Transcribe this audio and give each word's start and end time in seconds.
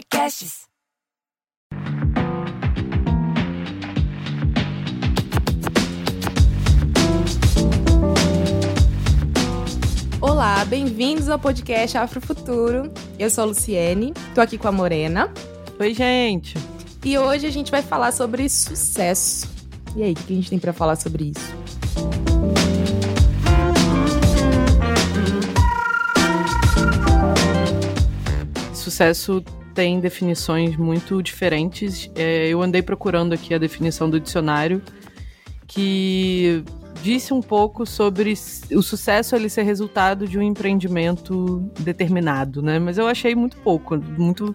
Podcasts. 0.00 0.62
Olá, 10.18 10.64
bem-vindos 10.64 11.28
ao 11.28 11.38
podcast 11.38 11.98
Afrofuturo. 11.98 12.90
Eu 13.18 13.28
sou 13.28 13.44
a 13.44 13.46
Luciene, 13.48 14.14
tô 14.34 14.40
aqui 14.40 14.56
com 14.56 14.68
a 14.68 14.72
Morena. 14.72 15.30
Oi, 15.78 15.92
gente. 15.92 16.56
E 17.04 17.18
hoje 17.18 17.46
a 17.46 17.50
gente 17.50 17.70
vai 17.70 17.82
falar 17.82 18.12
sobre 18.12 18.48
sucesso. 18.48 19.50
E 19.94 20.02
aí, 20.02 20.12
o 20.12 20.16
que 20.16 20.32
a 20.32 20.36
gente 20.36 20.48
tem 20.48 20.58
para 20.58 20.72
falar 20.72 20.96
sobre 20.96 21.24
isso? 21.36 21.60
Sucesso 28.72 29.44
tem 29.74 30.00
definições 30.00 30.76
muito 30.76 31.22
diferentes. 31.22 32.10
É, 32.14 32.48
eu 32.48 32.62
andei 32.62 32.82
procurando 32.82 33.32
aqui 33.32 33.54
a 33.54 33.58
definição 33.58 34.08
do 34.08 34.20
dicionário, 34.20 34.82
que 35.66 36.64
disse 37.02 37.32
um 37.32 37.40
pouco 37.40 37.86
sobre 37.86 38.34
o 38.72 38.82
sucesso 38.82 39.34
ele 39.34 39.48
ser 39.48 39.62
resultado 39.62 40.26
de 40.26 40.38
um 40.38 40.42
empreendimento 40.42 41.70
determinado, 41.78 42.62
né? 42.62 42.78
Mas 42.78 42.98
eu 42.98 43.06
achei 43.06 43.34
muito 43.34 43.56
pouco, 43.58 43.96
muito, 43.96 44.54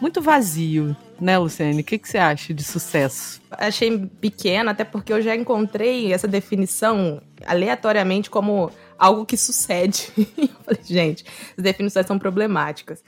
muito 0.00 0.20
vazio, 0.22 0.96
né, 1.20 1.36
Luciane? 1.38 1.82
O 1.82 1.84
que, 1.84 1.98
que 1.98 2.08
você 2.08 2.18
acha 2.18 2.54
de 2.54 2.64
sucesso? 2.64 3.40
Achei 3.50 4.06
pequeno, 4.20 4.70
até 4.70 4.84
porque 4.84 5.12
eu 5.12 5.20
já 5.20 5.36
encontrei 5.36 6.12
essa 6.12 6.26
definição 6.26 7.20
aleatoriamente 7.44 8.30
como 8.30 8.70
algo 8.98 9.26
que 9.26 9.36
sucede. 9.36 10.12
gente, 10.84 11.24
as 11.56 11.62
definições 11.62 12.06
são 12.06 12.18
problemáticas. 12.18 13.02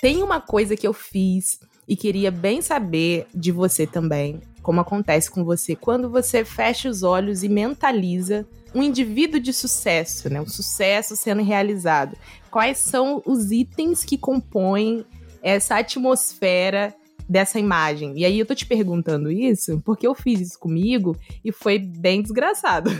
Tem 0.00 0.22
uma 0.22 0.40
coisa 0.40 0.76
que 0.76 0.86
eu 0.86 0.92
fiz 0.92 1.60
e 1.86 1.96
queria 1.96 2.30
bem 2.30 2.62
saber 2.62 3.26
de 3.34 3.50
você 3.50 3.86
também, 3.86 4.40
como 4.62 4.80
acontece 4.80 5.30
com 5.30 5.44
você 5.44 5.74
quando 5.74 6.08
você 6.10 6.44
fecha 6.44 6.88
os 6.88 7.02
olhos 7.02 7.42
e 7.42 7.48
mentaliza 7.48 8.46
um 8.74 8.82
indivíduo 8.82 9.40
de 9.40 9.52
sucesso, 9.52 10.30
né? 10.30 10.40
O 10.40 10.48
sucesso 10.48 11.16
sendo 11.16 11.42
realizado. 11.42 12.16
Quais 12.50 12.78
são 12.78 13.22
os 13.26 13.50
itens 13.50 14.04
que 14.04 14.16
compõem 14.16 15.04
essa 15.42 15.76
atmosfera 15.78 16.94
dessa 17.30 17.60
imagem. 17.60 18.12
E 18.16 18.24
aí 18.24 18.40
eu 18.40 18.44
tô 18.44 18.56
te 18.56 18.66
perguntando 18.66 19.30
isso 19.30 19.80
porque 19.84 20.04
eu 20.04 20.16
fiz 20.16 20.40
isso 20.40 20.58
comigo 20.58 21.16
e 21.44 21.52
foi 21.52 21.78
bem 21.78 22.20
desgraçado. 22.20 22.90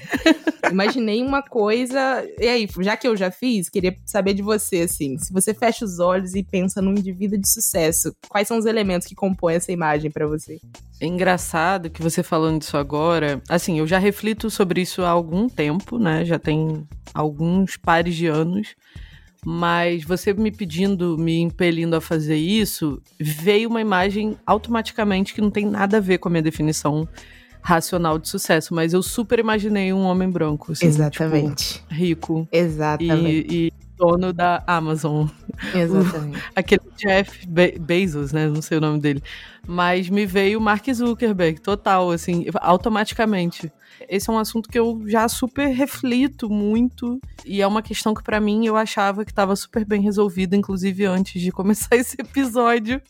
Imaginei 0.70 1.22
uma 1.22 1.42
coisa. 1.42 2.22
E 2.38 2.46
aí, 2.46 2.68
já 2.80 2.94
que 2.94 3.08
eu 3.08 3.16
já 3.16 3.30
fiz, 3.30 3.70
queria 3.70 3.96
saber 4.04 4.34
de 4.34 4.42
você, 4.42 4.82
assim. 4.82 5.16
Se 5.16 5.32
você 5.32 5.54
fecha 5.54 5.84
os 5.84 5.98
olhos 5.98 6.34
e 6.34 6.42
pensa 6.42 6.82
num 6.82 6.92
indivíduo 6.92 7.38
de 7.38 7.50
sucesso, 7.50 8.14
quais 8.28 8.46
são 8.46 8.58
os 8.58 8.66
elementos 8.66 9.08
que 9.08 9.14
compõem 9.14 9.54
essa 9.56 9.72
imagem 9.72 10.10
para 10.10 10.26
você? 10.26 10.60
É 11.00 11.06
engraçado 11.06 11.88
que 11.88 12.02
você 12.02 12.22
falando 12.22 12.60
disso 12.60 12.76
agora. 12.76 13.42
Assim, 13.48 13.78
eu 13.78 13.86
já 13.86 13.98
reflito 13.98 14.50
sobre 14.50 14.82
isso 14.82 15.02
há 15.02 15.08
algum 15.08 15.48
tempo, 15.48 15.98
né? 15.98 16.22
Já 16.26 16.38
tem 16.38 16.86
alguns 17.14 17.78
pares 17.78 18.14
de 18.14 18.26
anos. 18.26 18.76
Mas 19.44 20.04
você 20.04 20.34
me 20.34 20.50
pedindo, 20.50 21.16
me 21.16 21.40
impelindo 21.40 21.96
a 21.96 22.00
fazer 22.00 22.36
isso, 22.36 23.00
veio 23.18 23.70
uma 23.70 23.80
imagem 23.80 24.36
automaticamente 24.44 25.32
que 25.32 25.40
não 25.40 25.50
tem 25.50 25.64
nada 25.64 25.96
a 25.96 26.00
ver 26.00 26.18
com 26.18 26.28
a 26.28 26.30
minha 26.30 26.42
definição 26.42 27.08
racional 27.62 28.18
de 28.18 28.28
sucesso, 28.28 28.74
mas 28.74 28.92
eu 28.92 29.02
super 29.02 29.38
imaginei 29.38 29.92
um 29.92 30.02
homem 30.04 30.30
branco. 30.30 30.72
Assim, 30.72 30.86
Exatamente. 30.86 31.74
Tipo, 31.74 31.94
rico. 31.94 32.48
Exatamente. 32.52 33.54
E, 33.54 33.66
e, 33.66 33.72
dono 33.96 34.32
da 34.32 34.62
Amazon. 34.66 35.26
Exatamente. 35.74 36.38
O, 36.38 36.42
aquele 36.56 36.82
Jeff 36.96 37.46
Be 37.46 37.78
Bezos, 37.78 38.32
né? 38.32 38.48
Não 38.48 38.62
sei 38.62 38.78
o 38.78 38.80
nome 38.80 38.98
dele. 38.98 39.22
Mas 39.66 40.08
me 40.08 40.24
veio 40.24 40.60
Mark 40.60 40.86
Zuckerberg, 40.92 41.60
total, 41.60 42.10
assim, 42.10 42.46
automaticamente 42.60 43.70
esse 44.08 44.28
é 44.28 44.32
um 44.32 44.38
assunto 44.38 44.68
que 44.68 44.78
eu 44.78 45.02
já 45.06 45.28
super 45.28 45.68
reflito 45.68 46.48
muito 46.48 47.20
e 47.44 47.60
é 47.60 47.66
uma 47.66 47.82
questão 47.82 48.14
que 48.14 48.22
para 48.22 48.40
mim 48.40 48.66
eu 48.66 48.76
achava 48.76 49.24
que 49.24 49.30
estava 49.30 49.54
super 49.56 49.84
bem 49.84 50.00
resolvida, 50.02 50.56
inclusive 50.56 51.04
antes 51.04 51.40
de 51.40 51.50
começar 51.50 51.94
esse 51.96 52.16
episódio. 52.20 53.00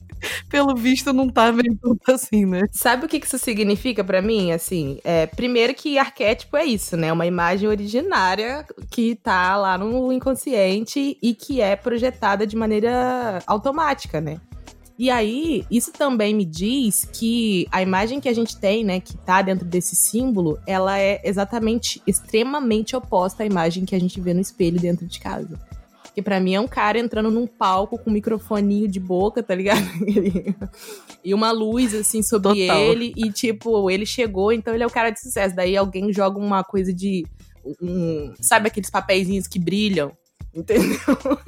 Pelo 0.48 0.74
visto 0.74 1.12
não 1.12 1.28
tá 1.28 1.50
bem 1.50 1.74
tanto 1.76 2.12
assim, 2.12 2.44
né? 2.44 2.62
Sabe 2.72 3.06
o 3.06 3.08
que 3.08 3.16
isso 3.16 3.38
significa 3.38 4.04
para 4.04 4.20
mim? 4.20 4.52
Assim, 4.52 4.98
é, 5.04 5.26
primeiro 5.26 5.74
que 5.74 5.98
arquétipo 5.98 6.56
é 6.56 6.64
isso, 6.64 6.96
né? 6.96 7.12
Uma 7.12 7.26
imagem 7.26 7.68
originária 7.68 8.66
que 8.90 9.14
tá 9.14 9.56
lá 9.56 9.78
no 9.78 10.12
inconsciente 10.12 11.16
e 11.22 11.34
que 11.34 11.60
é 11.60 11.76
projetada 11.76 12.46
de 12.46 12.56
maneira 12.56 13.40
automática, 13.46 14.20
né? 14.20 14.40
E 15.00 15.08
aí, 15.08 15.64
isso 15.70 15.90
também 15.92 16.34
me 16.34 16.44
diz 16.44 17.06
que 17.10 17.66
a 17.72 17.80
imagem 17.80 18.20
que 18.20 18.28
a 18.28 18.34
gente 18.34 18.58
tem, 18.58 18.84
né, 18.84 19.00
que 19.00 19.16
tá 19.16 19.40
dentro 19.40 19.64
desse 19.64 19.96
símbolo, 19.96 20.58
ela 20.66 21.00
é 21.00 21.22
exatamente 21.24 22.02
extremamente 22.06 22.94
oposta 22.94 23.42
à 23.42 23.46
imagem 23.46 23.86
que 23.86 23.94
a 23.94 23.98
gente 23.98 24.20
vê 24.20 24.34
no 24.34 24.42
espelho 24.42 24.78
dentro 24.78 25.06
de 25.06 25.18
casa. 25.18 25.58
Que 26.14 26.20
para 26.20 26.38
mim 26.38 26.54
é 26.54 26.60
um 26.60 26.68
cara 26.68 26.98
entrando 26.98 27.30
num 27.30 27.46
palco 27.46 27.96
com 27.96 28.10
um 28.10 28.12
microfoninho 28.12 28.86
de 28.86 29.00
boca, 29.00 29.42
tá 29.42 29.54
ligado? 29.54 29.80
e 31.24 31.32
uma 31.32 31.50
luz 31.50 31.94
assim 31.94 32.22
sobre 32.22 32.66
Total. 32.66 32.82
ele 32.82 33.14
e 33.16 33.32
tipo, 33.32 33.90
ele 33.90 34.04
chegou, 34.04 34.52
então 34.52 34.74
ele 34.74 34.82
é 34.82 34.86
o 34.86 34.90
cara 34.90 35.08
de 35.08 35.18
sucesso. 35.18 35.56
Daí 35.56 35.78
alguém 35.78 36.12
joga 36.12 36.38
uma 36.38 36.62
coisa 36.62 36.92
de 36.92 37.24
um, 37.80 38.34
sabe 38.38 38.68
aqueles 38.68 38.90
papeizinhos 38.90 39.46
que 39.46 39.58
brilham? 39.58 40.12
entendeu? 40.54 40.98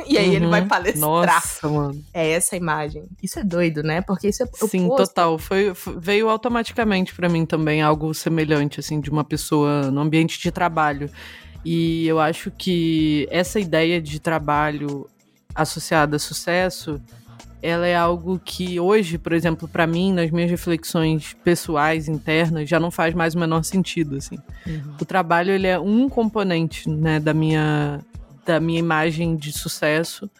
E 0.06 0.16
aí 0.16 0.28
uhum. 0.28 0.34
ele 0.34 0.46
vai 0.46 0.62
uhum. 0.62 0.68
palestrar. 0.68 1.10
Nossa, 1.10 1.68
mano. 1.68 2.04
É 2.12 2.30
essa 2.30 2.56
imagem. 2.56 3.04
Isso 3.22 3.38
é 3.38 3.44
doido, 3.44 3.82
né? 3.82 4.00
Porque 4.00 4.28
isso 4.28 4.42
é 4.42 4.46
Sim, 4.68 4.88
total. 4.88 5.38
Foi, 5.38 5.72
veio 5.98 6.28
automaticamente 6.28 7.14
para 7.14 7.28
mim 7.28 7.44
também 7.44 7.82
algo 7.82 8.14
semelhante, 8.14 8.80
assim, 8.80 9.00
de 9.00 9.10
uma 9.10 9.24
pessoa 9.24 9.90
no 9.90 10.00
ambiente 10.00 10.40
de 10.40 10.50
trabalho. 10.50 11.10
E 11.64 12.06
eu 12.06 12.18
acho 12.20 12.50
que 12.50 13.26
essa 13.30 13.60
ideia 13.60 14.00
de 14.00 14.20
trabalho 14.20 15.08
associada 15.54 16.16
a 16.16 16.18
sucesso, 16.18 17.00
ela 17.62 17.86
é 17.86 17.94
algo 17.94 18.40
que 18.44 18.80
hoje, 18.80 19.18
por 19.18 19.32
exemplo, 19.32 19.68
para 19.68 19.86
mim, 19.86 20.12
nas 20.12 20.30
minhas 20.30 20.50
reflexões 20.50 21.34
pessoais 21.44 22.08
internas, 22.08 22.68
já 22.68 22.80
não 22.80 22.90
faz 22.90 23.14
mais 23.14 23.34
o 23.34 23.38
menor 23.38 23.62
sentido, 23.62 24.16
assim. 24.16 24.36
Uhum. 24.66 24.96
O 25.00 25.04
trabalho 25.04 25.52
ele 25.52 25.68
é 25.68 25.78
um 25.78 26.08
componente, 26.08 26.88
né, 26.90 27.20
da 27.20 27.32
minha 27.32 28.00
da 28.44 28.60
minha 28.60 28.78
imagem 28.78 29.36
de 29.36 29.52
sucesso 29.52 30.30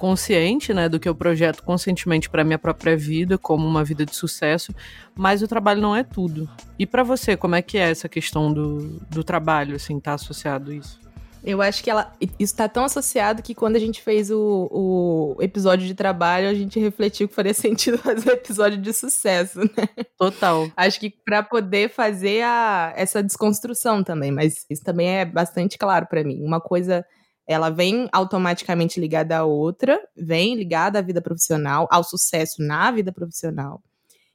consciente, 0.00 0.72
né, 0.72 0.88
do 0.88 0.98
que 0.98 1.06
eu 1.06 1.14
projeto 1.14 1.62
conscientemente 1.62 2.30
para 2.30 2.42
minha 2.42 2.58
própria 2.58 2.96
vida, 2.96 3.36
como 3.36 3.66
uma 3.66 3.84
vida 3.84 4.06
de 4.06 4.16
sucesso, 4.16 4.74
mas 5.14 5.42
o 5.42 5.48
trabalho 5.48 5.82
não 5.82 5.94
é 5.94 6.02
tudo. 6.02 6.48
E 6.78 6.86
para 6.86 7.02
você, 7.02 7.36
como 7.36 7.54
é 7.54 7.60
que 7.60 7.76
é 7.76 7.90
essa 7.90 8.08
questão 8.08 8.50
do, 8.50 8.98
do 9.10 9.22
trabalho, 9.22 9.76
assim, 9.76 10.00
tá 10.00 10.14
associado 10.14 10.70
a 10.70 10.74
isso? 10.74 10.98
Eu 11.42 11.60
acho 11.62 11.82
que 11.82 11.90
ela 11.90 12.12
isso 12.38 12.54
tá 12.54 12.68
tão 12.68 12.84
associado 12.84 13.42
que 13.42 13.54
quando 13.54 13.76
a 13.76 13.78
gente 13.78 14.00
fez 14.02 14.30
o, 14.30 14.68
o 14.70 15.42
episódio 15.42 15.86
de 15.86 15.94
trabalho, 15.94 16.48
a 16.48 16.54
gente 16.54 16.78
refletiu 16.78 17.28
que 17.28 17.34
faria 17.34 17.52
sentido 17.54 17.98
fazer 17.98 18.30
um 18.30 18.32
episódio 18.32 18.78
de 18.78 18.92
sucesso, 18.92 19.60
né? 19.60 20.04
Total. 20.18 20.70
Acho 20.76 21.00
que 21.00 21.10
para 21.10 21.42
poder 21.42 21.90
fazer 21.90 22.42
a, 22.42 22.92
essa 22.96 23.22
desconstrução 23.22 24.04
também, 24.04 24.30
mas 24.30 24.66
isso 24.68 24.82
também 24.82 25.08
é 25.08 25.24
bastante 25.24 25.78
claro 25.78 26.06
para 26.06 26.22
mim. 26.24 26.42
Uma 26.42 26.60
coisa 26.60 27.04
ela 27.50 27.68
vem 27.68 28.08
automaticamente 28.12 29.00
ligada 29.00 29.38
à 29.38 29.44
outra, 29.44 30.00
vem 30.16 30.54
ligada 30.54 31.00
à 31.00 31.02
vida 31.02 31.20
profissional, 31.20 31.88
ao 31.90 32.04
sucesso 32.04 32.62
na 32.62 32.92
vida 32.92 33.10
profissional. 33.10 33.82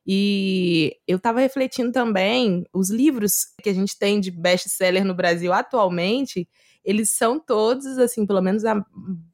E 0.06 0.98
eu 1.08 1.16
estava 1.16 1.40
refletindo 1.40 1.94
também, 1.94 2.66
os 2.74 2.90
livros 2.90 3.46
que 3.64 3.70
a 3.70 3.74
gente 3.74 3.98
tem 3.98 4.20
de 4.20 4.30
best-seller 4.30 5.06
no 5.06 5.16
Brasil 5.16 5.54
atualmente, 5.54 6.46
eles 6.84 7.10
são 7.12 7.40
todos, 7.40 7.98
assim, 7.98 8.26
pelo 8.26 8.42
menos 8.42 8.66
a 8.66 8.86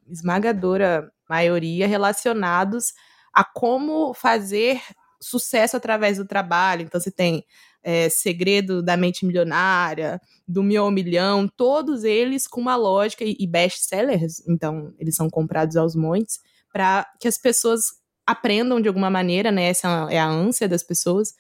esmagadora 0.08 1.12
maioria, 1.28 1.88
relacionados 1.88 2.94
a 3.34 3.44
como 3.44 4.14
fazer 4.14 4.80
sucesso 5.20 5.76
através 5.76 6.20
do 6.20 6.28
trabalho. 6.28 6.84
Então, 6.84 7.02
você 7.02 7.10
tem 7.10 7.44
é, 7.84 8.10
Segredo 8.10 8.82
da 8.82 8.96
Mente 8.96 9.26
Milionária, 9.26 10.22
do 10.48 10.64
Mil 10.64 10.90
Milhão, 10.92 11.48
todos 11.48 12.04
eles 12.04 12.48
com 12.48 12.62
uma 12.62 12.76
lógica 12.76 13.24
e, 13.24 13.36
e 13.40 13.48
best-sellers, 13.48 14.46
então 14.48 14.94
eles 15.00 15.16
são 15.16 15.30
comprados 15.30 15.76
aos 15.76 15.96
montes, 15.96 16.40
para 16.72 17.08
que 17.20 17.28
as 17.28 17.38
pessoas 17.38 18.02
aprendam 18.26 18.80
de 18.80 18.88
alguma 18.88 19.10
maneira, 19.10 19.52
né? 19.52 19.66
Essa 19.66 20.08
é 20.10 20.20
a 20.20 20.28
ânsia 20.28 20.68
das 20.68 20.84
pessoas. 20.84 21.34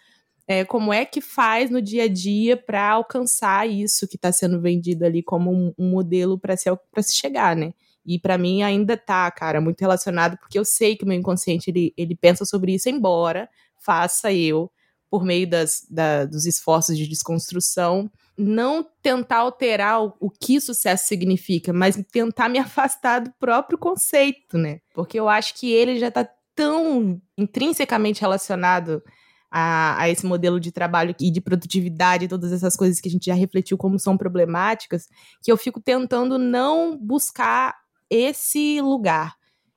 É, 0.47 0.65
como 0.65 0.91
é 0.91 1.05
que 1.05 1.21
faz 1.21 1.69
no 1.69 1.81
dia 1.81 2.03
a 2.03 2.07
dia 2.07 2.57
para 2.57 2.89
alcançar 2.89 3.69
isso 3.69 4.07
que 4.07 4.15
está 4.15 4.31
sendo 4.31 4.59
vendido 4.59 5.05
ali 5.05 5.23
como 5.23 5.51
um, 5.51 5.73
um 5.77 5.89
modelo 5.89 6.37
para 6.37 6.57
se, 6.57 6.69
se 7.01 7.15
chegar, 7.15 7.55
né? 7.55 7.73
E 8.05 8.19
para 8.19 8.37
mim 8.37 8.63
ainda 8.63 8.97
tá, 8.97 9.29
cara, 9.31 9.61
muito 9.61 9.79
relacionado, 9.79 10.37
porque 10.37 10.57
eu 10.57 10.65
sei 10.65 10.95
que 10.95 11.03
o 11.03 11.07
meu 11.07 11.17
inconsciente 11.17 11.69
ele, 11.69 11.93
ele 11.95 12.15
pensa 12.15 12.45
sobre 12.45 12.73
isso, 12.73 12.89
embora 12.89 13.47
faça 13.77 14.33
eu 14.33 14.71
por 15.11 15.25
meio 15.25 15.45
das, 15.47 15.85
da, 15.89 16.23
dos 16.23 16.45
esforços 16.45 16.97
de 16.97 17.05
desconstrução, 17.05 18.09
não 18.37 18.81
tentar 19.03 19.39
alterar 19.39 20.01
o, 20.01 20.13
o, 20.21 20.29
que 20.29 20.61
sucesso 20.61 21.05
significa, 21.05 21.73
mas 21.73 22.01
tentar 22.09 22.47
me 22.47 22.57
afastar 22.59 23.19
do 23.19 23.31
próprio 23.37 23.77
conceito, 23.77 24.57
né? 24.57 24.79
Porque 24.93 25.19
eu 25.19 25.27
acho 25.27 25.53
que 25.55 25.69
ele 25.69 25.99
já 25.99 26.07
está 26.07 26.27
tão 26.55 27.21
intrinsecamente 27.37 28.21
relacionado 28.21 29.03
a, 29.51 30.01
a, 30.01 30.09
esse 30.09 30.25
modelo 30.25 30.61
de 30.61 30.71
trabalho 30.71 31.13
e 31.19 31.29
de 31.29 31.41
produtividade, 31.41 32.29
todas 32.29 32.53
essas 32.53 32.77
coisas 32.77 33.01
que 33.01 33.09
a 33.09 33.11
gente 33.11 33.25
já 33.25 33.33
refletiu 33.33 33.77
como 33.77 33.99
são 33.99 34.15
problemáticas, 34.15 35.09
que 35.43 35.51
eu 35.51 35.57
fico 35.57 35.81
tentando 35.81 36.39
não 36.39 36.97
buscar 36.97 37.75
esse 38.09 38.79
lugar. 38.79 39.35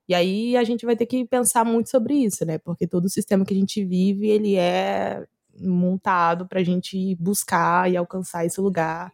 E 0.09 0.15
aí 0.15 0.57
a 0.57 0.65
gente 0.65 0.85
vai 0.85 0.97
ter 0.97 1.07
que 1.07 1.25
pensar 1.25 1.65
muito 1.65 1.91
sobre 1.91 2.15
isso, 2.15 2.45
né? 2.45 2.59
Porque 2.59 2.87
todo 2.87 3.07
o 3.07 3.11
sistema 3.11 3.45
que 3.45 3.55
a 3.55 3.57
gente 3.57 3.85
vive, 3.85 4.29
ele 4.29 4.57
é 4.57 5.25
montado 5.61 6.47
para 6.47 6.61
a 6.61 6.65
gente 6.65 7.15
buscar 7.17 7.91
e 7.91 7.97
alcançar 7.97 8.45
esse 8.45 8.61
lugar, 8.61 9.13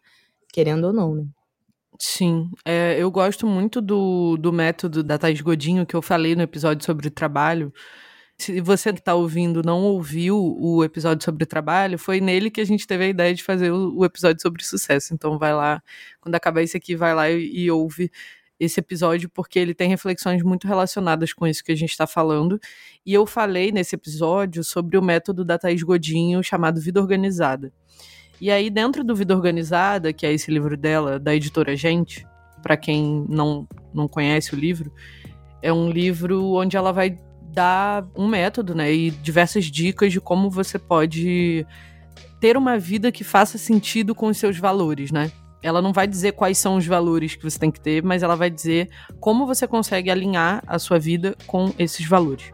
querendo 0.53 0.85
ou 0.85 0.93
não, 0.93 1.15
né? 1.15 1.27
Sim, 1.99 2.51
é, 2.65 2.97
eu 2.99 3.11
gosto 3.11 3.47
muito 3.47 3.81
do, 3.81 4.39
do 4.39 4.53
método 4.53 5.03
da 5.03 5.19
Thais 5.19 5.41
Godinho 5.43 5.85
que 5.85 5.95
eu 5.95 6.01
falei 6.01 6.35
no 6.35 6.43
episódio 6.43 6.85
sobre 6.85 7.09
o 7.09 7.11
trabalho, 7.11 7.71
se 8.41 8.59
você 8.61 8.93
que 8.93 9.01
está 9.01 9.15
ouvindo 9.15 9.63
não 9.63 9.83
ouviu 9.83 10.37
o 10.59 10.83
episódio 10.83 11.23
sobre 11.23 11.45
trabalho, 11.45 11.99
foi 11.99 12.21
nele 12.21 12.51
que 12.51 12.61
a 12.61 12.65
gente 12.65 12.87
teve 12.87 13.05
a 13.05 13.09
ideia 13.09 13.35
de 13.35 13.45
fazer 13.45 13.71
o, 13.71 13.99
o 13.99 14.05
episódio 14.05 14.41
sobre 14.41 14.65
sucesso. 14.65 15.13
Então 15.13 15.39
vai 15.39 15.53
lá, 15.53 15.83
quando 16.21 16.35
acabar 16.35 16.63
esse 16.63 16.77
aqui, 16.77 16.97
vai 16.97 17.15
lá 17.15 17.31
e, 17.31 17.65
e 17.65 17.71
ouve 17.71 18.11
esse 18.61 18.79
episódio, 18.79 19.31
porque 19.31 19.59
ele 19.59 19.75
tem 19.75 19.89
reflexões 19.89 20.43
muito 20.43 20.69
relacionadas 20.69 21.33
com 21.33 21.47
isso 21.47 21.65
que 21.65 21.73
a 21.73 21.77
gente 21.77 21.91
está 21.91 22.07
falando. 22.07 22.61
E 23.05 23.15
eu 23.15 23.25
falei 23.25 23.73
nesse 23.73 23.95
episódio 23.95 24.63
sobre 24.63 24.99
o 24.99 25.03
método 25.03 25.43
da 25.45 25.59
Thaís 25.59 25.83
Godinho 25.83 26.43
chamado 26.43 26.79
Vida 26.79 27.01
Organizada. 27.01 27.73
E 28.39 28.51
aí, 28.51 28.69
dentro 28.69 29.03
do 29.03 29.17
Vida 29.17 29.35
Organizada, 29.35 30.13
que 30.13 30.27
é 30.27 30.33
esse 30.33 30.51
livro 30.51 30.77
dela, 30.77 31.19
da 31.19 31.35
editora 31.35 31.75
Gente, 31.75 32.27
para 32.63 32.77
quem 32.77 33.25
não, 33.29 33.67
não 33.93 34.07
conhece 34.07 34.55
o 34.55 34.59
livro, 34.59 34.93
é 35.63 35.73
um 35.73 35.91
livro 35.91 36.53
onde 36.53 36.77
ela 36.77 36.93
vai 36.93 37.19
dá 37.53 38.07
um 38.15 38.29
método, 38.29 38.77
né, 38.77 38.93
e 38.93 39.11
diversas 39.11 39.65
dicas 39.65 40.13
de 40.13 40.21
como 40.21 40.49
você 40.49 40.79
pode 40.79 41.67
ter 42.41 42.57
uma 42.57 42.79
vida 42.79 43.11
que 43.11 43.25
faça 43.25 43.59
sentido 43.59 44.15
com 44.15 44.29
os 44.29 44.39
seus 44.39 44.57
valores, 44.57 45.11
né? 45.11 45.33
Ela 45.63 45.83
não 45.83 45.93
vai 45.93 46.07
dizer 46.07 46.33
quais 46.33 46.57
são 46.59 46.77
os 46.77 46.87
valores 46.87 47.35
que 47.35 47.43
você 47.43 47.59
tem 47.59 47.71
que 47.71 47.81
ter, 47.81 48.03
mas 48.03 48.23
ela 48.23 48.35
vai 48.35 48.51
dizer 48.51 48.89
como 49.19 49.47
você 49.47 49.67
consegue 49.67 50.11
alinhar 50.11 50.63
a 50.67 50.79
sua 50.79 50.99
vida 50.99 51.37
com 51.47 51.73
esses 51.79 52.07
valores. 52.07 52.53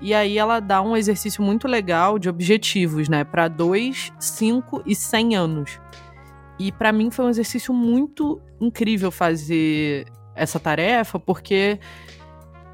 E 0.00 0.12
aí 0.12 0.36
ela 0.36 0.58
dá 0.58 0.82
um 0.82 0.96
exercício 0.96 1.42
muito 1.42 1.68
legal 1.68 2.18
de 2.18 2.28
objetivos, 2.28 3.08
né, 3.08 3.22
para 3.22 3.46
2, 3.46 4.12
5 4.18 4.82
e 4.84 4.96
100 4.96 5.36
anos. 5.36 5.80
E 6.58 6.72
para 6.72 6.92
mim 6.92 7.10
foi 7.10 7.24
um 7.24 7.30
exercício 7.30 7.72
muito 7.72 8.40
incrível 8.60 9.12
fazer 9.12 10.06
essa 10.34 10.58
tarefa, 10.58 11.20
porque 11.20 11.78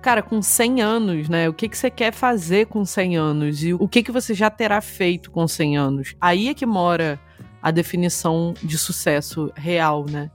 cara, 0.01 0.23
com 0.23 0.41
100 0.41 0.81
anos, 0.81 1.29
né? 1.29 1.49
O 1.49 1.53
que, 1.53 1.69
que 1.69 1.77
você 1.77 1.91
quer 1.91 2.13
fazer 2.13 2.67
com 2.67 2.85
100 2.85 3.17
anos? 3.17 3.63
E 3.63 3.75
o 3.75 3.89
que, 3.89 4.03
que 4.03 4.13
você 4.13 4.33
já 4.33 4.49
terá 4.49 4.81
feito 4.81 5.31
com 5.31 5.47
100 5.47 5.77
anos? 5.77 6.15
Aí 6.21 6.49
é 6.49 6.55
que 6.55 6.65
mora 6.65 7.21
a 7.63 7.71
definição 7.71 8.55
de 8.63 8.79
sucesso 8.79 9.53
real, 9.57 10.05
né? 10.09 10.31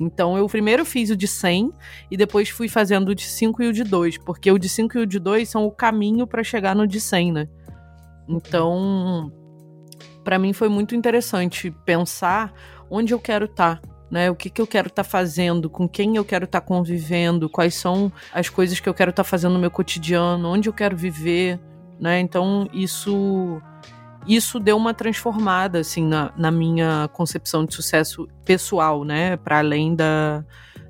Então 0.00 0.36
eu 0.36 0.46
primeiro 0.48 0.84
fiz 0.84 1.10
o 1.10 1.16
de 1.16 1.28
100 1.28 1.72
e 2.10 2.16
depois 2.16 2.48
fui 2.48 2.68
fazendo 2.68 3.10
o 3.10 3.14
de 3.14 3.24
5 3.24 3.62
e 3.62 3.68
o 3.68 3.72
de 3.72 3.84
2, 3.84 4.18
porque 4.18 4.50
o 4.50 4.58
de 4.58 4.68
5 4.68 4.98
e 4.98 5.00
o 5.02 5.06
de 5.06 5.18
2 5.18 5.48
são 5.48 5.66
o 5.66 5.70
caminho 5.70 6.26
para 6.26 6.42
chegar 6.42 6.74
no 6.74 6.86
de 6.86 7.00
100, 7.00 7.32
né? 7.32 7.48
Então, 8.28 9.32
para 10.24 10.38
mim 10.38 10.52
foi 10.52 10.68
muito 10.68 10.94
interessante 10.94 11.70
pensar 11.84 12.52
onde 12.90 13.12
eu 13.12 13.18
quero 13.18 13.46
estar, 13.46 13.80
tá, 13.80 13.88
né? 14.10 14.30
O 14.30 14.34
que, 14.34 14.50
que 14.50 14.60
eu 14.60 14.66
quero 14.66 14.88
estar 14.88 15.04
tá 15.04 15.08
fazendo, 15.08 15.70
com 15.70 15.88
quem 15.88 16.16
eu 16.16 16.24
quero 16.24 16.44
estar 16.44 16.60
tá 16.60 16.66
convivendo, 16.66 17.48
quais 17.48 17.74
são 17.74 18.12
as 18.32 18.48
coisas 18.48 18.80
que 18.80 18.88
eu 18.88 18.94
quero 18.94 19.10
estar 19.10 19.24
tá 19.24 19.28
fazendo 19.28 19.54
no 19.54 19.58
meu 19.60 19.70
cotidiano, 19.70 20.48
onde 20.48 20.68
eu 20.68 20.72
quero 20.72 20.96
viver, 20.96 21.60
né? 22.00 22.20
Então 22.20 22.68
isso 22.72 23.60
isso 24.26 24.60
deu 24.60 24.76
uma 24.76 24.94
transformada 24.94 25.80
assim 25.80 26.06
na, 26.06 26.32
na 26.36 26.50
minha 26.50 27.08
concepção 27.12 27.64
de 27.64 27.74
sucesso 27.74 28.28
pessoal, 28.44 29.04
né? 29.04 29.36
Para 29.36 29.58
além 29.58 29.94
da, 29.94 30.44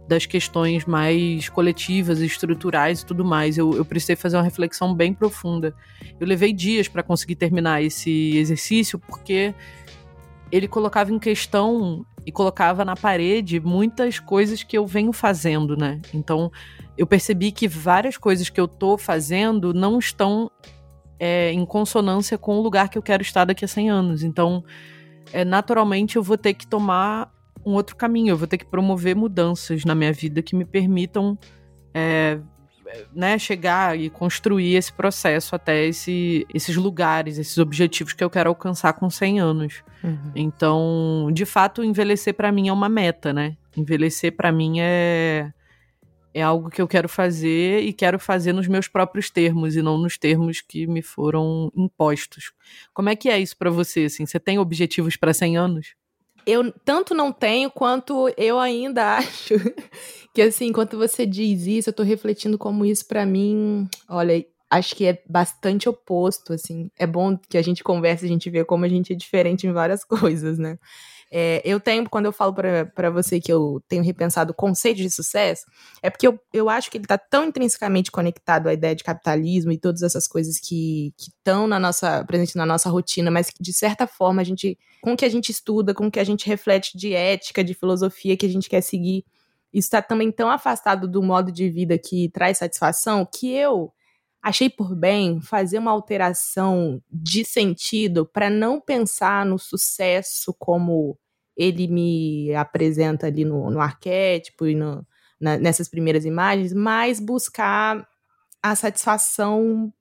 das 0.06 0.26
questões 0.26 0.84
mais 0.84 1.48
coletivas, 1.48 2.20
estruturais 2.20 3.00
e 3.00 3.06
tudo 3.06 3.24
mais. 3.24 3.56
Eu, 3.56 3.74
eu 3.74 3.84
precisei 3.84 4.16
fazer 4.16 4.36
uma 4.36 4.42
reflexão 4.42 4.94
bem 4.94 5.14
profunda. 5.14 5.74
Eu 6.20 6.26
levei 6.26 6.52
dias 6.52 6.88
para 6.88 7.02
conseguir 7.02 7.36
terminar 7.36 7.82
esse 7.82 8.36
exercício 8.36 8.98
porque 8.98 9.54
ele 10.50 10.68
colocava 10.68 11.10
em 11.10 11.18
questão 11.18 12.04
e 12.26 12.30
colocava 12.30 12.84
na 12.84 12.94
parede 12.94 13.58
muitas 13.58 14.20
coisas 14.20 14.62
que 14.62 14.76
eu 14.76 14.86
venho 14.86 15.12
fazendo, 15.12 15.76
né? 15.76 16.00
Então 16.12 16.52
eu 16.96 17.06
percebi 17.06 17.50
que 17.50 17.66
várias 17.66 18.16
coisas 18.18 18.50
que 18.50 18.60
eu 18.60 18.68
tô 18.68 18.98
fazendo 18.98 19.72
não 19.72 19.98
estão 19.98 20.50
é, 21.24 21.52
em 21.52 21.64
consonância 21.64 22.36
com 22.36 22.58
o 22.58 22.60
lugar 22.60 22.88
que 22.88 22.98
eu 22.98 23.02
quero 23.02 23.22
estar 23.22 23.44
daqui 23.44 23.64
a 23.64 23.68
100 23.68 23.90
anos. 23.90 24.24
Então, 24.24 24.64
é, 25.32 25.44
naturalmente, 25.44 26.16
eu 26.16 26.22
vou 26.22 26.36
ter 26.36 26.52
que 26.52 26.66
tomar 26.66 27.32
um 27.64 27.74
outro 27.74 27.94
caminho, 27.94 28.30
eu 28.30 28.36
vou 28.36 28.48
ter 28.48 28.58
que 28.58 28.64
promover 28.64 29.14
mudanças 29.14 29.84
na 29.84 29.94
minha 29.94 30.12
vida 30.12 30.42
que 30.42 30.56
me 30.56 30.64
permitam 30.64 31.38
é, 31.94 32.40
né, 33.14 33.38
chegar 33.38 33.96
e 33.96 34.10
construir 34.10 34.74
esse 34.74 34.92
processo 34.92 35.54
até 35.54 35.86
esse, 35.86 36.44
esses 36.52 36.74
lugares, 36.74 37.38
esses 37.38 37.56
objetivos 37.56 38.14
que 38.14 38.24
eu 38.24 38.28
quero 38.28 38.48
alcançar 38.50 38.92
com 38.94 39.08
100 39.08 39.38
anos. 39.38 39.84
Uhum. 40.02 40.32
Então, 40.34 41.28
de 41.32 41.46
fato, 41.46 41.84
envelhecer 41.84 42.34
para 42.34 42.50
mim 42.50 42.66
é 42.66 42.72
uma 42.72 42.88
meta, 42.88 43.32
né? 43.32 43.56
Envelhecer 43.76 44.32
para 44.32 44.50
mim 44.50 44.80
é 44.80 45.52
é 46.34 46.42
algo 46.42 46.70
que 46.70 46.80
eu 46.80 46.88
quero 46.88 47.08
fazer 47.08 47.80
e 47.80 47.92
quero 47.92 48.18
fazer 48.18 48.52
nos 48.52 48.66
meus 48.66 48.88
próprios 48.88 49.30
termos 49.30 49.76
e 49.76 49.82
não 49.82 49.98
nos 49.98 50.16
termos 50.16 50.60
que 50.60 50.86
me 50.86 51.02
foram 51.02 51.70
impostos. 51.76 52.52
Como 52.92 53.08
é 53.08 53.16
que 53.16 53.28
é 53.28 53.38
isso 53.38 53.56
para 53.56 53.70
você 53.70 54.04
assim? 54.04 54.26
Você 54.26 54.40
tem 54.40 54.58
objetivos 54.58 55.16
para 55.16 55.34
100 55.34 55.56
anos? 55.56 55.94
eu 56.46 56.72
tanto 56.84 57.14
não 57.14 57.32
tenho 57.32 57.70
quanto 57.70 58.32
eu 58.36 58.58
ainda 58.58 59.14
acho 59.18 59.54
que 60.34 60.42
assim, 60.42 60.66
enquanto 60.66 60.98
você 60.98 61.24
diz 61.26 61.66
isso, 61.66 61.90
eu 61.90 61.94
tô 61.94 62.02
refletindo 62.02 62.58
como 62.58 62.84
isso 62.84 63.06
para 63.06 63.24
mim, 63.24 63.88
olha, 64.08 64.44
acho 64.70 64.96
que 64.96 65.04
é 65.04 65.22
bastante 65.28 65.88
oposto, 65.88 66.52
assim. 66.52 66.90
É 66.98 67.06
bom 67.06 67.36
que 67.36 67.58
a 67.58 67.62
gente 67.62 67.84
converse, 67.84 68.24
a 68.24 68.28
gente 68.28 68.48
vê 68.48 68.64
como 68.64 68.84
a 68.84 68.88
gente 68.88 69.12
é 69.12 69.16
diferente 69.16 69.66
em 69.66 69.72
várias 69.72 70.02
coisas, 70.04 70.58
né? 70.58 70.78
É, 71.34 71.62
eu 71.64 71.80
tenho, 71.80 72.06
quando 72.10 72.26
eu 72.26 72.32
falo 72.32 72.52
para 72.52 73.08
você 73.08 73.40
que 73.40 73.50
eu 73.50 73.82
tenho 73.88 74.04
repensado 74.04 74.52
o 74.52 74.54
conceito 74.54 74.98
de 74.98 75.10
sucesso, 75.10 75.64
é 76.02 76.10
porque 76.10 76.28
eu, 76.28 76.38
eu 76.52 76.68
acho 76.68 76.90
que 76.90 76.98
ele 76.98 77.06
está 77.06 77.16
tão 77.16 77.46
intrinsecamente 77.46 78.10
conectado 78.10 78.68
à 78.68 78.74
ideia 78.74 78.94
de 78.94 79.02
capitalismo 79.02 79.72
e 79.72 79.78
todas 79.78 80.02
essas 80.02 80.28
coisas 80.28 80.60
que 80.60 81.14
estão 81.18 81.66
na 81.66 81.80
nossa 81.80 82.22
presente 82.26 82.54
na 82.54 82.66
nossa 82.66 82.90
rotina, 82.90 83.30
mas 83.30 83.48
que 83.48 83.62
de 83.62 83.72
certa 83.72 84.06
forma 84.06 84.42
a 84.42 84.44
gente, 84.44 84.78
com 85.00 85.14
o 85.14 85.16
que 85.16 85.24
a 85.24 85.30
gente 85.30 85.48
estuda, 85.48 85.94
com 85.94 86.08
o 86.08 86.10
que 86.10 86.20
a 86.20 86.24
gente 86.24 86.46
reflete 86.46 86.98
de 86.98 87.14
ética, 87.14 87.64
de 87.64 87.72
filosofia 87.72 88.36
que 88.36 88.44
a 88.44 88.50
gente 88.50 88.68
quer 88.68 88.82
seguir, 88.82 89.24
isso 89.72 89.86
está 89.86 90.02
também 90.02 90.30
tão 90.30 90.50
afastado 90.50 91.08
do 91.08 91.22
modo 91.22 91.50
de 91.50 91.70
vida 91.70 91.96
que 91.96 92.28
traz 92.28 92.58
satisfação 92.58 93.24
que 93.24 93.50
eu 93.50 93.90
achei 94.42 94.68
por 94.68 94.94
bem 94.94 95.40
fazer 95.40 95.78
uma 95.78 95.92
alteração 95.92 97.02
de 97.10 97.42
sentido 97.42 98.26
para 98.26 98.50
não 98.50 98.78
pensar 98.78 99.46
no 99.46 99.58
sucesso 99.58 100.54
como 100.58 101.16
ele 101.56 101.88
me 101.88 102.54
apresenta 102.54 103.26
ali 103.26 103.44
no, 103.44 103.70
no 103.70 103.80
arquétipo 103.80 104.66
e 104.66 104.74
no, 104.74 105.06
na, 105.40 105.56
nessas 105.58 105.88
primeiras 105.88 106.24
imagens, 106.24 106.72
mas 106.72 107.20
buscar 107.20 108.06
a 108.62 108.74
satisfação. 108.76 109.92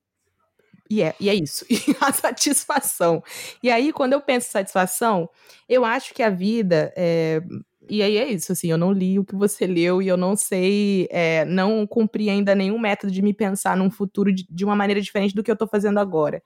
E 0.89 1.01
é, 1.01 1.15
e 1.19 1.29
é 1.29 1.35
isso, 1.35 1.65
a 2.01 2.11
satisfação. 2.11 3.23
E 3.63 3.69
aí, 3.69 3.93
quando 3.93 4.13
eu 4.13 4.21
penso 4.21 4.47
em 4.47 4.51
satisfação, 4.51 5.29
eu 5.67 5.85
acho 5.85 6.13
que 6.13 6.23
a 6.23 6.29
vida. 6.29 6.93
É, 6.95 7.41
e 7.89 8.01
aí 8.01 8.17
é 8.17 8.27
isso, 8.29 8.51
assim, 8.51 8.69
eu 8.69 8.77
não 8.77 8.91
li 8.91 9.19
o 9.19 9.25
que 9.25 9.35
você 9.35 9.65
leu 9.67 10.01
e 10.01 10.07
eu 10.07 10.15
não 10.15 10.35
sei, 10.35 11.07
é, 11.11 11.43
não 11.45 11.85
cumpri 11.87 12.29
ainda 12.29 12.55
nenhum 12.55 12.79
método 12.79 13.11
de 13.11 13.21
me 13.21 13.33
pensar 13.33 13.75
num 13.75 13.89
futuro 13.91 14.31
de, 14.31 14.45
de 14.49 14.63
uma 14.63 14.75
maneira 14.75 15.01
diferente 15.01 15.35
do 15.35 15.43
que 15.43 15.51
eu 15.51 15.53
estou 15.53 15.67
fazendo 15.67 15.99
agora 15.99 16.41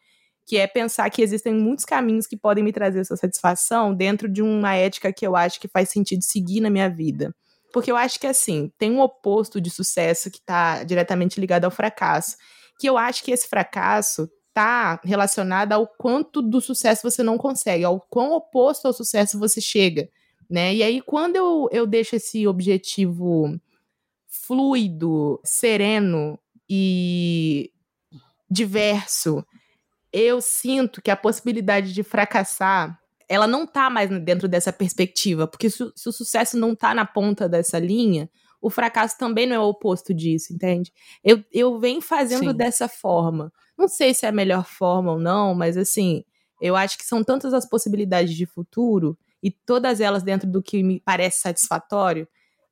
que 0.45 0.57
é 0.57 0.67
pensar 0.67 1.09
que 1.09 1.21
existem 1.21 1.53
muitos 1.53 1.85
caminhos 1.85 2.27
que 2.27 2.37
podem 2.37 2.63
me 2.63 2.71
trazer 2.71 2.99
essa 2.99 3.17
satisfação 3.17 3.93
dentro 3.93 4.29
de 4.29 4.41
uma 4.43 4.75
ética 4.75 5.11
que 5.11 5.25
eu 5.25 5.35
acho 5.35 5.59
que 5.59 5.67
faz 5.67 5.89
sentido 5.89 6.21
seguir 6.21 6.61
na 6.61 6.69
minha 6.69 6.89
vida. 6.89 7.35
Porque 7.73 7.91
eu 7.91 7.97
acho 7.97 8.19
que, 8.19 8.27
assim, 8.27 8.71
tem 8.77 8.91
um 8.91 9.01
oposto 9.01 9.59
de 9.59 9.69
sucesso 9.69 10.29
que 10.29 10.37
está 10.37 10.83
diretamente 10.83 11.39
ligado 11.39 11.65
ao 11.65 11.71
fracasso. 11.71 12.37
Que 12.79 12.87
eu 12.87 12.97
acho 12.97 13.23
que 13.23 13.31
esse 13.31 13.47
fracasso 13.47 14.29
está 14.49 15.01
relacionado 15.03 15.73
ao 15.73 15.85
quanto 15.85 16.41
do 16.41 16.61
sucesso 16.61 17.03
você 17.03 17.21
não 17.21 17.37
consegue, 17.37 17.83
ao 17.83 17.99
quão 17.99 18.31
oposto 18.31 18.85
ao 18.85 18.93
sucesso 18.93 19.37
você 19.37 19.59
chega, 19.59 20.07
né? 20.49 20.73
E 20.73 20.81
aí, 20.81 21.01
quando 21.01 21.35
eu, 21.35 21.67
eu 21.71 21.85
deixo 21.85 22.15
esse 22.15 22.47
objetivo 22.47 23.59
fluido, 24.27 25.41
sereno 25.43 26.39
e 26.69 27.71
diverso 28.49 29.45
eu 30.15 30.39
sinto 30.39 31.01
que 31.01 31.12
a 31.12 31.17
possibilidade 31.17 31.93
de 31.93 32.01
fracassar 32.01 32.98
ela 33.27 33.48
não 33.48 33.67
tá 33.67 33.89
mais 33.89 34.10
dentro 34.24 34.48
dessa 34.48 34.72
perspectiva, 34.72 35.48
porque 35.48 35.69
se, 35.69 35.91
se, 35.95 36.07
o 36.07 36.12
sucesso 36.12 36.57
não 36.57 36.75
tá 36.75 36.93
na 36.93 37.05
ponta 37.05 37.50
dessa 37.50 37.79
linha, 37.79 38.29
o 38.62 38.69
fracasso 38.69 39.17
também 39.17 39.45
não 39.45 39.55
é 39.55 39.60
o 39.60 39.69
oposto 39.69 40.13
disso, 40.13 40.53
entende? 40.53 40.93
Eu, 41.24 41.43
eu 41.51 41.79
venho 41.79 42.01
fazendo 42.01 42.51
Sim. 42.51 42.55
dessa 42.55 42.88
forma. 42.88 43.51
Não 43.77 43.88
sei 43.88 44.13
se 44.13 44.25
é 44.25 44.29
a 44.29 44.31
melhor 44.31 44.65
forma 44.65 45.13
ou 45.13 45.19
não, 45.19 45.53
mas 45.53 45.75
assim, 45.75 46.24
eu 46.62 46.75
acho 46.75 46.98
que 46.98 47.05
são 47.05 47.24
tantas 47.24 47.53
as 47.53 47.67
possibilidades 47.67 48.36
de 48.36 48.45
futuro 48.45 49.17
e 49.43 49.51
todas 49.51 50.00
elas 50.00 50.24
dentro 50.24 50.50
do 50.50 50.62
que 50.62 50.81
me 50.81 51.01
parece 51.01 51.41
satisfatório, 51.41 52.27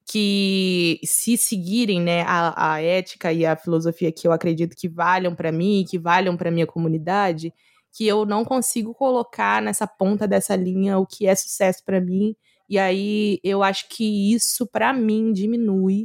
que 0.05 0.99
se 1.03 1.37
seguirem 1.37 2.01
né, 2.01 2.23
a, 2.23 2.73
a 2.73 2.81
ética 2.81 3.31
e 3.31 3.45
a 3.45 3.55
filosofia 3.55 4.11
que 4.11 4.27
eu 4.27 4.31
acredito 4.31 4.75
que 4.75 4.89
valham 4.89 5.33
para 5.35 5.51
mim, 5.51 5.85
que 5.89 5.97
valham 5.97 6.35
para 6.35 6.51
minha 6.51 6.67
comunidade, 6.67 7.53
que 7.93 8.05
eu 8.07 8.25
não 8.25 8.43
consigo 8.43 8.93
colocar 8.93 9.61
nessa 9.61 9.87
ponta 9.87 10.27
dessa 10.27 10.55
linha 10.55 10.97
o 10.97 11.05
que 11.05 11.27
é 11.27 11.35
sucesso 11.35 11.83
para 11.85 12.01
mim. 12.01 12.35
E 12.67 12.79
aí 12.79 13.39
eu 13.43 13.63
acho 13.63 13.87
que 13.89 14.33
isso, 14.33 14.67
para 14.67 14.91
mim, 14.93 15.31
diminui 15.31 16.03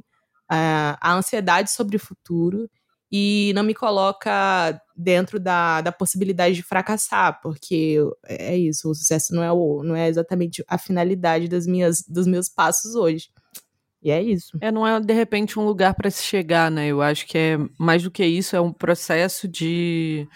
uh, 0.52 0.96
a 1.00 1.14
ansiedade 1.14 1.70
sobre 1.70 1.96
o 1.96 2.00
futuro 2.00 2.68
e 3.10 3.52
não 3.54 3.62
me 3.62 3.74
coloca 3.74 4.78
dentro 4.94 5.40
da, 5.40 5.80
da 5.80 5.90
possibilidade 5.90 6.54
de 6.54 6.62
fracassar, 6.62 7.40
porque 7.42 7.98
é 8.26 8.56
isso, 8.56 8.90
o 8.90 8.94
sucesso 8.94 9.34
não 9.34 9.42
é, 9.42 9.50
o, 9.50 9.82
não 9.82 9.96
é 9.96 10.08
exatamente 10.08 10.62
a 10.68 10.76
finalidade 10.76 11.48
das 11.48 11.66
minhas, 11.66 12.02
dos 12.06 12.26
meus 12.26 12.48
passos 12.50 12.94
hoje. 12.94 13.28
E 14.02 14.10
é 14.10 14.22
isso. 14.22 14.56
É, 14.60 14.70
não 14.70 14.86
é 14.86 15.00
de 15.00 15.12
repente 15.12 15.58
um 15.58 15.64
lugar 15.64 15.94
para 15.94 16.10
se 16.10 16.22
chegar, 16.22 16.70
né? 16.70 16.86
Eu 16.86 17.02
acho 17.02 17.26
que 17.26 17.36
é 17.36 17.58
mais 17.78 18.02
do 18.02 18.10
que 18.10 18.24
isso, 18.24 18.54
é 18.54 18.60
um 18.60 18.72
processo 18.72 19.48
de, 19.48 20.28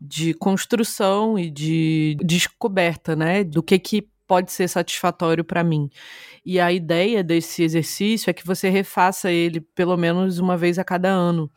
de 0.00 0.34
construção 0.34 1.38
e 1.38 1.50
de 1.50 2.16
descoberta, 2.22 3.16
né? 3.16 3.42
Do 3.42 3.62
que 3.62 3.78
que 3.78 4.08
pode 4.26 4.52
ser 4.52 4.68
satisfatório 4.68 5.44
para 5.44 5.62
mim. 5.62 5.88
E 6.44 6.60
a 6.60 6.72
ideia 6.72 7.22
desse 7.22 7.62
exercício 7.62 8.30
é 8.30 8.32
que 8.32 8.46
você 8.46 8.68
refaça 8.68 9.30
ele 9.30 9.60
pelo 9.60 9.96
menos 9.96 10.38
uma 10.38 10.56
vez 10.56 10.78
a 10.78 10.84
cada 10.84 11.08
ano. 11.08 11.50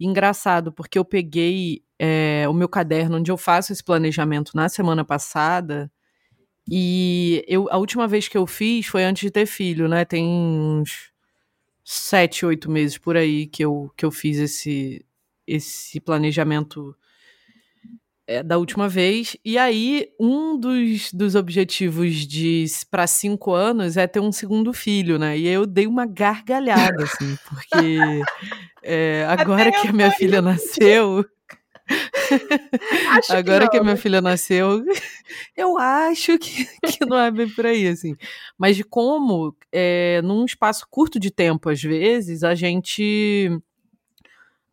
engraçado, 0.00 0.72
porque 0.72 0.98
eu 0.98 1.04
peguei 1.04 1.82
é, 1.98 2.46
o 2.48 2.54
meu 2.54 2.68
caderno 2.68 3.18
onde 3.18 3.30
eu 3.30 3.36
faço 3.36 3.72
esse 3.72 3.82
planejamento 3.82 4.52
na 4.54 4.68
semana 4.68 5.04
passada 5.04 5.90
e 6.70 7.44
eu, 7.48 7.68
a 7.70 7.78
última 7.78 8.06
vez 8.06 8.28
que 8.28 8.36
eu 8.36 8.46
fiz 8.46 8.86
foi 8.86 9.04
antes 9.04 9.22
de 9.22 9.30
ter 9.30 9.46
filho, 9.46 9.88
né? 9.88 10.04
Tem 10.04 10.24
uns 10.26 11.10
sete, 11.84 12.44
oito 12.44 12.70
meses 12.70 12.98
por 12.98 13.16
aí 13.16 13.46
que 13.46 13.64
eu, 13.64 13.90
que 13.96 14.04
eu 14.04 14.10
fiz 14.10 14.38
esse, 14.38 15.04
esse 15.46 15.98
planejamento 16.00 16.94
é, 18.26 18.42
da 18.42 18.58
última 18.58 18.86
vez. 18.88 19.34
E 19.42 19.56
aí, 19.56 20.10
um 20.20 20.58
dos, 20.58 21.10
dos 21.14 21.34
objetivos 21.34 22.14
de 22.26 22.66
para 22.90 23.06
cinco 23.06 23.54
anos 23.54 23.96
é 23.96 24.06
ter 24.06 24.20
um 24.20 24.30
segundo 24.30 24.70
filho, 24.74 25.18
né? 25.18 25.38
E 25.38 25.48
eu 25.48 25.64
dei 25.64 25.86
uma 25.86 26.04
gargalhada, 26.04 27.04
assim, 27.04 27.36
porque 27.48 28.20
é, 28.84 29.24
agora 29.26 29.72
que 29.72 29.88
a 29.88 29.92
minha 29.92 30.10
filha 30.10 30.42
nasceu. 30.42 31.24
Agora 33.30 33.64
que, 33.64 33.72
que, 33.72 33.78
a 33.78 33.82
minha 33.82 33.96
filha 33.96 34.20
nasceu, 34.20 34.84
eu 35.56 35.78
acho 35.78 36.38
que, 36.38 36.64
que 36.86 37.04
não 37.04 37.18
é 37.18 37.30
bem 37.30 37.48
por 37.48 37.66
aí, 37.66 37.88
assim. 37.88 38.14
Mas 38.56 38.76
de 38.76 38.84
como, 38.84 39.56
é, 39.72 40.20
num 40.22 40.44
espaço 40.44 40.86
curto 40.90 41.18
de 41.18 41.30
tempo, 41.30 41.70
às 41.70 41.82
vezes, 41.82 42.42
a 42.44 42.54
gente 42.54 43.50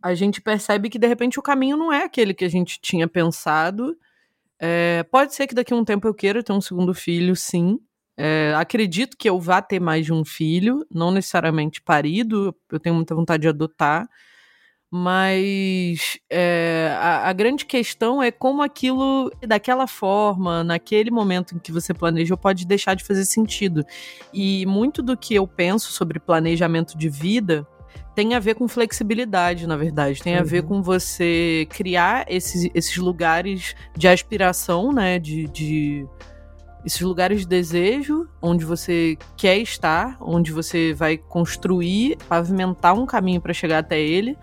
a 0.01 0.13
gente 0.13 0.39
percebe 0.39 0.87
que 0.87 0.99
de 0.99 1.07
repente 1.07 1.39
o 1.39 1.41
caminho 1.41 1.75
não 1.75 1.91
é 1.91 2.03
aquele 2.03 2.31
que 2.31 2.45
a 2.45 2.49
gente 2.49 2.79
tinha 2.79 3.07
pensado. 3.07 3.97
É, 4.59 5.03
pode 5.09 5.33
ser 5.33 5.47
que 5.47 5.55
daqui 5.55 5.73
a 5.73 5.75
um 5.75 5.83
tempo 5.83 6.07
eu 6.07 6.13
queira 6.13 6.43
ter 6.43 6.53
um 6.53 6.61
segundo 6.61 6.93
filho, 6.93 7.35
sim. 7.35 7.79
É, 8.15 8.53
acredito 8.55 9.17
que 9.17 9.27
eu 9.27 9.39
vá 9.39 9.61
ter 9.61 9.79
mais 9.79 10.05
de 10.05 10.13
um 10.13 10.23
filho, 10.23 10.85
não 10.91 11.09
necessariamente 11.11 11.81
parido, 11.81 12.55
eu 12.71 12.79
tenho 12.79 12.95
muita 12.95 13.15
vontade 13.15 13.41
de 13.41 13.47
adotar. 13.47 14.07
Mas 14.91 16.17
é, 16.31 16.95
a, 16.99 17.29
a, 17.29 17.33
grande 17.33 17.65
questão 17.65 18.21
é 18.21 18.31
como 18.31 18.61
aquilo, 18.61 19.31
daquela 19.45 19.87
forma, 19.87 20.63
naquele 20.63 21.11
momento 21.11 21.55
em 21.55 21.59
que 21.59 21.71
você 21.71 21.93
planejou, 21.93 22.37
pode 22.37 22.65
deixar 22.65 22.93
de 22.93 23.03
fazer 23.03 23.25
sentido. 23.25 23.83
E 24.33 24.65
muito 24.65 25.01
do 25.01 25.17
que 25.17 25.35
eu 25.35 25.47
penso 25.47 25.91
sobre 25.91 26.19
planejamento 26.19 26.97
de 26.97 27.09
vida 27.09 27.67
tem 28.15 28.33
a 28.33 28.39
ver 28.39 28.55
com 28.55 28.67
flexibilidade, 28.67 29.67
na 29.67 29.75
verdade. 29.75 30.23
Tem 30.23 30.35
uhum. 30.35 30.39
a 30.39 30.43
ver 30.43 30.61
uhum. 30.61 30.67
com 30.69 30.81
você 30.81 31.67
criar 31.69 32.25
esses, 32.29 32.71
esses 32.73 32.95
lugares 32.95 33.75
de 33.95 34.07
aspiração, 34.07 34.93
né? 34.93 35.19
De, 35.19 35.47
de, 35.49 36.07
esses 36.85 37.01
lugares 37.01 37.41
de 37.41 37.47
desejo, 37.47 38.27
onde 38.41 38.63
você 38.63 39.17
quer 39.35 39.57
estar, 39.57 40.15
onde 40.21 40.53
você 40.53 40.93
vai 40.93 41.17
construir, 41.17 42.17
pavimentar 42.29 42.93
um 42.93 43.05
caminho 43.05 43.41
para 43.41 43.53
chegar 43.53 43.79
até 43.79 43.99
ele. 43.99 44.37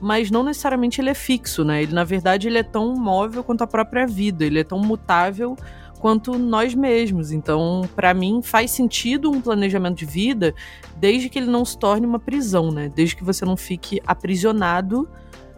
Mas 0.00 0.30
não 0.30 0.42
necessariamente 0.42 1.00
ele 1.00 1.10
é 1.10 1.14
fixo, 1.14 1.64
né? 1.64 1.82
Ele, 1.82 1.92
na 1.92 2.04
verdade, 2.04 2.46
ele 2.46 2.58
é 2.58 2.62
tão 2.62 2.94
móvel 2.94 3.42
quanto 3.42 3.62
a 3.62 3.66
própria 3.66 4.06
vida. 4.06 4.44
Ele 4.44 4.60
é 4.60 4.64
tão 4.64 4.78
mutável 4.78 5.56
quanto 5.98 6.38
nós 6.38 6.74
mesmos. 6.74 7.32
Então, 7.32 7.88
para 7.96 8.14
mim, 8.14 8.40
faz 8.42 8.70
sentido 8.70 9.30
um 9.30 9.40
planejamento 9.40 9.98
de 9.98 10.06
vida 10.06 10.54
desde 10.96 11.28
que 11.28 11.38
ele 11.38 11.50
não 11.50 11.64
se 11.64 11.76
torne 11.78 12.06
uma 12.06 12.18
prisão, 12.18 12.70
né? 12.70 12.90
Desde 12.94 13.16
que 13.16 13.24
você 13.24 13.44
não 13.44 13.56
fique 13.56 14.00
aprisionado 14.06 15.08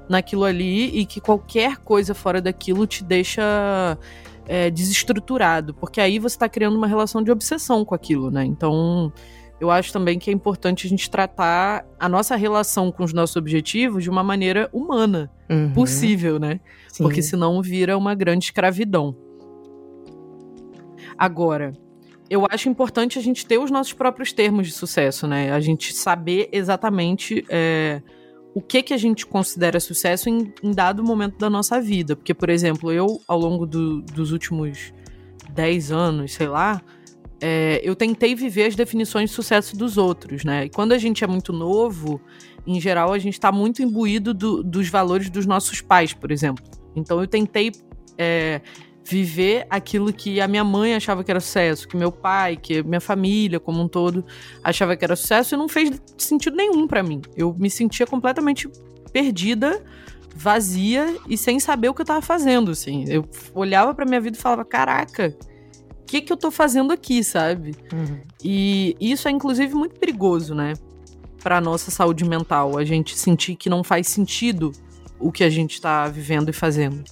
naquilo 0.08 0.44
ali 0.44 0.86
e 0.98 1.06
que 1.06 1.20
qualquer 1.20 1.76
coisa 1.76 2.14
fora 2.14 2.40
daquilo 2.42 2.86
te 2.86 3.04
deixa 3.04 3.96
é, 4.46 4.68
desestruturado, 4.68 5.72
porque 5.74 6.00
aí 6.00 6.18
você 6.18 6.34
está 6.34 6.48
criando 6.48 6.76
uma 6.76 6.88
relação 6.88 7.22
de 7.22 7.30
obsessão 7.30 7.84
com 7.84 7.94
aquilo, 7.94 8.28
né? 8.32 8.44
Então, 8.44 9.12
eu 9.60 9.70
acho 9.70 9.92
também 9.92 10.18
que 10.18 10.30
é 10.30 10.32
importante 10.32 10.86
a 10.86 10.90
gente 10.90 11.10
tratar 11.10 11.86
a 11.98 12.08
nossa 12.08 12.34
relação 12.34 12.90
com 12.90 13.04
os 13.04 13.12
nossos 13.12 13.36
objetivos 13.36 14.02
de 14.02 14.08
uma 14.08 14.24
maneira 14.24 14.70
humana 14.72 15.30
uhum. 15.48 15.72
possível, 15.72 16.38
né? 16.38 16.60
Sim. 16.88 17.04
Porque 17.04 17.22
senão 17.22 17.60
vira 17.60 17.96
uma 17.96 18.14
grande 18.14 18.46
escravidão. 18.46 19.14
Agora, 21.18 21.74
eu 22.30 22.46
acho 22.50 22.68
importante 22.68 23.18
a 23.18 23.22
gente 23.22 23.44
ter 23.44 23.58
os 23.58 23.70
nossos 23.70 23.92
próprios 23.92 24.32
termos 24.32 24.66
de 24.66 24.72
sucesso, 24.72 25.26
né? 25.26 25.52
A 25.52 25.60
gente 25.60 25.92
saber 25.92 26.48
exatamente 26.52 27.44
é, 27.50 28.00
o 28.54 28.62
que 28.62 28.82
que 28.82 28.94
a 28.94 28.96
gente 28.96 29.26
considera 29.26 29.78
sucesso 29.78 30.30
em, 30.30 30.52
em, 30.62 30.72
dado 30.72 31.04
momento 31.04 31.36
da 31.36 31.50
nossa 31.50 31.80
vida. 31.80 32.16
Porque, 32.16 32.32
por 32.32 32.48
exemplo, 32.48 32.90
eu, 32.90 33.20
ao 33.28 33.38
longo 33.38 33.66
do, 33.66 34.00
dos 34.00 34.32
últimos 34.32 34.94
10 35.50 35.92
anos, 35.92 36.32
sei 36.32 36.48
lá, 36.48 36.80
é, 37.40 37.80
eu 37.82 37.96
tentei 37.96 38.34
viver 38.34 38.66
as 38.66 38.76
definições 38.76 39.30
de 39.30 39.36
sucesso 39.36 39.76
dos 39.76 39.96
outros, 39.96 40.44
né? 40.44 40.66
E 40.66 40.70
quando 40.70 40.92
a 40.92 40.98
gente 40.98 41.24
é 41.24 41.26
muito 41.26 41.52
novo, 41.52 42.20
em 42.66 42.80
geral, 42.80 43.12
a 43.12 43.18
gente 43.18 43.34
está 43.34 43.50
muito 43.50 43.82
imbuído 43.82 44.34
do, 44.34 44.62
dos 44.62 44.88
valores 44.88 45.30
dos 45.30 45.46
nossos 45.46 45.80
pais, 45.80 46.12
por 46.12 46.30
exemplo. 46.30 46.64
Então, 46.94 47.20
eu 47.20 47.26
tentei. 47.26 47.72
É, 48.18 48.60
viver 49.02 49.66
aquilo 49.68 50.12
que 50.12 50.40
a 50.40 50.46
minha 50.46 50.62
mãe 50.62 50.94
achava 50.94 51.24
que 51.24 51.30
era 51.30 51.40
sucesso, 51.40 51.88
que 51.88 51.96
meu 51.96 52.12
pai, 52.12 52.56
que 52.56 52.80
minha 52.82 53.00
família 53.00 53.58
como 53.58 53.82
um 53.82 53.88
todo 53.88 54.24
achava 54.62 54.96
que 54.96 55.04
era 55.04 55.16
sucesso 55.16 55.54
e 55.54 55.58
não 55.58 55.68
fez 55.68 56.00
sentido 56.16 56.56
nenhum 56.56 56.86
para 56.86 57.02
mim. 57.02 57.20
Eu 57.36 57.52
me 57.58 57.68
sentia 57.68 58.06
completamente 58.06 58.68
perdida, 59.12 59.82
vazia 60.34 61.16
e 61.28 61.36
sem 61.36 61.58
saber 61.58 61.88
o 61.88 61.94
que 61.94 62.02
eu 62.02 62.06
tava 62.06 62.22
fazendo, 62.22 62.70
assim. 62.70 63.04
Eu 63.08 63.28
olhava 63.52 63.92
para 63.94 64.06
minha 64.06 64.20
vida 64.20 64.36
e 64.36 64.40
falava: 64.40 64.64
"Caraca, 64.64 65.36
que 66.10 66.20
que 66.20 66.32
eu 66.32 66.36
tô 66.36 66.50
fazendo 66.50 66.92
aqui, 66.92 67.22
sabe?" 67.22 67.76
Uhum. 67.92 68.20
E 68.42 68.96
isso 69.00 69.28
é 69.28 69.30
inclusive 69.30 69.74
muito 69.74 69.98
perigoso, 69.98 70.54
né? 70.54 70.74
Para 71.42 71.60
nossa 71.60 71.90
saúde 71.90 72.24
mental, 72.24 72.76
a 72.76 72.84
gente 72.84 73.16
sentir 73.16 73.54
que 73.54 73.70
não 73.70 73.84
faz 73.84 74.08
sentido 74.08 74.72
o 75.18 75.30
que 75.30 75.44
a 75.44 75.50
gente 75.50 75.74
está 75.74 76.08
vivendo 76.08 76.48
e 76.48 76.52
fazendo. 76.52 77.04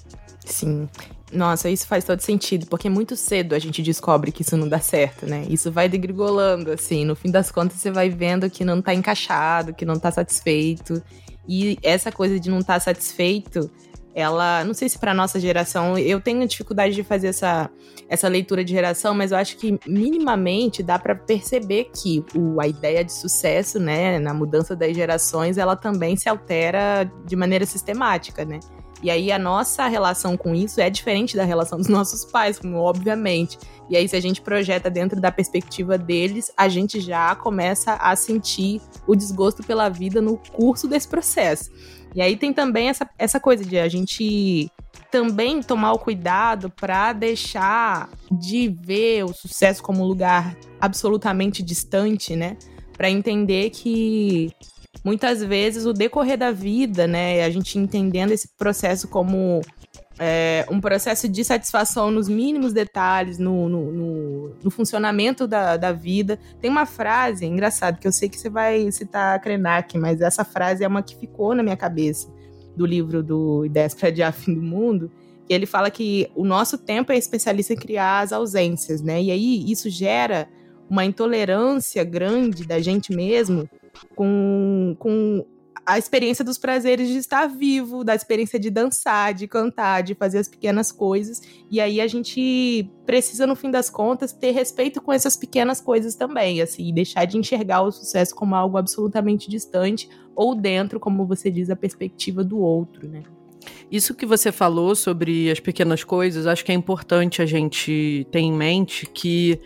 Sim. 0.44 0.88
Nossa, 1.32 1.68
isso 1.68 1.86
faz 1.86 2.04
todo 2.04 2.20
sentido, 2.20 2.66
porque 2.66 2.88
muito 2.88 3.14
cedo 3.14 3.54
a 3.54 3.58
gente 3.58 3.82
descobre 3.82 4.32
que 4.32 4.42
isso 4.42 4.56
não 4.56 4.66
dá 4.66 4.80
certo, 4.80 5.26
né? 5.26 5.44
Isso 5.48 5.70
vai 5.70 5.88
degrigolando, 5.88 6.72
assim. 6.72 7.04
No 7.04 7.14
fim 7.14 7.30
das 7.30 7.50
contas, 7.50 7.78
você 7.78 7.90
vai 7.90 8.08
vendo 8.08 8.48
que 8.50 8.64
não 8.64 8.80
tá 8.80 8.94
encaixado, 8.94 9.74
que 9.74 9.84
não 9.84 9.98
tá 9.98 10.10
satisfeito. 10.10 11.02
E 11.46 11.78
essa 11.82 12.10
coisa 12.10 12.40
de 12.40 12.50
não 12.50 12.60
estar 12.60 12.74
tá 12.74 12.80
satisfeito, 12.80 13.70
ela. 14.14 14.64
Não 14.64 14.74
sei 14.74 14.88
se 14.88 14.98
para 14.98 15.14
nossa 15.14 15.38
geração. 15.38 15.98
Eu 15.98 16.20
tenho 16.20 16.46
dificuldade 16.46 16.94
de 16.94 17.02
fazer 17.02 17.28
essa, 17.28 17.70
essa 18.08 18.28
leitura 18.28 18.64
de 18.64 18.72
geração, 18.72 19.14
mas 19.14 19.32
eu 19.32 19.38
acho 19.38 19.56
que 19.56 19.78
minimamente 19.86 20.82
dá 20.82 20.98
para 20.98 21.14
perceber 21.14 21.90
que 21.94 22.24
o, 22.34 22.60
a 22.60 22.66
ideia 22.66 23.04
de 23.04 23.12
sucesso, 23.12 23.78
né, 23.78 24.18
na 24.18 24.34
mudança 24.34 24.74
das 24.74 24.94
gerações, 24.94 25.58
ela 25.58 25.76
também 25.76 26.16
se 26.16 26.28
altera 26.28 27.10
de 27.24 27.36
maneira 27.36 27.66
sistemática, 27.66 28.44
né? 28.44 28.60
E 29.02 29.10
aí 29.10 29.30
a 29.30 29.38
nossa 29.38 29.86
relação 29.86 30.36
com 30.36 30.54
isso 30.54 30.80
é 30.80 30.90
diferente 30.90 31.36
da 31.36 31.44
relação 31.44 31.78
dos 31.78 31.86
nossos 31.88 32.24
pais, 32.24 32.60
obviamente. 32.64 33.56
E 33.88 33.96
aí, 33.96 34.08
se 34.08 34.16
a 34.16 34.20
gente 34.20 34.40
projeta 34.42 34.90
dentro 34.90 35.20
da 35.20 35.30
perspectiva 35.30 35.96
deles, 35.96 36.52
a 36.56 36.68
gente 36.68 37.00
já 37.00 37.34
começa 37.34 37.94
a 37.94 38.14
sentir 38.16 38.82
o 39.06 39.14
desgosto 39.14 39.62
pela 39.62 39.88
vida 39.88 40.20
no 40.20 40.36
curso 40.36 40.86
desse 40.86 41.08
processo. 41.08 41.70
E 42.14 42.22
aí 42.22 42.36
tem 42.36 42.52
também 42.52 42.88
essa, 42.88 43.08
essa 43.18 43.38
coisa 43.38 43.64
de 43.64 43.78
a 43.78 43.88
gente 43.88 44.70
também 45.10 45.62
tomar 45.62 45.92
o 45.92 45.98
cuidado 45.98 46.70
para 46.70 47.12
deixar 47.12 48.08
de 48.30 48.68
ver 48.68 49.24
o 49.24 49.32
sucesso 49.32 49.82
como 49.82 50.02
um 50.02 50.06
lugar 50.06 50.56
absolutamente 50.80 51.62
distante, 51.62 52.36
né? 52.36 52.56
Para 52.96 53.10
entender 53.10 53.70
que 53.70 54.52
muitas 55.04 55.42
vezes 55.42 55.86
o 55.86 55.92
decorrer 55.92 56.38
da 56.38 56.50
vida, 56.50 57.06
né, 57.06 57.44
a 57.44 57.50
gente 57.50 57.78
entendendo 57.78 58.32
esse 58.32 58.48
processo 58.56 59.08
como 59.08 59.60
é, 60.18 60.66
um 60.70 60.80
processo 60.80 61.28
de 61.28 61.44
satisfação 61.44 62.10
nos 62.10 62.28
mínimos 62.28 62.72
detalhes, 62.72 63.38
no, 63.38 63.68
no, 63.68 63.92
no, 63.92 64.56
no 64.62 64.70
funcionamento 64.70 65.46
da, 65.46 65.76
da, 65.76 65.92
vida. 65.92 66.38
Tem 66.60 66.70
uma 66.70 66.86
frase, 66.86 67.44
é 67.44 67.48
engraçado, 67.48 67.98
que 67.98 68.06
eu 68.06 68.12
sei 68.12 68.28
que 68.28 68.36
você 68.36 68.50
vai 68.50 68.90
citar 68.90 69.40
Krenak, 69.40 69.96
mas 69.96 70.20
essa 70.20 70.44
frase 70.44 70.82
é 70.82 70.88
uma 70.88 71.02
que 71.02 71.16
ficou 71.16 71.54
na 71.54 71.62
minha 71.62 71.76
cabeça, 71.76 72.28
do 72.76 72.84
livro 72.84 73.22
do 73.22 73.64
Ideias 73.64 73.94
para 73.94 74.08
Adiar 74.08 74.32
Fim 74.32 74.54
do 74.54 74.62
Mundo, 74.62 75.10
que 75.46 75.52
ele 75.52 75.66
fala 75.66 75.90
que 75.90 76.30
o 76.34 76.44
nosso 76.44 76.78
tempo 76.78 77.10
é 77.10 77.16
especialista 77.16 77.72
em 77.72 77.76
criar 77.76 78.20
as 78.20 78.32
ausências, 78.32 79.00
né? 79.00 79.22
E 79.22 79.30
aí 79.30 79.70
isso 79.70 79.88
gera 79.88 80.48
uma 80.88 81.04
intolerância 81.04 82.04
grande 82.04 82.64
da 82.66 82.80
gente 82.80 83.12
mesmo 83.12 83.68
com, 84.14 84.96
com 84.98 85.44
a 85.88 85.96
experiência 85.96 86.44
dos 86.44 86.58
prazeres 86.58 87.08
de 87.08 87.16
estar 87.16 87.46
vivo, 87.46 88.04
da 88.04 88.14
experiência 88.14 88.58
de 88.58 88.68
dançar, 88.68 89.32
de 89.32 89.48
cantar, 89.48 90.02
de 90.02 90.14
fazer 90.14 90.36
as 90.36 90.46
pequenas 90.46 90.92
coisas. 90.92 91.40
E 91.70 91.80
aí 91.80 91.98
a 92.00 92.06
gente 92.06 92.90
precisa, 93.06 93.46
no 93.46 93.56
fim 93.56 93.70
das 93.70 93.88
contas, 93.88 94.32
ter 94.32 94.50
respeito 94.50 95.00
com 95.00 95.12
essas 95.12 95.34
pequenas 95.34 95.80
coisas 95.80 96.14
também, 96.14 96.60
assim, 96.60 96.92
deixar 96.92 97.24
de 97.24 97.38
enxergar 97.38 97.80
o 97.80 97.90
sucesso 97.90 98.34
como 98.34 98.54
algo 98.54 98.76
absolutamente 98.76 99.48
distante 99.48 100.10
ou 100.36 100.54
dentro, 100.54 101.00
como 101.00 101.26
você 101.26 101.50
diz, 101.50 101.70
a 101.70 101.76
perspectiva 101.76 102.44
do 102.44 102.58
outro, 102.58 103.08
né? 103.08 103.22
Isso 103.90 104.14
que 104.14 104.26
você 104.26 104.52
falou 104.52 104.94
sobre 104.94 105.50
as 105.50 105.58
pequenas 105.58 106.04
coisas, 106.04 106.46
acho 106.46 106.64
que 106.64 106.70
é 106.70 106.74
importante 106.74 107.40
a 107.40 107.46
gente 107.46 108.26
ter 108.30 108.40
em 108.40 108.52
mente 108.52 109.06
que 109.06 109.58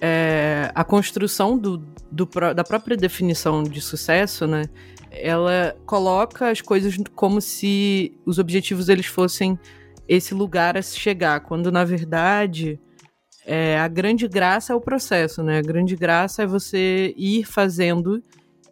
é, 0.00 0.70
a 0.74 0.84
construção 0.84 1.58
do, 1.58 1.78
do, 2.10 2.28
da 2.54 2.64
própria 2.64 2.96
definição 2.96 3.62
de 3.62 3.80
sucesso, 3.80 4.46
né? 4.46 4.64
Ela 5.10 5.76
coloca 5.86 6.50
as 6.50 6.60
coisas 6.60 6.96
como 7.14 7.40
se 7.40 8.18
os 8.26 8.38
objetivos 8.38 8.88
eles 8.88 9.06
fossem 9.06 9.58
esse 10.06 10.34
lugar 10.34 10.76
a 10.76 10.82
se 10.82 10.98
chegar, 10.98 11.40
quando 11.40 11.72
na 11.72 11.84
verdade 11.84 12.78
é, 13.44 13.78
a 13.78 13.88
grande 13.88 14.28
graça 14.28 14.72
é 14.72 14.76
o 14.76 14.80
processo, 14.80 15.42
né? 15.42 15.58
A 15.58 15.62
grande 15.62 15.96
graça 15.96 16.42
é 16.42 16.46
você 16.46 17.14
ir 17.16 17.44
fazendo 17.44 18.22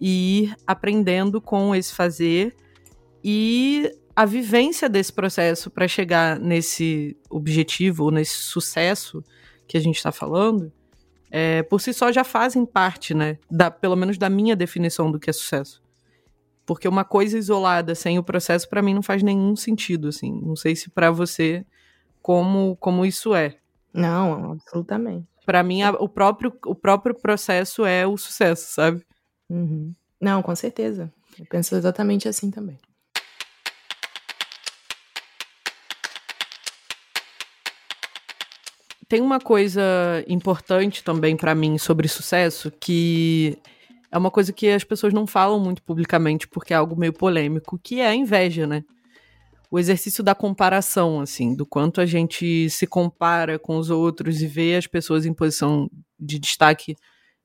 e 0.00 0.43
ir 0.43 0.57
aprendendo 0.66 1.40
com 1.40 1.75
esse 1.75 1.95
fazer 1.95 2.54
e 3.23 3.90
a 4.14 4.26
vivência 4.26 4.88
desse 4.88 5.12
processo 5.12 5.71
para 5.71 5.88
chegar 5.88 6.38
nesse 6.38 7.16
objetivo 7.31 8.04
ou 8.04 8.11
nesse 8.11 8.35
sucesso 8.35 9.25
que 9.66 9.76
a 9.76 9.81
gente 9.81 9.97
está 9.97 10.12
falando 10.12 10.71
é, 11.37 11.64
por 11.64 11.81
si 11.81 11.93
só 11.93 12.12
já 12.12 12.23
fazem 12.23 12.64
parte, 12.64 13.12
né? 13.12 13.38
Da, 13.50 13.69
pelo 13.69 13.97
menos 13.97 14.17
da 14.17 14.31
minha 14.31 14.55
definição 14.55 15.11
do 15.11 15.19
que 15.19 15.29
é 15.29 15.33
sucesso. 15.33 15.83
Porque 16.64 16.87
uma 16.87 17.05
coisa 17.05 17.37
isolada 17.37 17.93
sem 17.97 18.21
o 18.21 18.23
processo, 18.23 18.69
para 18.69 18.81
mim, 18.81 18.95
não 18.95 19.03
faz 19.03 19.21
nenhum 19.21 19.57
sentido, 19.57 20.07
assim. 20.07 20.41
Não 20.41 20.55
sei 20.55 20.76
se 20.76 20.88
para 20.88 21.11
você, 21.11 21.67
como, 22.23 22.76
como 22.76 23.05
isso 23.05 23.35
é. 23.35 23.57
Não, 23.93 24.53
absolutamente. 24.53 25.26
Para 25.45 25.64
mim, 25.64 25.83
a, 25.83 25.91
o, 25.91 26.09
próprio, 26.09 26.57
o 26.67 26.75
próprio 26.75 27.17
processo 27.17 27.85
é 27.85 28.07
o 28.07 28.17
sucesso, 28.17 28.73
sabe? 28.73 29.05
Uhum. 29.50 29.93
Não, 30.21 30.41
com 30.41 30.55
certeza. 30.55 31.12
Eu 31.37 31.47
penso 31.47 31.75
exatamente 31.75 32.29
assim 32.29 32.49
também. 32.49 32.79
Tem 39.14 39.21
uma 39.21 39.38
coisa 39.38 39.80
importante 40.26 41.04
também 41.04 41.37
para 41.37 41.54
mim 41.54 41.78
sobre 41.78 42.09
sucesso 42.09 42.68
que 42.80 43.56
é 44.11 44.18
uma 44.18 44.28
coisa 44.28 44.52
que 44.52 44.68
as 44.68 44.83
pessoas 44.83 45.14
não 45.14 45.25
falam 45.25 45.61
muito 45.61 45.80
publicamente 45.85 46.49
porque 46.49 46.75
é 46.75 46.76
algo 46.76 46.99
meio 46.99 47.12
polêmico, 47.12 47.78
que 47.80 48.00
é 48.00 48.09
a 48.09 48.14
inveja, 48.16 48.66
né? 48.66 48.83
O 49.70 49.79
exercício 49.79 50.24
da 50.24 50.35
comparação, 50.35 51.20
assim, 51.20 51.55
do 51.55 51.64
quanto 51.64 52.00
a 52.00 52.07
gente 52.07 52.68
se 52.68 52.88
compara 52.88 53.57
com 53.57 53.77
os 53.77 53.88
outros 53.88 54.42
e 54.42 54.48
vê 54.48 54.74
as 54.74 54.88
pessoas 54.88 55.24
em 55.24 55.33
posição 55.33 55.88
de 56.18 56.37
destaque 56.40 56.96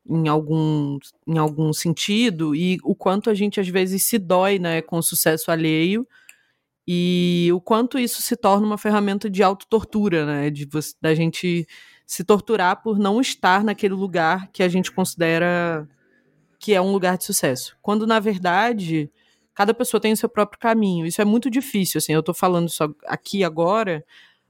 em 0.10 0.28
algum, 0.28 0.98
em 1.28 1.38
algum 1.38 1.72
sentido 1.72 2.56
e 2.56 2.80
o 2.84 2.96
quanto 2.96 3.30
a 3.30 3.36
gente 3.36 3.60
às 3.60 3.68
vezes 3.68 4.04
se 4.04 4.18
dói, 4.18 4.58
né, 4.58 4.82
com 4.82 4.98
o 4.98 5.04
sucesso 5.04 5.52
alheio 5.52 6.08
e 6.92 7.52
o 7.54 7.62
quanto 7.62 8.00
isso 8.00 8.20
se 8.20 8.36
torna 8.36 8.66
uma 8.66 8.78
ferramenta 8.78 9.30
de 9.30 9.44
autotortura, 9.44 10.26
né? 10.26 10.50
De 10.50 10.66
você, 10.66 10.96
da 11.00 11.14
gente 11.14 11.68
se 12.04 12.24
torturar 12.24 12.82
por 12.82 12.98
não 12.98 13.22
estar 13.22 13.64
naquele 13.64 13.94
lugar 13.94 14.50
que 14.52 14.64
a 14.64 14.68
gente 14.68 14.92
considera 14.92 15.88
que 16.58 16.74
é 16.74 16.82
um 16.82 16.92
lugar 16.92 17.16
de 17.16 17.26
sucesso. 17.26 17.78
Quando, 17.80 18.08
na 18.08 18.20
verdade, 18.20 19.08
cada 19.54 19.72
pessoa 19.72 20.02
tem 20.02 20.14
o 20.14 20.18
seu 20.18 20.28
próprio 20.28 20.60
caminho. 20.60 21.06
Isso 21.06 21.22
é 21.22 21.26
muito 21.26 21.48
difícil, 21.48 22.00
assim, 22.00 22.12
eu 22.14 22.24
tô 22.24 22.34
falando 22.34 22.68
só 22.68 22.90
aqui 23.06 23.44
agora, 23.44 24.04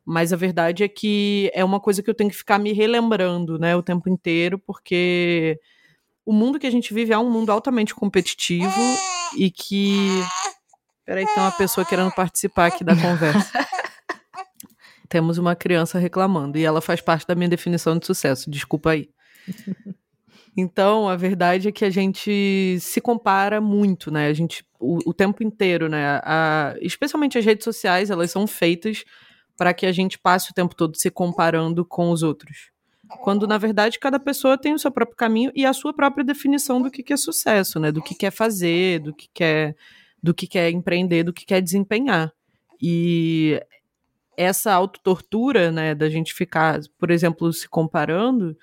mas 0.06 0.32
a 0.32 0.38
verdade 0.38 0.82
é 0.82 0.88
que 0.88 1.52
é 1.54 1.66
uma 1.66 1.82
coisa 1.82 2.02
que 2.02 2.10
eu 2.10 2.16
tenho 2.16 2.30
que 2.30 2.38
ficar 2.38 2.58
me 2.58 2.72
relembrando, 2.72 3.60
né, 3.60 3.76
o 3.76 3.84
tempo 3.84 4.08
inteiro, 4.08 4.58
porque 4.58 5.60
o 6.26 6.32
mundo 6.32 6.58
que 6.58 6.68
a 6.68 6.72
gente 6.72 6.94
vive 6.94 7.12
é 7.12 7.18
um 7.20 7.30
mundo 7.30 7.52
altamente 7.52 7.94
competitivo 7.94 8.82
e 9.38 9.52
que 9.52 10.08
Peraí 11.10 11.26
tem 11.26 11.42
uma 11.42 11.52
pessoa 11.52 11.84
querendo 11.84 12.12
participar 12.12 12.68
aqui 12.68 12.84
da 12.84 12.96
conversa. 12.96 13.52
Temos 15.10 15.40
uma 15.40 15.56
criança 15.56 15.98
reclamando 15.98 16.56
e 16.56 16.64
ela 16.64 16.82
faz 16.82 17.02
parte 17.02 17.26
da 17.26 17.34
minha 17.34 17.50
definição 17.50 17.98
de 17.98 18.06
sucesso. 18.06 18.48
Desculpa 18.50 18.92
aí. 18.92 19.10
Então, 20.58 21.08
a 21.08 21.16
verdade 21.16 21.70
é 21.70 21.72
que 21.72 21.86
a 21.86 21.90
gente 21.90 22.78
se 22.82 23.00
compara 23.00 23.62
muito, 23.62 24.12
né? 24.12 24.28
A 24.28 24.34
gente, 24.34 24.66
o, 24.78 24.98
o 25.06 25.14
tempo 25.14 25.42
inteiro, 25.42 25.88
né? 25.88 26.20
A, 26.24 26.76
especialmente 26.82 27.38
as 27.38 27.46
redes 27.46 27.64
sociais, 27.64 28.10
elas 28.10 28.32
são 28.32 28.46
feitas 28.46 29.06
para 29.56 29.74
que 29.74 29.86
a 29.86 29.92
gente 29.92 30.20
passe 30.20 30.52
o 30.52 30.54
tempo 30.54 30.76
todo 30.76 30.98
se 30.98 31.10
comparando 31.10 31.86
com 31.86 32.10
os 32.10 32.24
outros. 32.24 32.72
Quando, 33.22 33.48
na 33.48 33.58
verdade, 33.58 34.00
cada 34.00 34.20
pessoa 34.20 34.58
tem 34.58 34.74
o 34.74 34.80
seu 34.80 34.92
próprio 34.92 35.16
caminho 35.16 35.52
e 35.56 35.66
a 35.66 35.72
sua 35.72 35.94
própria 35.94 36.26
definição 36.26 36.82
do 36.82 36.92
que, 36.92 37.04
que 37.04 37.14
é 37.14 37.18
sucesso, 37.18 37.80
né? 37.80 37.92
Do 37.92 38.02
que 38.02 38.16
quer 38.16 38.32
fazer, 38.32 39.00
do 39.00 39.14
que 39.14 39.30
quer 39.34 39.76
do 40.22 40.34
que 40.34 40.48
quer 40.48 40.70
empreender, 40.70 41.24
do 41.24 41.34
que 41.34 41.46
quer 41.46 41.62
desempenhar. 41.62 42.32
E 42.82 43.62
essa 44.38 44.74
autotortura, 44.74 45.72
né, 45.72 45.94
da 45.94 46.10
gente 46.10 46.34
ficar, 46.34 46.80
por 46.98 47.12
exemplo, 47.12 47.52
se 47.52 47.68
comparando, 47.68 48.56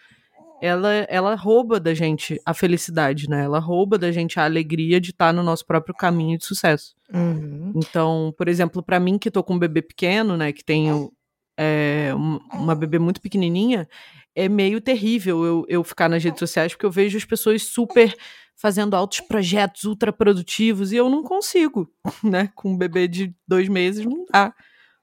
ela, 0.61 0.91
ela 1.09 1.35
rouba 1.35 1.79
da 1.79 1.93
gente 1.93 2.41
a 2.45 2.55
felicidade, 2.55 3.29
né? 3.29 3.45
Ela 3.45 3.59
rouba 3.59 3.99
da 3.99 4.11
gente 4.11 4.41
a 4.41 4.45
alegria 4.45 5.01
de 5.01 5.11
estar 5.11 5.33
no 5.33 5.43
nosso 5.43 5.67
próprio 5.67 5.95
caminho 5.95 6.39
de 6.39 6.47
sucesso. 6.47 6.95
Uhum. 7.13 7.73
Então, 7.77 8.35
por 8.39 8.49
exemplo, 8.49 8.83
para 8.83 8.99
mim 8.99 9.19
que 9.19 9.31
tô 9.31 9.45
com 9.45 9.55
um 9.55 9.59
bebê 9.59 9.83
pequeno, 9.83 10.37
né, 10.37 10.53
que 10.53 10.65
tenho 10.65 11.13
é, 11.59 12.11
uma 12.53 12.75
bebê 12.75 12.99
muito 12.99 13.21
pequenininha, 13.21 13.89
é 14.35 14.49
meio 14.49 14.81
terrível 14.81 15.45
eu, 15.45 15.67
eu 15.69 15.85
ficar 15.85 16.09
nas 16.09 16.23
redes 16.23 16.39
sociais 16.39 16.73
porque 16.73 16.87
eu 16.87 16.91
vejo 16.91 17.17
as 17.17 17.25
pessoas 17.25 17.63
super 17.63 18.15
fazendo 18.57 18.95
altos 18.95 19.21
projetos 19.21 19.85
ultra 19.85 20.13
produtivos 20.13 20.91
e 20.91 20.97
eu 20.97 21.09
não 21.09 21.23
consigo, 21.23 21.89
né? 22.25 22.51
Com 22.55 22.71
um 22.71 22.77
bebê 22.77 23.07
de 23.07 23.35
dois 23.47 23.69
meses 23.69 24.05
não 24.05 24.25
dá 24.33 24.53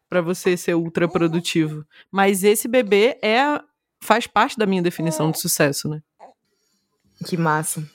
para 0.09 0.21
você 0.21 0.57
ser 0.57 0.75
ultra 0.75 1.07
produtivo. 1.07 1.85
Mas 2.11 2.43
esse 2.43 2.67
bebê 2.67 3.17
é 3.21 3.59
faz 4.01 4.27
parte 4.27 4.57
da 4.57 4.65
minha 4.65 4.81
definição 4.81 5.31
de 5.31 5.39
sucesso, 5.39 5.87
né? 5.87 6.01
Que 7.25 7.37
massa. 7.37 7.87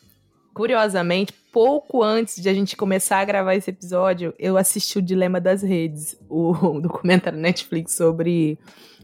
Curiosamente, 0.55 1.33
pouco 1.53 2.03
antes 2.03 2.43
de 2.43 2.49
a 2.49 2.55
gente 2.55 2.77
começar 2.77 3.19
a 3.19 3.25
gravar 3.25 3.55
esse 3.55 3.71
episódio, 3.71 4.35
eu 4.39 4.57
assisti 4.57 4.99
o 4.99 5.03
Dilema 5.03 5.41
das 5.41 5.63
Redes, 5.63 6.17
o 6.29 6.53
documentário 6.81 7.39
Netflix 7.39 7.95
sobre 7.95 8.59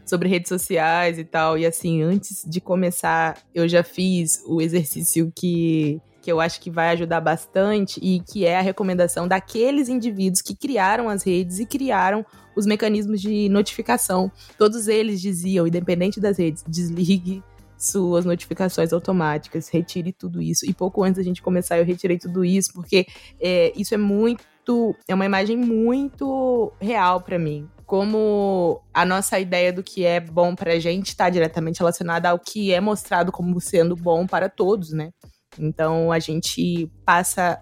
sobre 0.05 0.29
redes 0.29 0.49
sociais 0.49 1.17
e 1.17 1.23
tal. 1.23 1.57
E 1.57 1.65
assim, 1.65 2.03
antes 2.03 2.43
de 2.45 2.61
começar, 2.61 3.37
eu 3.53 3.67
já 3.67 3.83
fiz 3.83 4.43
o 4.45 4.61
exercício 4.61 5.31
que 5.35 5.99
que 6.25 6.31
eu 6.31 6.41
acho 6.41 6.59
que 6.59 6.71
vai 6.71 6.89
ajudar 6.89 7.21
bastante 7.21 7.99
e 8.01 8.19
que 8.19 8.47
é 8.47 8.57
a 8.57 8.61
recomendação 8.61 9.27
daqueles 9.27 9.87
indivíduos 9.89 10.41
que 10.41 10.55
criaram 10.55 11.07
as 11.07 11.21
redes 11.21 11.59
e 11.59 11.67
criaram 11.67 12.25
os 12.55 12.65
mecanismos 12.65 13.21
de 13.21 13.47
notificação. 13.47 14.31
Todos 14.57 14.87
eles 14.87 15.21
diziam, 15.21 15.67
independente 15.67 16.19
das 16.19 16.39
redes, 16.39 16.63
desligue 16.67 17.43
suas 17.77 18.25
notificações 18.25 18.91
automáticas, 18.91 19.69
retire 19.69 20.11
tudo 20.11 20.41
isso. 20.41 20.65
E 20.65 20.73
pouco 20.73 21.03
antes 21.03 21.17
da 21.17 21.23
gente 21.23 21.43
começar, 21.43 21.77
eu 21.77 21.85
retirei 21.85 22.17
tudo 22.17 22.43
isso, 22.43 22.73
porque 22.73 23.05
é, 23.39 23.71
isso 23.75 23.93
é 23.93 23.97
muito. 23.97 24.95
É 25.07 25.13
uma 25.13 25.27
imagem 25.27 25.55
muito 25.55 26.73
real 26.81 27.21
para 27.21 27.37
mim. 27.37 27.69
Como 27.85 28.81
a 28.91 29.05
nossa 29.05 29.39
ideia 29.39 29.71
do 29.71 29.83
que 29.83 30.03
é 30.03 30.19
bom 30.19 30.55
pra 30.55 30.79
gente 30.79 31.09
está 31.09 31.29
diretamente 31.29 31.77
relacionada 31.77 32.29
ao 32.29 32.39
que 32.39 32.73
é 32.73 32.81
mostrado 32.81 33.31
como 33.31 33.61
sendo 33.61 33.95
bom 33.95 34.25
para 34.25 34.49
todos, 34.49 34.91
né? 34.91 35.11
Então 35.59 36.11
a 36.11 36.19
gente 36.19 36.89
passa 37.05 37.61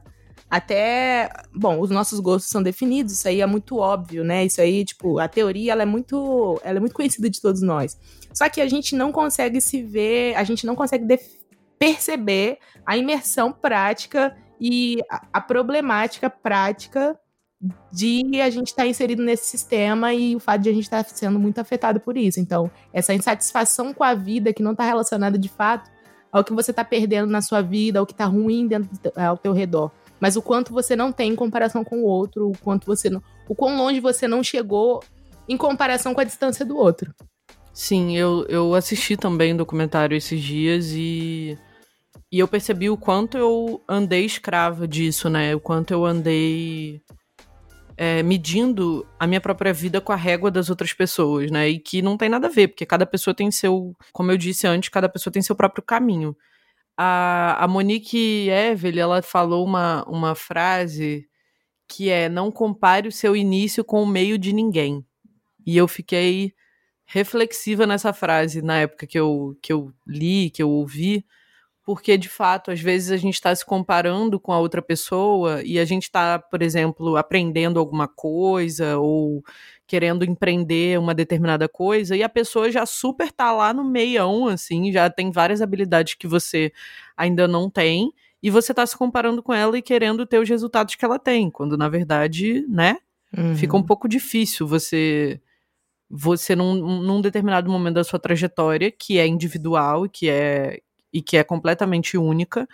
até, 0.49 1.31
bom, 1.51 1.79
os 1.79 1.89
nossos 1.89 2.19
gostos 2.19 2.51
são 2.51 2.61
definidos, 2.61 3.13
isso 3.13 3.27
aí 3.27 3.41
é 3.41 3.45
muito 3.45 3.77
óbvio, 3.77 4.23
né? 4.23 4.45
Isso 4.45 4.61
aí, 4.61 4.85
tipo, 4.85 5.17
a 5.17 5.27
teoria 5.27 5.71
ela 5.71 5.81
é 5.81 5.85
muito, 5.85 6.59
ela 6.63 6.77
é 6.77 6.79
muito 6.79 6.93
conhecida 6.93 7.27
de 7.27 7.41
todos 7.41 7.63
nós. 7.63 7.97
Só 8.31 8.47
que 8.47 8.61
a 8.61 8.67
gente 8.67 8.95
não 8.95 9.11
consegue 9.11 9.59
se 9.59 9.81
ver, 9.81 10.35
a 10.35 10.43
gente 10.43 10.63
não 10.63 10.75
consegue 10.75 11.19
perceber 11.79 12.59
a 12.85 12.95
imersão 12.95 13.51
prática 13.51 14.37
e 14.61 15.01
a, 15.09 15.25
a 15.33 15.41
problemática 15.41 16.29
prática 16.29 17.17
de 17.91 18.41
a 18.41 18.49
gente 18.49 18.67
estar 18.67 18.83
tá 18.83 18.87
inserido 18.87 19.23
nesse 19.23 19.45
sistema 19.47 20.13
e 20.13 20.35
o 20.35 20.39
fato 20.39 20.61
de 20.61 20.69
a 20.69 20.73
gente 20.73 20.83
estar 20.83 21.03
tá 21.03 21.09
sendo 21.09 21.39
muito 21.39 21.59
afetado 21.59 21.99
por 21.99 22.15
isso. 22.15 22.39
Então, 22.39 22.69
essa 22.91 23.13
insatisfação 23.13 23.93
com 23.93 24.03
a 24.03 24.13
vida 24.13 24.53
que 24.53 24.61
não 24.61 24.73
está 24.73 24.83
relacionada 24.83 25.37
de 25.37 25.49
fato 25.49 25.89
ao 26.33 26.43
que 26.43 26.51
você 26.51 26.71
está 26.71 26.83
perdendo 26.83 27.27
na 27.27 27.41
sua 27.41 27.61
vida, 27.61 27.99
ao 27.99 28.05
que 28.05 28.11
está 28.11 28.25
ruim 28.25 28.67
dentro, 28.67 28.89
ao 29.15 29.37
teu 29.37 29.53
redor 29.53 29.91
mas 30.23 30.37
o 30.37 30.41
quanto 30.41 30.71
você 30.71 30.95
não 30.95 31.11
tem 31.11 31.33
em 31.33 31.35
comparação 31.35 31.83
com 31.83 31.97
o 31.97 32.05
outro, 32.05 32.47
o 32.47 32.57
quanto 32.59 32.85
você 32.85 33.09
não, 33.09 33.21
o 33.45 33.53
quão 33.53 33.75
longe 33.75 33.99
você 33.99 34.25
não 34.25 34.41
chegou 34.41 35.03
em 35.49 35.57
comparação 35.57 36.13
com 36.13 36.21
a 36.21 36.23
distância 36.23 36.65
do 36.65 36.77
outro. 36.77 37.13
Sim, 37.73 38.15
eu, 38.15 38.45
eu 38.47 38.73
assisti 38.73 39.17
também 39.17 39.53
o 39.53 39.57
documentário 39.57 40.15
esses 40.15 40.41
dias 40.41 40.93
e 40.93 41.57
e 42.31 42.39
eu 42.39 42.47
percebi 42.47 42.89
o 42.89 42.95
quanto 42.95 43.37
eu 43.37 43.81
andei 43.85 44.23
escrava 44.23 44.87
disso, 44.87 45.29
né? 45.29 45.53
O 45.53 45.59
quanto 45.59 45.91
eu 45.91 46.05
andei 46.05 47.01
é, 47.97 48.23
medindo 48.23 49.05
a 49.19 49.27
minha 49.27 49.41
própria 49.41 49.73
vida 49.73 50.01
com 50.01 50.11
a 50.11 50.15
régua 50.15 50.49
das 50.51 50.69
outras 50.69 50.93
pessoas, 50.93 51.51
né? 51.51 51.69
E 51.69 51.79
que 51.79 52.01
não 52.01 52.17
tem 52.17 52.29
nada 52.29 52.47
a 52.47 52.51
ver, 52.51 52.69
porque 52.69 52.85
cada 52.85 53.05
pessoa 53.05 53.33
tem 53.33 53.51
seu, 53.51 53.95
como 54.11 54.31
eu 54.31 54.37
disse 54.37 54.67
antes, 54.67 54.89
cada 54.89 55.09
pessoa 55.09 55.31
tem 55.31 55.41
seu 55.41 55.55
próprio 55.55 55.83
caminho 55.83 56.35
a, 56.97 57.63
a 57.63 57.67
Monique 57.67 58.49
Evel, 58.49 58.97
ela 58.97 59.21
falou 59.21 59.65
uma, 59.65 60.03
uma 60.07 60.35
frase 60.35 61.27
que 61.87 62.09
é 62.09 62.29
não 62.29 62.51
compare 62.51 63.07
o 63.07 63.11
seu 63.11 63.35
início 63.35 63.83
com 63.83 64.01
o 64.01 64.07
meio 64.07 64.37
de 64.37 64.53
ninguém. 64.53 65.05
E 65.65 65.77
eu 65.77 65.87
fiquei 65.87 66.53
reflexiva 67.05 67.85
nessa 67.85 68.13
frase 68.13 68.61
na 68.61 68.79
época 68.79 69.05
que 69.05 69.19
eu, 69.19 69.57
que 69.61 69.71
eu 69.73 69.93
li, 70.07 70.49
que 70.49 70.63
eu 70.63 70.69
ouvi, 70.69 71.25
porque 71.83 72.17
de 72.17 72.29
fato, 72.29 72.71
às 72.71 72.79
vezes 72.79 73.11
a 73.11 73.17
gente 73.17 73.33
está 73.33 73.53
se 73.53 73.65
comparando 73.65 74.39
com 74.39 74.53
a 74.53 74.59
outra 74.59 74.81
pessoa 74.81 75.61
e 75.63 75.77
a 75.77 75.85
gente 75.85 76.03
está, 76.03 76.39
por 76.39 76.61
exemplo, 76.61 77.17
aprendendo 77.17 77.77
alguma 77.77 78.07
coisa 78.07 78.97
ou 78.97 79.43
querendo 79.85 80.23
empreender 80.23 80.97
uma 80.97 81.13
determinada 81.13 81.67
coisa 81.67 82.15
e 82.15 82.23
a 82.23 82.29
pessoa 82.29 82.71
já 82.71 82.85
super 82.85 83.31
tá 83.31 83.51
lá 83.51 83.73
no 83.73 83.83
meião, 83.83 84.47
assim, 84.47 84.91
já 84.93 85.09
tem 85.09 85.29
várias 85.29 85.61
habilidades 85.61 86.15
que 86.15 86.25
você 86.25 86.71
ainda 87.17 87.47
não 87.47 87.69
tem 87.69 88.13
e 88.41 88.49
você 88.49 88.73
tá 88.73 88.85
se 88.85 88.97
comparando 88.97 89.43
com 89.43 89.53
ela 89.53 89.77
e 89.77 89.81
querendo 89.81 90.25
ter 90.25 90.39
os 90.39 90.47
resultados 90.49 90.95
que 90.95 91.03
ela 91.03 91.19
tem, 91.19 91.49
quando 91.49 91.77
na 91.77 91.89
verdade, 91.89 92.65
né, 92.67 92.97
uhum. 93.37 93.55
fica 93.55 93.75
um 93.75 93.83
pouco 93.83 94.07
difícil 94.07 94.65
você 94.65 95.39
você 96.09 96.55
num, 96.55 96.75
num 97.01 97.21
determinado 97.21 97.71
momento 97.71 97.95
da 97.95 98.03
sua 98.03 98.19
trajetória 98.19 98.91
que 98.91 99.17
é 99.17 99.25
individual 99.25 100.05
e 100.05 100.09
que 100.09 100.29
é 100.29 100.79
e 101.13 101.21
que 101.21 101.37
é 101.37 101.43
completamente 101.43 102.17
única, 102.17 102.67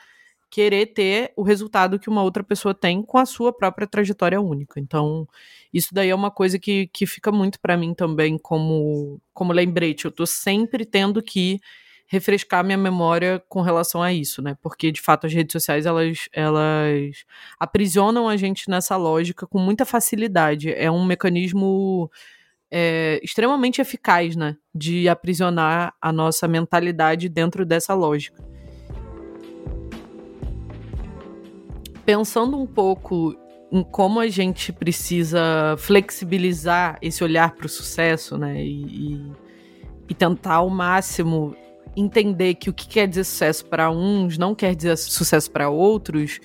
querer 0.50 0.88
ter 0.88 1.32
o 1.36 1.44
resultado 1.44 2.00
que 2.00 2.10
uma 2.10 2.24
outra 2.24 2.44
pessoa 2.44 2.74
tem 2.74 3.04
com 3.04 3.18
a 3.18 3.26
sua 3.26 3.54
própria 3.54 3.88
trajetória 3.88 4.42
única. 4.42 4.80
Então, 4.80 5.28
isso 5.74 5.90
daí 5.94 6.10
é 6.10 6.16
uma 6.16 6.32
coisa 6.32 6.58
que, 6.58 6.88
que 6.88 7.06
fica 7.06 7.32
muito 7.32 7.60
para 7.60 7.78
mim 7.78 7.94
também 7.94 8.38
como, 8.38 9.22
como 9.34 9.54
lembrete. 9.54 10.06
Eu 10.06 10.12
tô 10.12 10.26
sempre 10.26 10.86
tendo 10.86 11.22
que 11.22 11.60
refrescar 12.08 12.64
minha 12.66 12.78
memória 12.78 13.42
com 13.48 13.62
relação 13.62 14.02
a 14.02 14.12
isso, 14.12 14.42
né? 14.42 14.58
Porque 14.64 14.92
de 14.92 15.00
fato 15.00 15.28
as 15.28 15.34
redes 15.34 15.54
sociais 15.54 15.86
elas 15.86 16.28
elas 16.34 17.24
aprisionam 17.60 18.28
a 18.28 18.36
gente 18.36 18.68
nessa 18.68 18.98
lógica 18.98 19.46
com 19.46 19.60
muita 19.60 19.86
facilidade. 19.86 20.74
É 20.74 20.90
um 20.90 21.06
mecanismo 21.06 22.10
é, 22.72 23.20
extremamente 23.24 23.82
eficaz, 23.82 24.36
né? 24.36 24.56
De 24.74 25.10
aprisionar 25.10 25.94
a 26.02 26.12
nossa 26.12 26.48
mentalidade 26.48 27.28
dentro 27.30 27.66
dessa 27.66 27.94
lógica. 27.94 28.44
Pensando 32.06 32.60
um 32.60 32.66
pouco 32.66 33.36
em 33.72 33.84
como 33.84 34.20
a 34.20 34.28
gente 34.28 34.74
precisa 34.74 35.76
flexibilizar 35.78 36.98
esse 37.02 37.24
olhar 37.24 37.54
para 37.56 37.66
o 37.66 37.70
sucesso, 37.70 38.38
né? 38.38 38.64
E, 38.64 38.84
e, 38.84 39.32
e, 40.10 40.14
tentar 40.14 40.56
ao 40.56 40.70
máximo 40.70 41.56
entender 41.96 42.56
que 42.56 42.70
o 42.70 42.74
que 42.74 42.88
quer 42.88 43.08
dizer 43.08 43.24
sucesso 43.24 43.66
para 43.66 43.92
uns 43.92 44.38
não 44.38 44.56
quer 44.56 44.76
dizer 44.76 44.98
sucesso 44.98 45.52
para 45.52 45.70
outros. 45.70 46.40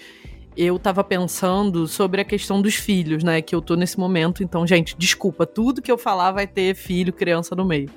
Eu 0.57 0.77
estava 0.77 1.03
pensando 1.03 1.87
sobre 1.89 2.21
a 2.21 2.25
questão 2.25 2.63
dos 2.63 2.75
filhos, 2.75 3.25
né? 3.25 3.43
Que 3.43 3.55
eu 3.55 3.61
tô 3.61 3.75
nesse 3.75 3.99
momento. 3.99 4.43
Então, 4.43 4.67
gente, 4.67 4.95
desculpa, 4.97 5.45
tudo 5.45 5.83
que 5.83 5.91
eu 5.91 5.99
falar 5.99 6.31
vai 6.31 6.47
ter 6.47 6.75
filho, 6.75 7.13
criança 7.13 7.55
no 7.55 7.65
meio 7.65 7.91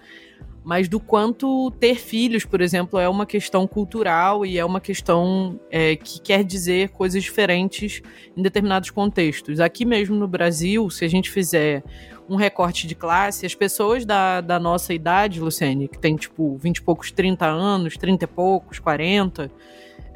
mas 0.68 0.90
do 0.90 1.00
quanto 1.00 1.72
ter 1.80 1.96
filhos, 1.96 2.44
por 2.44 2.60
exemplo, 2.60 3.00
é 3.00 3.08
uma 3.08 3.26
questão 3.26 3.66
cultural 3.66 4.46
e 4.46 4.58
é 4.58 4.66
uma 4.66 4.82
questão 4.82 5.58
é, 5.72 5.96
que 5.96 6.20
quer 6.20 6.44
dizer 6.44 6.90
coisas 6.90 7.24
diferentes 7.24 8.02
em 8.36 8.42
determinados 8.42 8.90
contextos. 8.90 9.62
Aqui 9.62 9.86
mesmo 9.86 10.18
no 10.18 10.28
Brasil, 10.28 10.90
se 10.90 11.06
a 11.06 11.08
gente 11.08 11.32
fizer 11.32 11.82
um 12.28 12.36
recorte 12.36 12.86
de 12.86 12.96
classe, 12.96 13.46
as 13.46 13.56
pessoas 13.56 14.06
da, 14.06 14.42
da 14.42 14.60
nossa 14.60 14.94
idade, 14.94 15.40
Luciane, 15.40 15.88
que 15.88 15.98
tem 15.98 16.18
tipo 16.18 16.58
20 16.58 16.76
e 16.76 16.82
poucos, 16.82 17.12
30 17.12 17.46
anos, 17.46 17.96
30 17.96 18.26
e 18.26 18.28
poucos, 18.28 18.78
40, 18.78 19.50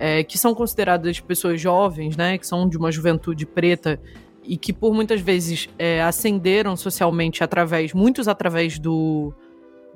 é, 0.03 0.23
que 0.23 0.35
são 0.35 0.55
consideradas 0.55 1.19
pessoas 1.19 1.61
jovens, 1.61 2.17
né, 2.17 2.35
que 2.35 2.47
são 2.47 2.67
de 2.67 2.75
uma 2.75 2.91
juventude 2.91 3.45
preta 3.45 4.01
e 4.43 4.57
que 4.57 4.73
por 4.73 4.95
muitas 4.95 5.21
vezes 5.21 5.69
é, 5.77 6.01
ascenderam 6.01 6.75
socialmente 6.75 7.43
através, 7.43 7.93
muitos 7.93 8.27
através 8.27 8.79
do 8.79 9.31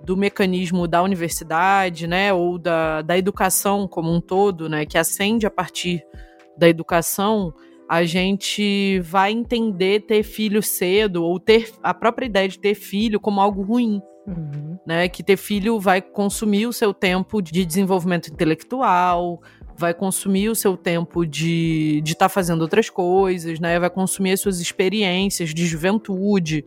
do 0.03 0.15
mecanismo 0.15 0.87
da 0.87 1.01
universidade, 1.01 2.05
né, 2.05 2.31
ou 2.31 2.59
da, 2.59 3.01
da 3.01 3.17
educação 3.17 3.87
como 3.87 4.13
um 4.13 4.21
todo, 4.21 4.69
né, 4.69 4.85
que 4.85 4.99
acende 4.99 5.47
a 5.47 5.49
partir 5.49 6.03
da 6.55 6.69
educação, 6.69 7.51
a 7.89 8.03
gente 8.03 8.99
vai 8.99 9.31
entender 9.31 10.01
ter 10.01 10.21
filho 10.21 10.61
cedo 10.61 11.23
ou 11.23 11.39
ter 11.39 11.71
a 11.81 11.91
própria 11.91 12.27
ideia 12.27 12.47
de 12.47 12.59
ter 12.59 12.75
filho 12.75 13.19
como 13.19 13.41
algo 13.41 13.63
ruim. 13.63 13.99
Uhum. 14.27 14.77
Né, 14.85 15.07
que 15.07 15.23
ter 15.23 15.37
filho 15.37 15.79
vai 15.79 16.01
consumir 16.01 16.67
o 16.67 16.73
seu 16.73 16.93
tempo 16.93 17.41
de 17.41 17.65
desenvolvimento 17.65 18.27
intelectual, 18.27 19.41
vai 19.77 19.93
consumir 19.93 20.49
o 20.49 20.55
seu 20.55 20.77
tempo 20.77 21.25
de 21.25 22.01
estar 22.05 22.25
tá 22.25 22.29
fazendo 22.29 22.61
outras 22.61 22.89
coisas, 22.89 23.59
né, 23.59 23.79
vai 23.79 23.89
consumir 23.89 24.31
as 24.31 24.41
suas 24.41 24.59
experiências 24.59 25.53
de 25.53 25.65
juventude, 25.65 26.65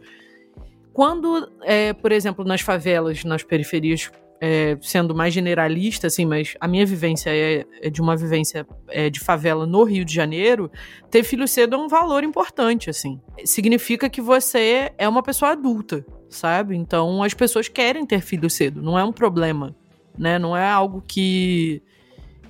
quando, 0.98 1.48
é, 1.62 1.92
por 1.92 2.10
exemplo, 2.10 2.44
nas 2.44 2.60
favelas, 2.60 3.22
nas 3.22 3.44
periferias, 3.44 4.10
é, 4.40 4.76
sendo 4.80 5.14
mais 5.14 5.32
generalista, 5.32 6.08
assim, 6.08 6.26
mas 6.26 6.56
a 6.60 6.66
minha 6.66 6.84
vivência 6.84 7.30
é, 7.30 7.64
é 7.80 7.88
de 7.88 8.00
uma 8.00 8.16
vivência 8.16 8.66
é, 8.88 9.08
de 9.08 9.20
favela 9.20 9.64
no 9.64 9.84
Rio 9.84 10.04
de 10.04 10.12
Janeiro, 10.12 10.68
ter 11.08 11.22
filho 11.22 11.46
cedo 11.46 11.76
é 11.76 11.78
um 11.78 11.86
valor 11.86 12.24
importante, 12.24 12.90
assim. 12.90 13.20
Significa 13.44 14.10
que 14.10 14.20
você 14.20 14.90
é 14.98 15.08
uma 15.08 15.22
pessoa 15.22 15.52
adulta, 15.52 16.04
sabe? 16.28 16.74
Então 16.74 17.22
as 17.22 17.32
pessoas 17.32 17.68
querem 17.68 18.04
ter 18.04 18.20
filho 18.20 18.50
cedo, 18.50 18.82
não 18.82 18.98
é 18.98 19.04
um 19.04 19.12
problema, 19.12 19.76
né? 20.18 20.36
Não 20.36 20.56
é 20.56 20.68
algo 20.68 21.00
que, 21.06 21.80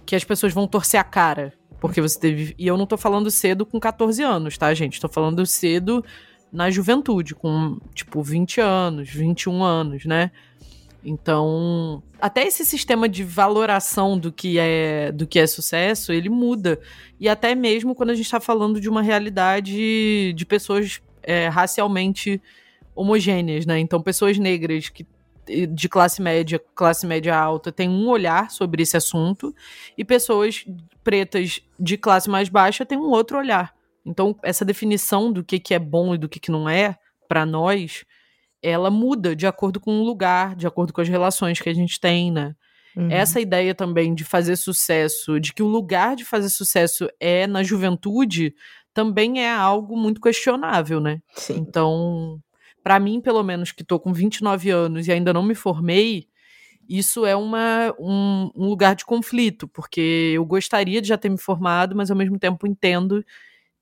que 0.09 0.17
as 0.17 0.25
pessoas 0.25 0.55
vão 0.55 0.67
torcer 0.67 0.99
a 0.99 1.05
cara. 1.05 1.53
Porque 1.79 2.01
você 2.01 2.19
teve. 2.19 2.55
E 2.59 2.67
eu 2.67 2.79
não 2.79 2.87
tô 2.87 2.97
falando 2.97 3.31
cedo 3.31 3.67
com 3.67 3.79
14 3.79 4.23
anos, 4.23 4.57
tá, 4.57 4.73
gente? 4.73 4.99
Tô 4.99 5.07
falando 5.07 5.45
cedo 5.45 6.03
na 6.51 6.71
juventude, 6.71 7.35
com 7.35 7.79
tipo 7.95 8.23
20 8.23 8.59
anos, 8.59 9.11
21 9.11 9.63
anos, 9.63 10.07
né? 10.07 10.31
Então, 11.05 12.03
até 12.19 12.43
esse 12.47 12.65
sistema 12.65 13.07
de 13.07 13.23
valoração 13.23 14.19
do 14.19 14.33
que 14.33 14.59
é 14.59 15.13
do 15.13 15.27
que 15.27 15.39
é 15.39 15.47
sucesso, 15.47 16.11
ele 16.11 16.31
muda. 16.31 16.81
E 17.21 17.29
até 17.29 17.55
mesmo 17.55 17.95
quando 17.95 18.09
a 18.09 18.15
gente 18.15 18.25
está 18.25 18.41
falando 18.41 18.81
de 18.81 18.89
uma 18.89 19.03
realidade 19.03 20.33
de 20.33 20.47
pessoas 20.47 21.03
é, 21.23 21.49
racialmente 21.49 22.41
homogêneas, 22.97 23.67
né? 23.67 23.79
Então, 23.79 24.01
pessoas 24.01 24.39
negras 24.39 24.89
que 24.89 25.07
de 25.71 25.89
classe 25.89 26.21
média, 26.23 26.61
classe 26.75 27.07
média 27.07 27.37
alta, 27.37 27.73
têm 27.73 27.89
um 27.89 28.09
olhar 28.09 28.51
sobre 28.51 28.83
esse 28.83 28.97
assunto, 28.97 29.55
e 29.97 30.05
pessoas 30.05 30.65
pretas 31.03 31.61
de 31.79 31.97
classe 31.97 32.29
mais 32.29 32.49
baixa 32.49 32.85
têm 32.87 32.99
um 32.99 33.11
outro 33.11 33.39
olhar. 33.39 33.75
Então, 34.05 34.35
essa 34.43 34.65
definição 34.65 35.33
do 35.33 35.45
que, 35.45 35.59
que 35.59 35.75
é 35.75 35.79
bom 35.79 36.15
e 36.15 36.19
do 36.19 36.29
que, 36.29 36.41
que 36.41 36.51
não 36.51 36.69
é, 36.69 36.97
para 37.29 37.45
nós, 37.45 38.05
ela 38.63 38.91
muda 38.91 39.37
de 39.37 39.47
acordo 39.47 39.79
com 39.79 40.01
o 40.01 40.05
lugar, 40.05 40.57
de 40.57 40.67
acordo 40.67 40.93
com 40.93 41.01
as 41.01 41.09
relações 41.09 41.61
que 41.61 41.69
a 41.69 41.75
gente 41.75 42.01
tem, 42.01 42.31
né? 42.33 42.55
Uhum. 42.97 43.11
Essa 43.11 43.41
ideia 43.41 43.75
também 43.75 44.15
de 44.15 44.25
fazer 44.25 44.57
sucesso, 44.57 45.39
de 45.39 45.53
que 45.53 45.63
o 45.63 45.67
lugar 45.67 46.17
de 46.17 46.25
fazer 46.25 46.49
sucesso 46.49 47.09
é 47.21 47.47
na 47.47 47.63
juventude, 47.63 48.55
também 48.93 49.45
é 49.45 49.55
algo 49.55 49.97
muito 49.97 50.21
questionável, 50.21 51.01
né? 51.01 51.21
Sim. 51.35 51.59
Então, 51.59 52.41
para 52.83 52.99
mim, 53.01 53.21
pelo 53.21 53.43
menos, 53.43 53.73
que 53.73 53.85
tô 53.85 53.99
com 53.99 54.13
29 54.13 54.71
anos 54.71 55.07
e 55.07 55.13
ainda 55.13 55.33
não 55.33 55.43
me 55.43 55.55
formei, 55.55 56.29
isso 56.89 57.27
é 57.27 57.37
uma, 57.37 57.95
um, 57.99 58.51
um 58.57 58.67
lugar 58.67 58.97
de 58.97 59.05
conflito, 59.05 59.69
porque 59.69 60.33
eu 60.35 60.45
gostaria 60.45 61.03
de 61.03 61.09
já 61.09 61.19
ter 61.19 61.29
me 61.29 61.39
formado, 61.39 61.95
mas 61.95 62.11
ao 62.11 62.17
mesmo 62.17 62.39
tempo 62.39 62.67
entendo 62.67 63.23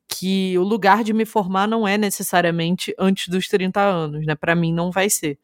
que 0.08 0.56
o 0.58 0.62
lugar 0.62 1.04
de 1.04 1.12
me 1.12 1.24
formar 1.24 1.68
não 1.68 1.86
é 1.86 1.96
necessariamente 1.96 2.94
antes 2.98 3.28
dos 3.28 3.48
30 3.48 3.80
anos, 3.80 4.26
né? 4.26 4.34
Para 4.34 4.54
mim 4.54 4.72
não 4.72 4.90
vai 4.90 5.08
ser. 5.10 5.38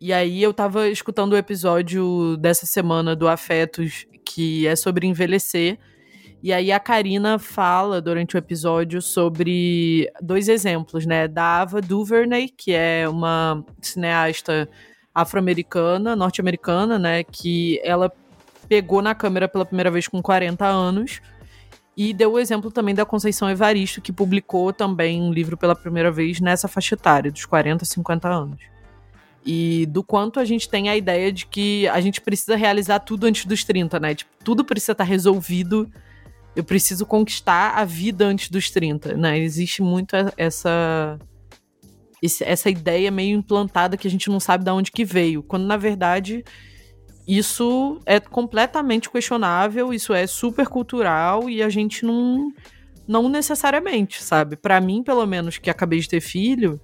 E 0.00 0.12
aí 0.12 0.42
eu 0.42 0.52
tava 0.52 0.88
escutando 0.88 1.32
o 1.32 1.36
episódio 1.36 2.36
dessa 2.36 2.66
semana 2.66 3.14
do 3.14 3.28
Afetos, 3.28 4.06
que 4.26 4.66
é 4.66 4.74
sobre 4.76 5.06
envelhecer. 5.06 5.78
E 6.42 6.52
aí 6.52 6.72
a 6.72 6.80
Karina 6.80 7.38
fala 7.38 8.02
durante 8.02 8.34
o 8.34 8.38
episódio 8.38 9.00
sobre 9.00 10.10
dois 10.20 10.48
exemplos, 10.48 11.06
né? 11.06 11.28
Da 11.28 11.60
Ava 11.60 11.80
DuVernay, 11.80 12.48
que 12.48 12.72
é 12.72 13.08
uma 13.08 13.64
cineasta 13.80 14.68
afro-americana, 15.14 16.16
norte-americana, 16.16 16.98
né? 16.98 17.22
Que 17.22 17.80
ela 17.84 18.10
pegou 18.68 19.00
na 19.00 19.14
câmera 19.14 19.46
pela 19.46 19.64
primeira 19.64 19.90
vez 19.90 20.08
com 20.08 20.20
40 20.20 20.66
anos. 20.66 21.20
E 21.96 22.12
deu 22.12 22.32
o 22.32 22.38
exemplo 22.38 22.70
também 22.72 22.94
da 22.94 23.04
Conceição 23.04 23.48
Evaristo, 23.48 24.00
que 24.00 24.12
publicou 24.12 24.72
também 24.72 25.22
um 25.22 25.32
livro 25.32 25.56
pela 25.56 25.76
primeira 25.76 26.10
vez 26.10 26.40
nessa 26.40 26.66
faixa 26.66 26.94
etária, 26.94 27.30
dos 27.30 27.44
40 27.44 27.84
a 27.84 27.86
50 27.86 28.28
anos 28.28 28.72
e 29.44 29.86
do 29.86 30.02
quanto 30.02 30.38
a 30.38 30.44
gente 30.44 30.68
tem 30.68 30.88
a 30.88 30.96
ideia 30.96 31.32
de 31.32 31.46
que 31.46 31.88
a 31.88 32.00
gente 32.00 32.20
precisa 32.20 32.56
realizar 32.56 33.00
tudo 33.00 33.26
antes 33.26 33.44
dos 33.44 33.64
30, 33.64 33.98
né? 33.98 34.14
Tipo, 34.14 34.30
tudo 34.44 34.64
precisa 34.64 34.92
estar 34.92 35.04
resolvido. 35.04 35.90
Eu 36.54 36.64
preciso 36.64 37.06
conquistar 37.06 37.72
a 37.76 37.84
vida 37.84 38.26
antes 38.26 38.50
dos 38.50 38.70
30, 38.70 39.16
né? 39.16 39.38
Existe 39.38 39.82
muito 39.82 40.14
essa 40.36 41.18
essa 42.40 42.70
ideia 42.70 43.10
meio 43.10 43.36
implantada 43.36 43.96
que 43.96 44.06
a 44.06 44.10
gente 44.10 44.30
não 44.30 44.38
sabe 44.38 44.64
de 44.64 44.70
onde 44.70 44.92
que 44.92 45.04
veio, 45.04 45.42
quando 45.42 45.66
na 45.66 45.76
verdade 45.76 46.44
isso 47.26 48.00
é 48.06 48.20
completamente 48.20 49.10
questionável, 49.10 49.92
isso 49.92 50.12
é 50.12 50.26
super 50.26 50.68
cultural 50.68 51.50
e 51.50 51.62
a 51.62 51.68
gente 51.68 52.04
não 52.04 52.52
não 53.06 53.28
necessariamente, 53.28 54.22
sabe? 54.22 54.56
Para 54.56 54.80
mim, 54.80 55.02
pelo 55.02 55.26
menos 55.26 55.58
que 55.58 55.68
acabei 55.68 55.98
de 55.98 56.08
ter 56.08 56.20
filho, 56.20 56.80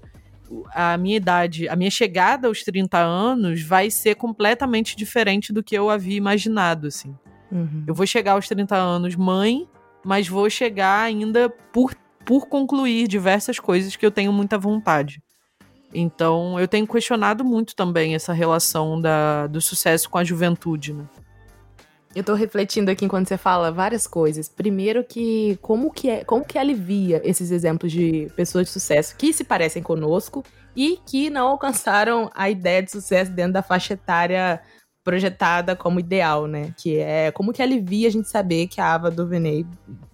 a 0.75 0.97
minha 0.97 1.17
idade, 1.17 1.69
a 1.69 1.77
minha 1.77 1.91
chegada 1.91 2.49
aos 2.49 2.63
30 2.65 2.99
anos 2.99 3.63
vai 3.63 3.91
ser 3.91 4.17
completamente 4.17 4.97
diferente 4.97 5.53
do 5.53 5.63
que 5.63 5.77
eu 5.77 5.89
havia 5.89 6.17
imaginado, 6.17 6.89
assim. 6.89 7.15
Uhum. 7.51 7.85
Eu 7.87 7.95
vou 7.95 8.07
chegar 8.07 8.33
aos 8.33 8.49
30 8.49 8.77
anos 8.77 9.17
mãe, 9.17 9.69
mas 10.05 10.29
vou 10.29 10.49
chegar 10.49 11.03
ainda 11.03 11.49
por, 11.73 11.95
por 12.25 12.47
concluir 12.47 13.09
diversas 13.09 13.59
coisas 13.59 13.97
que 13.97 14.05
eu 14.05 14.11
tenho 14.11 14.33
muita 14.33 14.59
vontade. 14.59 15.23
Então, 15.93 16.61
eu 16.61 16.69
tenho 16.69 16.87
questionado 16.87 17.45
muito 17.45 17.75
também 17.75 18.15
essa 18.15 18.33
relação 18.33 19.01
da, 19.01 19.47
do 19.47 19.61
sucesso 19.61 20.11
com 20.11 20.19
a 20.19 20.25
juventude, 20.25 20.93
né? 20.93 21.05
Eu 22.15 22.25
tô 22.25 22.35
refletindo 22.35 22.91
aqui 22.91 23.05
enquanto 23.05 23.29
você 23.29 23.37
fala 23.37 23.71
várias 23.71 24.07
coisas. 24.07 24.49
Primeiro 24.49 25.05
que 25.05 25.59
como 25.61 25.93
que 25.93 26.09
é, 26.09 26.25
como 26.25 26.45
que 26.45 26.59
alivia 26.59 27.21
esses 27.23 27.51
exemplos 27.51 27.93
de 27.93 28.29
pessoas 28.35 28.67
de 28.67 28.73
sucesso 28.73 29.15
que 29.17 29.33
se 29.33 29.45
parecem 29.45 29.83
conosco 29.83 30.43
e 30.75 30.99
que 31.07 31.29
não 31.29 31.49
alcançaram 31.49 32.31
a 32.35 32.49
ideia 32.49 32.83
de 32.83 32.91
sucesso 32.91 33.31
dentro 33.31 33.53
da 33.53 33.63
faixa 33.63 33.95
etária 33.95 34.61
projetada 35.09 35.75
como 35.75 35.99
ideal, 35.99 36.47
né? 36.47 36.75
Que 36.77 36.99
é 36.99 37.33
como 37.33 37.51
que 37.51 37.63
alivia 37.63 38.09
a 38.09 38.11
gente 38.11 38.29
saber 38.29 38.67
que 38.67 38.79
a 38.79 38.93
Ava 38.93 39.11
DuVernay 39.11 39.65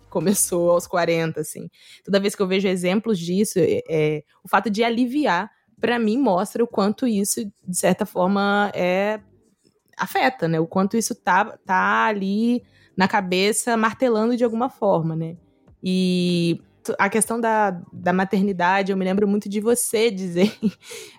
começou 0.08 0.70
aos 0.70 0.86
40, 0.86 1.40
assim. 1.40 1.68
Toda 2.04 2.20
vez 2.20 2.36
que 2.36 2.40
eu 2.40 2.46
vejo 2.46 2.68
exemplos 2.68 3.18
disso, 3.18 3.58
é, 3.58 3.82
é 3.90 4.22
o 4.44 4.48
fato 4.48 4.70
de 4.70 4.84
aliviar, 4.84 5.50
para 5.80 5.98
mim, 5.98 6.16
mostra 6.16 6.62
o 6.62 6.66
quanto 6.68 7.08
isso, 7.08 7.44
de 7.66 7.76
certa 7.76 8.06
forma, 8.06 8.70
é 8.72 9.18
afeta, 9.98 10.46
né? 10.46 10.60
O 10.60 10.66
quanto 10.68 10.96
isso 10.96 11.12
tá, 11.12 11.58
tá 11.66 12.06
ali 12.06 12.62
na 12.96 13.08
cabeça 13.08 13.76
martelando 13.76 14.36
de 14.36 14.44
alguma 14.44 14.70
forma, 14.70 15.16
né? 15.16 15.36
E 15.82 16.62
a 16.98 17.08
questão 17.08 17.40
da, 17.40 17.70
da 17.92 18.12
maternidade, 18.12 18.92
eu 18.92 18.96
me 18.96 19.04
lembro 19.04 19.26
muito 19.26 19.48
de 19.48 19.60
você 19.60 20.10
dizer, 20.12 20.52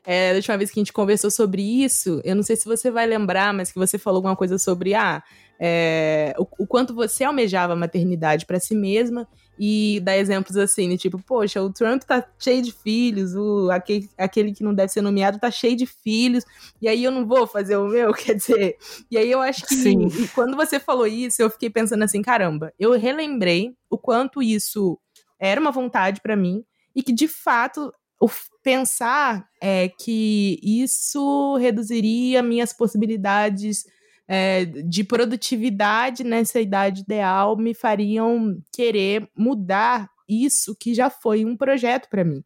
é, 0.06 0.32
da 0.32 0.38
última 0.38 0.58
vez 0.58 0.72
que 0.72 0.80
a 0.80 0.82
gente 0.82 0.94
conversou 0.94 1.32
sobre 1.32 1.62
isso, 1.62 2.22
eu 2.24 2.36
não 2.36 2.44
sei 2.44 2.56
se 2.56 2.66
você 2.66 2.92
vai 2.92 3.06
lembrar, 3.06 3.54
mas 3.54 3.72
que 3.72 3.80
você 3.80 3.98
falou 3.98 4.18
alguma 4.18 4.36
coisa 4.36 4.58
sobre, 4.58 4.94
ah, 4.94 5.24
é, 5.60 6.34
o, 6.38 6.48
o, 6.64 6.68
quanto 6.68 6.94
você 6.94 7.24
almejava 7.24 7.74
a 7.74 7.78
maternidade 7.78 8.46
para 8.46 8.60
si 8.60 8.76
mesma 8.76 9.28
e 9.58 10.02
dar 10.04 10.18
exemplos 10.18 10.58
assim, 10.58 10.90
né? 10.90 10.98
tipo, 10.98 11.18
poxa, 11.20 11.62
o 11.62 11.72
Trump 11.72 12.04
tá 12.04 12.28
cheio 12.38 12.62
de 12.62 12.74
filhos, 12.74 13.36
o, 13.36 13.70
aquele, 13.72 14.10
aquele 14.18 14.54
que 14.54 14.64
não 14.64 14.74
deve 14.74 14.92
ser 14.92 15.02
nomeado 15.02 15.40
tá 15.40 15.50
cheio 15.50 15.78
de 15.78 15.86
filhos, 15.86 16.44
e 16.82 16.90
aí 16.90 17.04
eu 17.04 17.12
não 17.12 17.26
vou 17.26 17.48
fazer 17.48 17.78
o 17.78 17.88
meu, 17.88 18.12
quer 18.14 18.36
dizer. 18.36 18.76
E 19.10 19.18
aí 19.18 19.32
eu 19.32 19.42
acho 19.42 19.66
que 19.66 19.76
Sim. 19.76 20.10
quando 20.34 20.58
você 20.58 20.80
falou 20.80 21.08
isso, 21.08 21.42
eu 21.42 21.50
fiquei 21.50 21.70
pensando 21.70 22.04
assim, 22.04 22.22
caramba, 22.22 22.74
eu 22.78 22.92
relembrei 22.98 23.74
o 23.90 23.98
quanto 23.98 24.44
isso 24.44 25.00
era 25.46 25.62
uma 25.62 25.72
vontade 25.72 26.22
para 26.22 26.36
mim 26.36 26.64
e 26.96 27.04
que 27.04 27.14
de 27.14 27.28
fato 27.28 27.92
o 28.20 28.30
pensar 28.64 29.48
é 29.62 29.90
que 29.90 30.60
isso 30.64 31.58
reduziria 31.58 32.42
minhas 32.42 32.74
possibilidades 32.74 33.84
é, 34.28 34.66
de 34.66 35.04
produtividade 35.04 36.24
nessa 36.24 36.60
idade 36.60 37.02
ideal 37.02 37.58
me 37.58 37.74
fariam 37.74 38.58
querer 38.72 39.30
mudar 39.38 40.10
isso 40.28 40.76
que 40.76 40.94
já 40.94 41.10
foi 41.10 41.46
um 41.46 41.56
projeto 41.56 42.10
para 42.10 42.24
mim. 42.24 42.44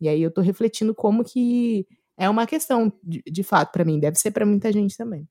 E 0.00 0.08
aí 0.08 0.22
eu 0.22 0.30
tô 0.30 0.40
refletindo 0.40 0.94
como 0.94 1.24
que 1.24 1.86
é 2.16 2.28
uma 2.28 2.46
questão 2.46 2.92
de, 3.02 3.22
de 3.26 3.42
fato 3.42 3.72
para 3.72 3.84
mim, 3.84 3.98
deve 3.98 4.18
ser 4.18 4.30
para 4.30 4.46
muita 4.46 4.70
gente 4.72 4.96
também. 4.96 5.26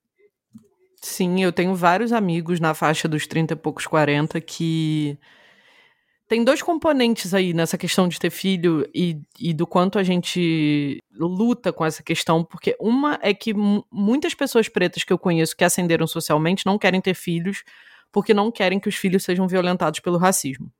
Sim, 1.01 1.43
eu 1.43 1.53
tenho 1.53 1.75
vários 1.75 2.11
amigos 2.11 2.59
na 2.59 2.73
faixa 2.73 3.07
dos 3.07 3.27
30 3.27 3.53
e 3.53 3.57
poucos 3.57 3.85
40 3.85 4.41
que 4.41 5.17
tem 6.27 6.43
dois 6.43 6.61
componentes 6.61 7.33
aí 7.33 7.53
nessa 7.53 7.77
questão 7.77 8.07
de 8.07 8.19
ter 8.19 8.31
filho 8.31 8.87
e, 8.93 9.21
e 9.39 9.53
do 9.53 9.67
quanto 9.67 9.99
a 9.99 10.03
gente 10.03 10.99
luta 11.11 11.71
com 11.71 11.85
essa 11.85 12.01
questão, 12.01 12.43
porque 12.43 12.75
uma 12.79 13.19
é 13.21 13.33
que 13.33 13.53
muitas 13.91 14.33
pessoas 14.33 14.67
pretas 14.67 15.03
que 15.03 15.13
eu 15.13 15.19
conheço 15.19 15.55
que 15.55 15.63
ascenderam 15.63 16.07
socialmente 16.07 16.65
não 16.65 16.79
querem 16.79 16.99
ter 16.99 17.13
filhos 17.13 17.63
porque 18.11 18.33
não 18.33 18.51
querem 18.51 18.79
que 18.79 18.89
os 18.89 18.95
filhos 18.95 19.23
sejam 19.23 19.47
violentados 19.47 19.99
pelo 19.99 20.17
racismo. 20.17 20.71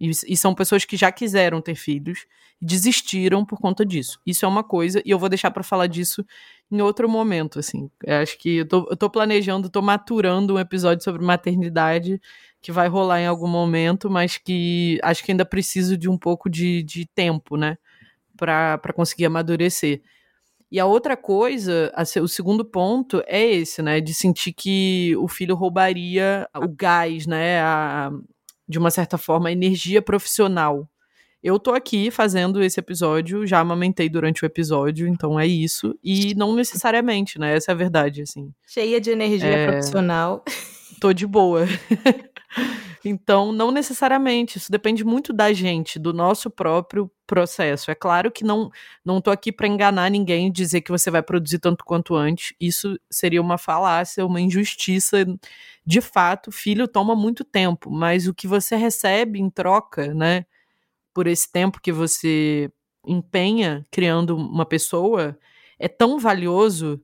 E, 0.00 0.10
e, 0.10 0.36
são 0.36 0.54
pessoas 0.54 0.84
que 0.84 0.96
já 0.96 1.10
quiseram 1.10 1.60
ter 1.60 1.74
filhos 1.74 2.26
e 2.60 2.66
desistiram 2.66 3.44
por 3.44 3.58
conta 3.58 3.84
disso. 3.84 4.20
Isso 4.24 4.44
é 4.44 4.48
uma 4.48 4.62
coisa, 4.62 5.02
e 5.04 5.10
eu 5.10 5.18
vou 5.18 5.28
deixar 5.28 5.50
para 5.50 5.62
falar 5.62 5.86
disso 5.88 6.24
em 6.70 6.80
outro 6.80 7.08
momento, 7.08 7.58
assim. 7.58 7.90
Eu 8.04 8.16
acho 8.16 8.38
que 8.38 8.58
eu 8.58 8.68
tô, 8.68 8.86
eu 8.90 8.96
tô 8.96 9.10
planejando, 9.10 9.68
tô 9.68 9.82
maturando 9.82 10.54
um 10.54 10.58
episódio 10.58 11.02
sobre 11.02 11.24
maternidade 11.24 12.20
que 12.60 12.72
vai 12.72 12.88
rolar 12.88 13.20
em 13.20 13.26
algum 13.26 13.48
momento, 13.48 14.10
mas 14.10 14.36
que 14.36 14.98
acho 15.02 15.24
que 15.24 15.32
ainda 15.32 15.44
preciso 15.44 15.96
de 15.96 16.08
um 16.08 16.18
pouco 16.18 16.50
de, 16.50 16.82
de 16.82 17.06
tempo, 17.06 17.56
né? 17.56 17.78
Para 18.36 18.92
conseguir 18.94 19.26
amadurecer. 19.26 20.02
E 20.70 20.78
a 20.78 20.84
outra 20.84 21.16
coisa, 21.16 21.90
a, 21.94 22.02
o 22.20 22.28
segundo 22.28 22.64
ponto 22.64 23.22
é 23.26 23.44
esse, 23.44 23.80
né? 23.80 24.00
De 24.00 24.12
sentir 24.12 24.52
que 24.52 25.16
o 25.16 25.26
filho 25.26 25.54
roubaria 25.54 26.48
o 26.54 26.68
gás, 26.68 27.26
né? 27.26 27.60
A, 27.62 28.10
de 28.68 28.78
uma 28.78 28.90
certa 28.90 29.16
forma, 29.16 29.50
energia 29.50 30.02
profissional. 30.02 30.88
Eu 31.42 31.58
tô 31.58 31.72
aqui 31.72 32.10
fazendo 32.10 32.62
esse 32.62 32.80
episódio, 32.80 33.46
já 33.46 33.60
amamentei 33.60 34.08
durante 34.08 34.44
o 34.44 34.46
episódio, 34.46 35.06
então 35.06 35.38
é 35.38 35.46
isso. 35.46 35.96
E 36.02 36.34
não 36.34 36.54
necessariamente, 36.54 37.38
né? 37.38 37.54
Essa 37.54 37.70
é 37.70 37.74
a 37.74 37.76
verdade, 37.76 38.22
assim. 38.22 38.52
Cheia 38.66 39.00
de 39.00 39.10
energia 39.10 39.48
é... 39.48 39.66
profissional. 39.68 40.44
Tô 41.00 41.12
de 41.12 41.26
boa. 41.26 41.66
Então, 43.08 43.52
não 43.52 43.70
necessariamente, 43.70 44.58
isso 44.58 44.70
depende 44.70 45.04
muito 45.04 45.32
da 45.32 45.52
gente, 45.52 45.98
do 45.98 46.12
nosso 46.12 46.50
próprio 46.50 47.10
processo. 47.26 47.90
É 47.90 47.94
claro 47.94 48.30
que 48.30 48.44
não 48.44 48.70
não 49.04 49.20
tô 49.20 49.30
aqui 49.30 49.50
para 49.52 49.66
enganar 49.68 50.10
ninguém 50.10 50.48
e 50.48 50.50
dizer 50.52 50.82
que 50.82 50.90
você 50.90 51.10
vai 51.10 51.22
produzir 51.22 51.58
tanto 51.58 51.84
quanto 51.84 52.14
antes. 52.14 52.54
Isso 52.60 52.98
seria 53.10 53.40
uma 53.40 53.56
falácia, 53.58 54.26
uma 54.26 54.40
injustiça. 54.40 55.24
De 55.86 56.00
fato, 56.00 56.52
filho 56.52 56.86
toma 56.88 57.14
muito 57.16 57.44
tempo, 57.44 57.90
mas 57.90 58.26
o 58.28 58.34
que 58.34 58.46
você 58.46 58.76
recebe 58.76 59.38
em 59.40 59.48
troca, 59.50 60.12
né, 60.14 60.44
por 61.14 61.26
esse 61.26 61.50
tempo 61.50 61.80
que 61.82 61.92
você 61.92 62.70
empenha 63.06 63.86
criando 63.90 64.36
uma 64.36 64.66
pessoa, 64.66 65.38
é 65.78 65.88
tão 65.88 66.18
valioso 66.18 67.00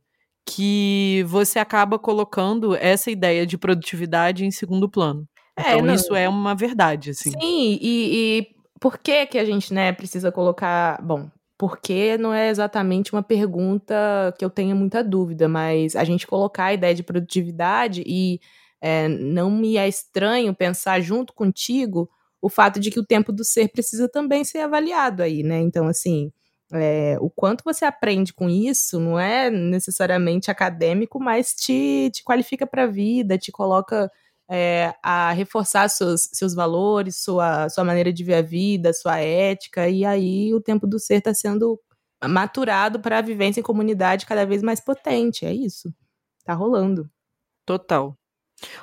que 0.47 1.25
você 1.29 1.59
acaba 1.59 1.99
colocando 1.99 2.75
essa 2.77 3.11
ideia 3.11 3.47
de 3.47 3.59
produtividade 3.59 4.45
em 4.45 4.51
segundo 4.51 4.89
plano. 4.91 5.29
É, 5.57 5.75
então, 5.75 5.87
não. 5.87 5.95
isso 5.95 6.15
é 6.15 6.29
uma 6.29 6.55
verdade, 6.55 7.11
assim. 7.11 7.31
Sim, 7.31 7.79
e, 7.81 8.39
e 8.41 8.47
por 8.81 8.99
que 8.99 9.27
que 9.27 9.39
a 9.39 9.45
gente, 9.45 9.73
né, 9.73 9.93
precisa 9.93 10.33
colocar... 10.33 11.01
Bom, 11.03 11.31
porque 11.57 12.19
não 12.19 12.35
é 12.35 12.51
exatamente 12.51 13.13
uma 13.13 13.23
pergunta 13.23 14.35
que 14.39 14.45
eu 14.45 14.51
tenha 14.51 14.75
muita 14.75 15.03
dúvida, 15.05 15.49
mas 15.49 15.95
a 15.95 16.05
gente 16.05 16.27
colocar 16.27 16.67
a 16.67 16.75
ideia 16.75 16.95
de 16.95 17.03
produtividade 17.03 18.03
e 18.07 18.41
é, 18.81 19.09
não 19.09 19.51
me 19.51 19.77
é 19.77 19.89
estranho 19.89 20.55
pensar 20.55 21.01
junto 21.01 21.33
contigo 21.33 22.11
o 22.43 22.51
fato 22.51 22.79
de 22.79 22.91
que 22.91 23.01
o 23.01 23.07
tempo 23.07 23.33
do 23.33 23.43
ser 23.45 23.69
precisa 23.69 24.09
também 24.09 24.45
ser 24.45 24.59
avaliado 24.59 25.23
aí, 25.23 25.43
né? 25.43 25.59
Então, 25.61 25.87
assim, 25.89 26.31
é, 26.73 27.17
o 27.21 27.31
quanto 27.31 27.65
você 27.65 27.87
aprende 27.87 28.35
com 28.35 28.51
isso 28.51 29.01
não 29.01 29.19
é 29.19 29.49
necessariamente 29.49 30.51
acadêmico, 30.51 31.19
mas 31.19 31.55
te, 31.55 32.11
te 32.13 32.23
qualifica 32.23 32.67
para 32.67 32.83
a 32.85 32.87
vida, 32.87 33.39
te 33.39 33.51
coloca 33.51 34.11
é, 34.55 34.95
a 35.03 35.33
reforçar 35.33 35.89
seus, 35.89 36.29
seus 36.33 36.55
valores, 36.55 37.23
sua, 37.23 37.69
sua 37.69 37.85
maneira 37.85 38.13
de 38.13 38.23
ver 38.25 38.35
a 38.35 38.43
vida, 38.43 38.93
sua 38.93 39.19
ética, 39.19 39.89
e 39.89 40.05
aí 40.05 40.55
o 40.55 40.61
tempo 40.61 40.87
do 40.87 40.99
ser 40.99 41.17
está 41.17 41.35
sendo 41.35 41.79
maturado 42.27 43.01
para 43.01 43.19
a 43.19 43.23
vivência 43.23 43.61
em 43.61 43.65
comunidade 43.65 44.27
cada 44.27 44.47
vez 44.47 44.63
mais 44.63 44.81
potente. 44.81 45.45
É 45.45 45.53
isso. 45.53 45.93
Tá 46.45 46.55
rolando. 46.55 47.11
Total. 47.67 48.17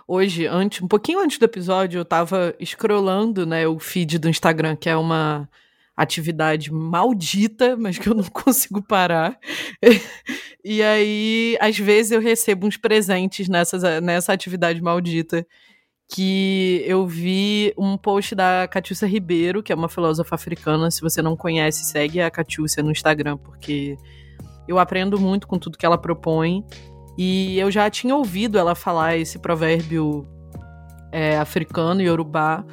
Hoje, 0.08 0.46
antes, 0.48 0.82
um 0.82 0.88
pouquinho 0.88 1.20
antes 1.20 1.38
do 1.38 1.46
episódio, 1.46 2.00
eu 2.00 2.06
tava 2.06 2.56
scrollando, 2.64 3.46
né, 3.46 3.68
o 3.68 3.80
feed 3.80 4.20
do 4.20 4.30
Instagram, 4.30 4.76
que 4.76 4.90
é 4.90 4.96
uma 4.96 5.50
atividade 5.96 6.72
maldita, 6.72 7.76
mas 7.78 7.98
que 7.98 8.10
eu 8.10 8.16
não 8.16 8.24
consigo 8.30 8.82
parar. 8.82 9.40
E 10.64 10.82
aí, 10.84 11.58
às 11.60 11.78
vezes, 11.78 12.12
eu 12.12 12.22
recebo 12.22 12.68
uns 12.68 12.78
presentes 12.78 13.50
nessas, 13.50 13.84
nessa 14.02 14.34
atividade 14.34 14.82
maldita. 14.82 15.46
Que 16.14 16.84
eu 16.86 17.08
vi 17.08 17.74
um 17.78 17.98
post 17.98 18.36
da 18.36 18.68
Catiúcia 18.68 19.08
Ribeiro, 19.08 19.64
que 19.64 19.72
é 19.72 19.76
uma 19.76 19.88
filósofa 19.88 20.36
africana. 20.36 20.92
Se 20.92 21.02
você 21.02 21.22
não 21.22 21.38
conhece, 21.38 21.86
segue 21.86 22.20
a 22.20 22.30
Catiúcia 22.30 22.84
no 22.84 22.92
Instagram, 22.92 23.38
porque 23.38 23.96
eu 24.68 24.78
aprendo 24.78 25.18
muito 25.20 25.48
com 25.48 25.58
tudo 25.58 25.78
que 25.78 25.86
ela 25.86 25.98
propõe. 25.98 26.66
E 27.18 27.58
eu 27.58 27.72
já 27.72 27.90
tinha 27.90 28.16
ouvido 28.16 28.58
ela 28.58 28.76
falar 28.76 29.18
esse 29.18 29.40
provérbio 29.40 30.28
é, 31.12 31.38
africano, 31.38 32.02
yorubá, 32.02 32.66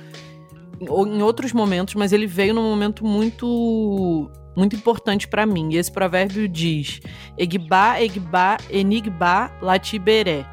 em 0.81 1.23
outros 1.23 1.53
momentos, 1.53 1.95
mas 1.95 2.13
ele 2.13 2.27
veio 2.27 2.55
num 2.55 2.63
momento 2.63 3.05
muito 3.05 4.31
muito 4.59 4.77
importante 4.77 5.29
para 5.29 5.47
mim. 5.47 5.73
E 5.73 5.77
esse 5.77 5.91
provérbio 5.91 6.49
diz: 6.49 7.01
Egba, 7.39 8.01
Egba, 8.01 8.57
Enigba, 8.69 9.51
Latiberé. 9.63 10.45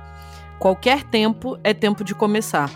Qualquer 0.60 1.04
tempo 1.04 1.58
é 1.64 1.74
tempo 1.74 2.04
de 2.04 2.16
começar, 2.16 2.70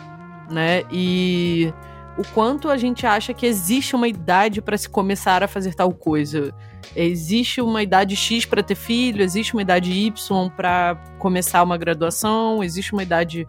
né? 0.50 0.84
E 0.92 1.72
o 2.18 2.24
quanto 2.34 2.70
a 2.70 2.76
gente 2.76 3.06
acha 3.06 3.34
que 3.34 3.46
existe 3.46 3.96
uma 3.96 4.08
idade 4.08 4.62
para 4.62 4.78
se 4.78 4.90
começar 4.90 5.42
a 5.42 5.48
fazer 5.48 5.74
tal 5.74 5.94
coisa. 5.94 6.54
Existe 6.96 7.62
uma 7.62 7.82
idade 7.82 8.16
X 8.16 8.46
para 8.46 8.64
ter 8.64 8.76
filho, 8.76 9.24
existe 9.24 9.54
uma 9.54 9.62
idade 9.62 9.92
Y 9.92 10.50
para 10.50 10.96
começar 11.20 11.64
uma 11.64 11.78
graduação, 11.78 12.64
existe 12.64 12.92
uma 12.92 13.04
idade 13.04 13.48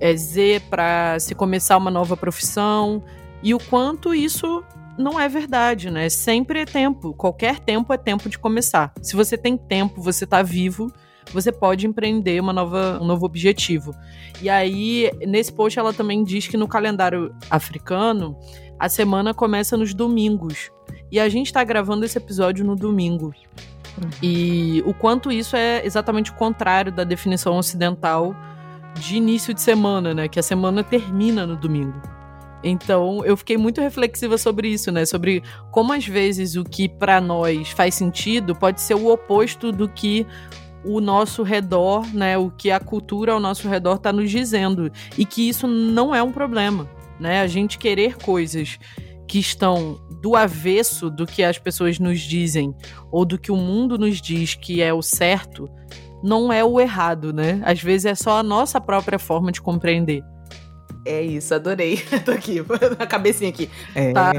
é, 0.00 0.16
Z 0.16 0.62
para 0.68 1.18
se 1.20 1.34
começar 1.34 1.76
uma 1.76 1.90
nova 1.90 2.16
profissão. 2.16 3.04
E 3.42 3.54
o 3.54 3.58
quanto 3.58 4.12
isso 4.12 4.64
não 4.98 5.18
é 5.18 5.28
verdade, 5.28 5.90
né? 5.90 6.08
Sempre 6.08 6.60
é 6.60 6.64
tempo. 6.64 7.14
Qualquer 7.14 7.60
tempo 7.60 7.92
é 7.92 7.96
tempo 7.96 8.28
de 8.28 8.38
começar. 8.38 8.92
Se 9.00 9.14
você 9.14 9.38
tem 9.38 9.56
tempo, 9.56 10.02
você 10.02 10.24
está 10.24 10.42
vivo, 10.42 10.92
você 11.32 11.52
pode 11.52 11.86
empreender 11.86 12.40
uma 12.40 12.52
nova, 12.52 12.98
um 13.00 13.06
novo 13.06 13.24
objetivo. 13.24 13.94
E 14.42 14.48
aí, 14.48 15.10
nesse 15.26 15.52
post, 15.52 15.78
ela 15.78 15.92
também 15.92 16.24
diz 16.24 16.46
que 16.46 16.56
no 16.56 16.66
calendário 16.66 17.34
africano, 17.50 18.36
a 18.78 18.88
semana 18.88 19.32
começa 19.32 19.76
nos 19.76 19.94
domingos. 19.94 20.70
E 21.10 21.18
a 21.18 21.28
gente 21.28 21.46
está 21.46 21.62
gravando 21.64 22.04
esse 22.04 22.18
episódio 22.18 22.64
no 22.64 22.74
domingo. 22.76 23.32
E 24.22 24.82
o 24.86 24.94
quanto 24.94 25.32
isso 25.32 25.56
é 25.56 25.84
exatamente 25.84 26.30
o 26.30 26.34
contrário 26.34 26.92
da 26.92 27.04
definição 27.04 27.56
ocidental 27.56 28.34
de 28.94 29.16
início 29.16 29.52
de 29.52 29.60
semana, 29.60 30.14
né? 30.14 30.28
Que 30.28 30.38
a 30.38 30.42
semana 30.42 30.82
termina 30.82 31.46
no 31.46 31.56
domingo. 31.56 32.00
Então, 32.62 33.24
eu 33.24 33.36
fiquei 33.36 33.56
muito 33.56 33.80
reflexiva 33.80 34.36
sobre 34.36 34.68
isso, 34.68 34.90
né? 34.90 35.06
Sobre 35.06 35.42
como 35.70 35.92
às 35.92 36.06
vezes 36.06 36.56
o 36.56 36.64
que 36.64 36.88
para 36.88 37.20
nós 37.20 37.70
faz 37.70 37.94
sentido 37.94 38.54
pode 38.54 38.80
ser 38.80 38.94
o 38.94 39.12
oposto 39.12 39.70
do 39.70 39.88
que 39.88 40.26
o 40.84 41.00
nosso 41.00 41.42
redor, 41.42 42.06
né, 42.14 42.38
o 42.38 42.50
que 42.50 42.70
a 42.70 42.78
cultura 42.78 43.32
ao 43.32 43.40
nosso 43.40 43.68
redor 43.68 43.96
está 43.96 44.12
nos 44.12 44.30
dizendo 44.30 44.90
e 45.16 45.24
que 45.24 45.48
isso 45.48 45.66
não 45.66 46.14
é 46.14 46.22
um 46.22 46.32
problema, 46.32 46.88
né? 47.18 47.40
A 47.40 47.46
gente 47.46 47.78
querer 47.78 48.16
coisas 48.16 48.78
que 49.26 49.38
estão 49.38 50.00
do 50.22 50.34
avesso 50.34 51.10
do 51.10 51.26
que 51.26 51.44
as 51.44 51.58
pessoas 51.58 51.98
nos 51.98 52.20
dizem 52.20 52.74
ou 53.12 53.24
do 53.24 53.38
que 53.38 53.52
o 53.52 53.56
mundo 53.56 53.98
nos 53.98 54.20
diz 54.20 54.54
que 54.54 54.80
é 54.80 54.92
o 54.92 55.02
certo, 55.02 55.68
não 56.22 56.52
é 56.52 56.64
o 56.64 56.80
errado, 56.80 57.32
né? 57.32 57.60
Às 57.64 57.82
vezes 57.82 58.06
é 58.06 58.14
só 58.14 58.38
a 58.38 58.42
nossa 58.42 58.80
própria 58.80 59.18
forma 59.18 59.52
de 59.52 59.60
compreender. 59.60 60.22
É 61.04 61.22
isso, 61.22 61.54
adorei. 61.54 61.96
tô 62.24 62.30
aqui, 62.30 62.64
a 62.98 63.06
cabecinha 63.06 63.50
aqui. 63.50 63.70
É, 63.94 64.12
tá, 64.12 64.32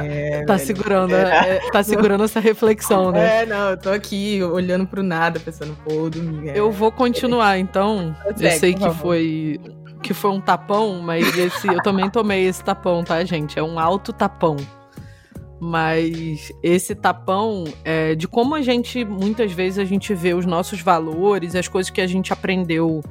tá 0.45 0.58
segurando, 0.58 1.15
é. 1.15 1.58
é. 1.58 1.72
tá 1.72 1.82
segurando 1.84 2.24
essa 2.24 2.39
reflexão, 2.39 3.12
né? 3.12 3.41
É, 3.41 3.45
não, 3.45 3.72
eu 3.72 3.78
tô 3.78 3.89
aqui 3.89 4.43
olhando 4.43 4.86
pro 4.86 5.02
nada, 5.02 5.39
pensando, 5.39 5.76
pô, 5.84 6.10
domingo. 6.10 6.50
É. 6.50 6.60
Eu 6.60 6.72
vou 6.72 6.91
continuar, 6.91 7.58
então. 7.58 8.15
eu 8.39 8.52
sei 8.52 8.74
que 8.74 8.89
foi 8.95 9.60
que 10.02 10.13
foi 10.13 10.32
um 10.32 10.39
tapão, 10.39 11.02
mas 11.02 11.38
esse 11.38 11.67
eu 11.67 11.82
também 11.82 12.10
tomei 12.10 12.45
esse 12.48 12.63
tapão, 12.63 13.04
tá, 13.04 13.24
gente? 13.26 13.60
É 13.60 13.63
um 13.63 13.78
alto 13.78 14.13
tapão. 14.13 14.56
Mas 15.60 16.54
esse 16.63 16.95
tapão 16.95 17.65
é 17.84 18.15
de 18.15 18.28
como 18.28 18.56
a 18.56 18.62
gente 18.62 19.04
muitas 19.04 19.52
vezes 19.52 19.78
a 19.78 19.84
gente 19.84 20.13
vê 20.13 20.34
os 20.34 20.45
nossos 20.45 20.80
valores, 20.82 21.54
as 21.54 21.67
coisas 21.67 21.89
que 21.89 22.00
a 22.00 22.08
gente 22.08 22.32
aprendeu 22.32 23.04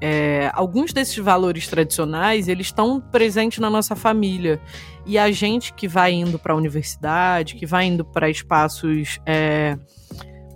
é, 0.00 0.50
alguns 0.54 0.92
desses 0.92 1.16
valores 1.18 1.68
tradicionais 1.68 2.48
eles 2.48 2.68
estão 2.68 3.00
presentes 3.00 3.58
na 3.58 3.68
nossa 3.68 3.94
família 3.94 4.60
e 5.04 5.18
a 5.18 5.30
gente 5.30 5.74
que 5.74 5.86
vai 5.86 6.12
indo 6.12 6.38
para 6.38 6.54
a 6.54 6.56
universidade, 6.56 7.54
que 7.54 7.66
vai 7.66 7.86
indo 7.86 8.04
para 8.04 8.30
espaços 8.30 9.18
é, 9.26 9.76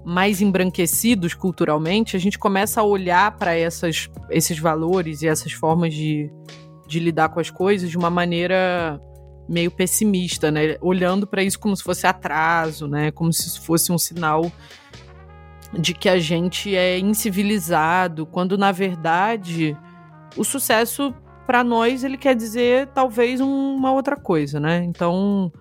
mais 0.04 0.40
embranquecidos 0.40 1.34
culturalmente, 1.34 2.16
a 2.16 2.20
gente 2.20 2.38
começa 2.38 2.80
a 2.80 2.84
olhar 2.84 3.36
para 3.36 3.54
esses 3.58 4.58
valores 4.58 5.22
e 5.22 5.28
essas 5.28 5.52
formas 5.52 5.92
de, 5.92 6.30
de 6.86 6.98
lidar 6.98 7.28
com 7.30 7.40
as 7.40 7.50
coisas 7.50 7.90
de 7.90 7.96
uma 7.96 8.10
maneira 8.10 9.00
meio 9.48 9.70
pessimista, 9.70 10.50
né? 10.50 10.76
Olhando 10.80 11.26
para 11.26 11.42
isso 11.42 11.58
como 11.58 11.76
se 11.76 11.82
fosse 11.82 12.06
atraso, 12.06 12.86
né? 12.88 13.10
Como 13.10 13.32
se 13.32 13.60
fosse 13.60 13.92
um 13.92 13.98
sinal 13.98 14.50
de 15.78 15.94
que 15.94 16.08
a 16.08 16.18
gente 16.18 16.74
é 16.74 16.98
incivilizado, 16.98 18.26
quando 18.26 18.56
na 18.56 18.72
verdade 18.72 19.76
o 20.36 20.44
sucesso 20.44 21.14
para 21.46 21.62
nós 21.62 22.04
ele 22.04 22.16
quer 22.16 22.34
dizer 22.34 22.88
talvez 22.88 23.40
uma 23.40 23.92
outra 23.92 24.16
coisa, 24.16 24.58
né? 24.58 24.82
Então 24.84 25.52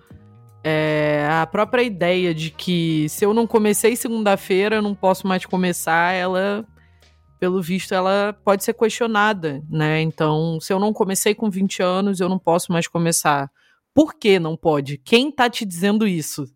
é, 0.66 1.28
a 1.30 1.46
própria 1.46 1.82
ideia 1.82 2.34
de 2.34 2.50
que 2.50 3.06
se 3.10 3.22
eu 3.22 3.34
não 3.34 3.46
comecei 3.46 3.94
segunda-feira, 3.94 4.76
eu 4.76 4.82
não 4.82 4.94
posso 4.94 5.26
mais 5.26 5.44
começar, 5.44 6.12
ela, 6.12 6.66
pelo 7.38 7.60
visto, 7.60 7.92
ela 7.92 8.34
pode 8.42 8.64
ser 8.64 8.72
questionada, 8.72 9.62
né? 9.68 10.00
Então, 10.00 10.58
se 10.60 10.72
eu 10.72 10.80
não 10.80 10.90
comecei 10.90 11.34
com 11.34 11.50
20 11.50 11.82
anos, 11.82 12.18
eu 12.18 12.30
não 12.30 12.38
posso 12.38 12.72
mais 12.72 12.88
começar. 12.88 13.50
Por 13.92 14.14
que 14.14 14.38
não 14.38 14.56
pode? 14.56 14.96
Quem 14.96 15.30
tá 15.30 15.50
te 15.50 15.66
dizendo 15.66 16.06
isso? 16.06 16.46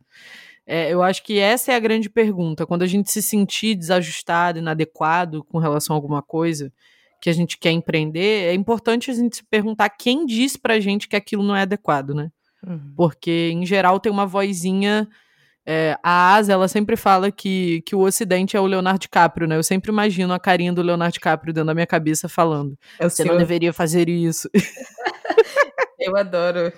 É, 0.70 0.92
eu 0.92 1.02
acho 1.02 1.22
que 1.22 1.38
essa 1.38 1.72
é 1.72 1.74
a 1.74 1.80
grande 1.80 2.10
pergunta. 2.10 2.66
Quando 2.66 2.82
a 2.82 2.86
gente 2.86 3.10
se 3.10 3.22
sentir 3.22 3.74
desajustado, 3.74 4.58
inadequado 4.58 5.42
com 5.44 5.56
relação 5.56 5.94
a 5.94 5.96
alguma 5.96 6.20
coisa 6.20 6.70
que 7.22 7.30
a 7.30 7.32
gente 7.32 7.56
quer 7.56 7.70
empreender, 7.70 8.50
é 8.50 8.52
importante 8.52 9.10
a 9.10 9.14
gente 9.14 9.36
se 9.36 9.44
perguntar 9.44 9.88
quem 9.88 10.26
diz 10.26 10.58
pra 10.58 10.78
gente 10.78 11.08
que 11.08 11.16
aquilo 11.16 11.42
não 11.42 11.56
é 11.56 11.62
adequado, 11.62 12.14
né? 12.14 12.30
Uhum. 12.62 12.92
Porque, 12.94 13.50
em 13.50 13.64
geral, 13.64 13.98
tem 13.98 14.12
uma 14.12 14.26
vozinha. 14.26 15.08
É, 15.64 15.96
a 16.02 16.34
Asa, 16.34 16.52
ela 16.52 16.68
sempre 16.68 16.96
fala 16.96 17.32
que, 17.32 17.80
que 17.86 17.96
o 17.96 18.00
Ocidente 18.00 18.54
é 18.54 18.60
o 18.60 18.66
Leonardo 18.66 19.00
DiCaprio, 19.00 19.48
né? 19.48 19.56
Eu 19.56 19.62
sempre 19.62 19.90
imagino 19.90 20.34
a 20.34 20.38
carinha 20.38 20.72
do 20.72 20.82
Leonardo 20.82 21.14
DiCaprio 21.14 21.54
dentro 21.54 21.68
da 21.68 21.74
minha 21.74 21.86
cabeça 21.86 22.28
falando. 22.28 22.78
É 22.98 23.08
Você 23.08 23.22
senhor... 23.22 23.32
não 23.32 23.38
deveria 23.38 23.72
fazer 23.72 24.06
isso. 24.10 24.50
Eu 25.98 26.14
adoro. 26.14 26.72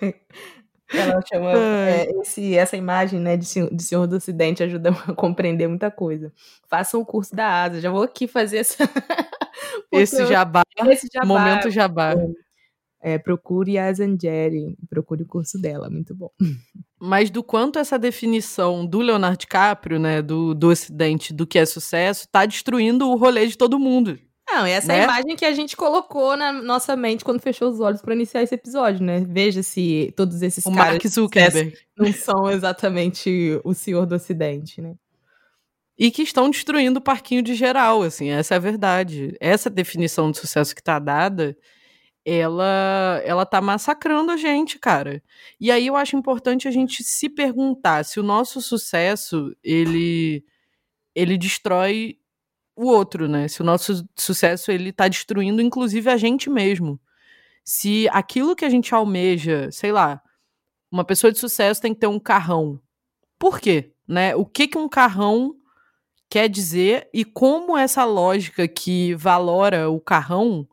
Ela 0.92 1.20
chama 1.26 1.52
é, 1.52 2.10
esse, 2.20 2.56
essa 2.56 2.76
imagem 2.76 3.20
né, 3.20 3.36
de, 3.36 3.46
de 3.46 3.82
Senhor 3.82 4.06
do 4.06 4.16
Ocidente 4.16 4.62
ajuda 4.62 4.90
a 5.06 5.14
compreender 5.14 5.68
muita 5.68 5.90
coisa. 5.90 6.32
Façam 6.68 7.00
o 7.00 7.06
curso 7.06 7.34
da 7.34 7.64
Asa. 7.64 7.80
Já 7.80 7.90
vou 7.90 8.02
aqui 8.02 8.26
fazer 8.26 8.58
essa. 8.58 8.76
esse, 9.92 10.26
jabá, 10.26 10.62
esse 10.88 11.08
jabá. 11.12 11.26
Momento 11.26 11.70
jabá. 11.70 12.14
É, 13.02 13.18
procure 13.18 13.78
a 13.78 13.90
Zangeri, 13.92 14.76
procure 14.90 15.22
o 15.22 15.26
curso 15.26 15.58
dela, 15.58 15.88
muito 15.88 16.14
bom. 16.14 16.30
Mas 17.00 17.30
do 17.30 17.42
quanto 17.42 17.78
essa 17.78 17.98
definição 17.98 18.84
do 18.84 18.98
Leonardo 18.98 19.38
DiCaprio, 19.38 19.98
né, 19.98 20.20
do, 20.20 20.54
do 20.54 20.68
Ocidente, 20.68 21.32
do 21.32 21.46
que 21.46 21.58
é 21.58 21.64
sucesso, 21.64 22.28
tá 22.30 22.44
destruindo 22.44 23.08
o 23.08 23.16
rolê 23.16 23.46
de 23.46 23.56
todo 23.56 23.78
mundo. 23.78 24.18
Não, 24.52 24.66
essa 24.66 24.88
né? 24.88 24.98
é 24.98 25.00
a 25.00 25.04
imagem 25.04 25.36
que 25.36 25.44
a 25.44 25.52
gente 25.52 25.76
colocou 25.76 26.36
na 26.36 26.52
nossa 26.52 26.96
mente 26.96 27.24
quando 27.24 27.40
fechou 27.40 27.68
os 27.68 27.78
olhos 27.78 28.02
para 28.02 28.14
iniciar 28.14 28.42
esse 28.42 28.54
episódio, 28.54 29.04
né? 29.04 29.24
Veja 29.28 29.62
se 29.62 30.12
todos 30.16 30.42
esses 30.42 30.64
o 30.66 30.72
caras 30.72 30.94
Mark 30.94 31.06
Zuckerberg. 31.06 31.76
não 31.96 32.12
são 32.12 32.50
exatamente 32.50 33.60
o 33.64 33.72
senhor 33.72 34.06
do 34.06 34.16
Ocidente, 34.16 34.80
né? 34.80 34.94
E 35.96 36.10
que 36.10 36.22
estão 36.22 36.50
destruindo 36.50 36.98
o 36.98 37.02
parquinho 37.02 37.42
de 37.42 37.54
geral, 37.54 38.02
assim, 38.02 38.30
essa 38.30 38.54
é 38.54 38.56
a 38.56 38.60
verdade. 38.60 39.36
Essa 39.38 39.68
definição 39.70 40.30
de 40.30 40.38
sucesso 40.38 40.74
que 40.74 40.82
tá 40.82 40.98
dada, 40.98 41.56
ela 42.24 43.20
ela 43.24 43.46
tá 43.46 43.60
massacrando 43.60 44.32
a 44.32 44.36
gente, 44.36 44.78
cara. 44.78 45.22
E 45.60 45.70
aí 45.70 45.86
eu 45.86 45.96
acho 45.96 46.16
importante 46.16 46.66
a 46.66 46.70
gente 46.70 47.04
se 47.04 47.28
perguntar 47.28 48.04
se 48.04 48.18
o 48.18 48.22
nosso 48.22 48.60
sucesso, 48.60 49.54
ele 49.62 50.44
ele 51.14 51.36
destrói 51.36 52.19
o 52.80 52.86
outro, 52.86 53.28
né? 53.28 53.46
Se 53.46 53.60
o 53.60 53.64
nosso 53.64 54.08
sucesso 54.16 54.72
ele 54.72 54.90
tá 54.90 55.06
destruindo 55.06 55.60
inclusive 55.60 56.08
a 56.08 56.16
gente 56.16 56.48
mesmo. 56.48 56.98
Se 57.62 58.08
aquilo 58.10 58.56
que 58.56 58.64
a 58.64 58.70
gente 58.70 58.94
almeja, 58.94 59.70
sei 59.70 59.92
lá, 59.92 60.22
uma 60.90 61.04
pessoa 61.04 61.30
de 61.30 61.38
sucesso 61.38 61.80
tem 61.80 61.92
que 61.92 62.00
ter 62.00 62.06
um 62.06 62.18
carrão. 62.18 62.80
Por 63.38 63.60
quê? 63.60 63.92
Né? 64.08 64.34
O 64.34 64.46
que, 64.46 64.66
que 64.66 64.78
um 64.78 64.88
carrão 64.88 65.54
quer 66.30 66.48
dizer 66.48 67.08
e 67.12 67.24
como 67.24 67.76
essa 67.76 68.04
lógica 68.04 68.66
que 68.66 69.14
valora 69.14 69.90
o 69.90 70.00
carrão 70.00 70.66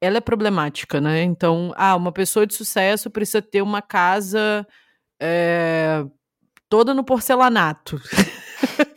ela 0.00 0.18
é 0.18 0.20
problemática, 0.20 1.00
né? 1.00 1.22
Então, 1.22 1.72
ah, 1.76 1.96
uma 1.96 2.12
pessoa 2.12 2.46
de 2.46 2.54
sucesso 2.54 3.08
precisa 3.08 3.40
ter 3.40 3.62
uma 3.62 3.80
casa 3.80 4.66
é, 5.18 6.04
toda 6.68 6.92
no 6.92 7.04
porcelanato. 7.04 7.98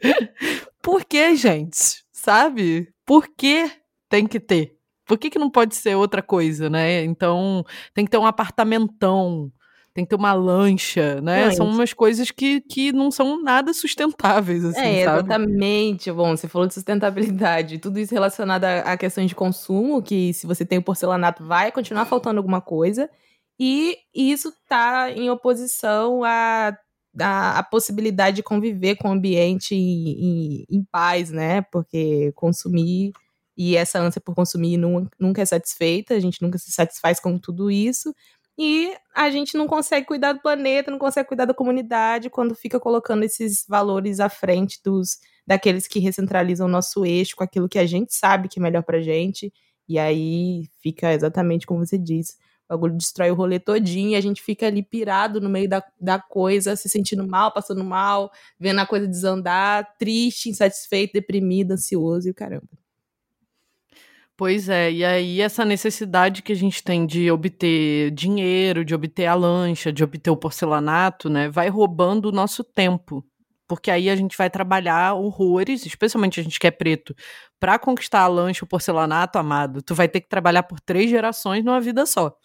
Por 0.81 1.05
que, 1.05 1.35
gente? 1.35 2.06
Sabe? 2.17 2.89
Por 3.05 3.27
que 3.27 3.71
tem 4.09 4.25
que 4.25 4.39
ter? 4.39 4.75
Por 5.05 5.17
que, 5.19 5.29
que 5.29 5.37
não 5.39 5.49
pode 5.49 5.75
ser 5.75 5.95
outra 5.95 6.21
coisa, 6.21 6.69
né? 6.69 7.03
Então, 7.03 7.63
tem 7.93 8.03
que 8.03 8.11
ter 8.11 8.17
um 8.17 8.25
apartamentão, 8.25 9.51
tem 9.93 10.03
que 10.03 10.09
ter 10.09 10.15
uma 10.15 10.33
lancha, 10.33 11.21
né? 11.21 11.51
São 11.51 11.67
umas 11.67 11.93
coisas 11.93 12.31
que, 12.31 12.59
que 12.59 12.91
não 12.91 13.11
são 13.11 13.41
nada 13.41 13.71
sustentáveis, 13.71 14.65
assim, 14.65 14.79
É, 14.79 15.05
sabe? 15.05 15.19
exatamente. 15.19 16.11
Bom, 16.11 16.35
você 16.35 16.47
falou 16.47 16.67
de 16.67 16.73
sustentabilidade, 16.73 17.77
tudo 17.77 17.99
isso 17.99 18.13
relacionado 18.13 18.65
à 18.65 18.97
questão 18.97 19.25
de 19.25 19.35
consumo, 19.35 20.01
que 20.01 20.33
se 20.33 20.47
você 20.47 20.65
tem 20.65 20.79
o 20.79 20.83
porcelanato, 20.83 21.45
vai 21.45 21.71
continuar 21.71 22.05
faltando 22.05 22.39
alguma 22.39 22.59
coisa. 22.61 23.09
E 23.59 23.95
isso 24.13 24.49
está 24.49 25.11
em 25.11 25.29
oposição 25.29 26.23
à, 26.23 26.75
à, 27.19 27.59
à, 27.59 27.63
possibilidade 27.63 28.37
de 28.37 28.43
conviver 28.43 28.95
com 28.95 29.09
o 29.09 29.11
ambiente 29.11 29.75
em, 29.75 30.61
em, 30.61 30.65
em 30.69 30.83
paz, 30.91 31.31
né? 31.31 31.61
Porque 31.63 32.31
consumir 32.33 33.11
e 33.57 33.75
essa 33.75 33.99
ânsia 33.99 34.21
por 34.21 34.35
consumir 34.35 34.77
nunca 35.19 35.41
é 35.41 35.45
satisfeita, 35.45 36.13
a 36.13 36.19
gente 36.19 36.41
nunca 36.41 36.59
se 36.59 36.71
satisfaz 36.71 37.19
com 37.19 37.39
tudo 37.39 37.71
isso. 37.71 38.13
E 38.59 38.95
a 39.15 39.29
gente 39.29 39.55
não 39.57 39.67
consegue 39.67 40.05
cuidar 40.07 40.33
do 40.33 40.41
planeta, 40.41 40.91
não 40.91 40.97
consegue 40.99 41.27
cuidar 41.27 41.45
da 41.45 41.53
comunidade 41.53 42.29
quando 42.29 42.55
fica 42.55 42.79
colocando 42.79 43.23
esses 43.23 43.65
valores 43.67 44.19
à 44.19 44.29
frente 44.29 44.79
dos 44.83 45.19
daqueles 45.45 45.87
que 45.87 45.99
recentralizam 45.99 46.67
o 46.67 46.69
nosso 46.69 47.05
eixo 47.05 47.35
com 47.35 47.43
aquilo 47.43 47.69
que 47.69 47.79
a 47.79 47.85
gente 47.85 48.13
sabe 48.13 48.49
que 48.49 48.59
é 48.59 48.61
melhor 48.61 48.83
pra 48.83 48.99
gente. 49.01 49.53
E 49.87 49.97
aí 49.97 50.67
fica 50.81 51.13
exatamente 51.13 51.65
como 51.65 51.85
você 51.85 51.97
disse. 51.97 52.35
O 52.69 52.73
bagulho 52.73 52.97
destrói 52.97 53.31
o 53.31 53.35
rolê 53.35 53.59
todinho 53.59 54.09
e 54.11 54.15
a 54.15 54.21
gente 54.21 54.41
fica 54.41 54.67
ali 54.67 54.83
pirado 54.83 55.39
no 55.39 55.49
meio 55.49 55.69
da, 55.69 55.83
da 55.99 56.19
coisa, 56.19 56.75
se 56.75 56.89
sentindo 56.89 57.25
mal, 57.25 57.53
passando 57.53 57.83
mal, 57.83 58.29
vendo 58.59 58.79
a 58.79 58.85
coisa 58.85 59.07
desandar, 59.07 59.95
triste, 59.97 60.49
insatisfeito, 60.49 61.13
deprimido, 61.13 61.71
ansioso 61.71 62.27
e 62.27 62.31
o 62.31 62.35
caramba. 62.35 62.67
Pois 64.35 64.69
é, 64.69 64.91
e 64.91 65.03
aí 65.03 65.41
essa 65.41 65.65
necessidade 65.65 66.43
que 66.43 66.51
a 66.51 66.55
gente 66.55 66.83
tem 66.83 67.07
de 67.07 67.31
obter 67.31 68.11
dinheiro, 68.11 68.85
de 68.85 68.93
obter 68.93 69.25
a 69.25 69.33
lancha, 69.33 69.91
de 69.91 70.03
obter 70.03 70.29
o 70.29 70.37
porcelanato, 70.37 71.27
né, 71.27 71.49
vai 71.49 71.69
roubando 71.69 72.27
o 72.27 72.31
nosso 72.31 72.63
tempo. 72.63 73.25
Porque 73.67 73.91
aí 73.91 74.09
a 74.09 74.15
gente 74.15 74.37
vai 74.37 74.49
trabalhar 74.49 75.13
horrores, 75.15 75.85
especialmente 75.85 76.39
a 76.39 76.43
gente 76.43 76.59
que 76.59 76.67
é 76.67 76.71
preto, 76.71 77.13
para 77.59 77.77
conquistar 77.77 78.21
a 78.21 78.27
lancha, 78.27 78.63
o 78.63 78.67
porcelanato, 78.67 79.37
amado, 79.37 79.81
tu 79.81 79.93
vai 79.93 80.07
ter 80.07 80.21
que 80.21 80.29
trabalhar 80.29 80.63
por 80.63 80.79
três 80.79 81.09
gerações 81.09 81.63
numa 81.65 81.81
vida 81.81 82.05
só. 82.05 82.35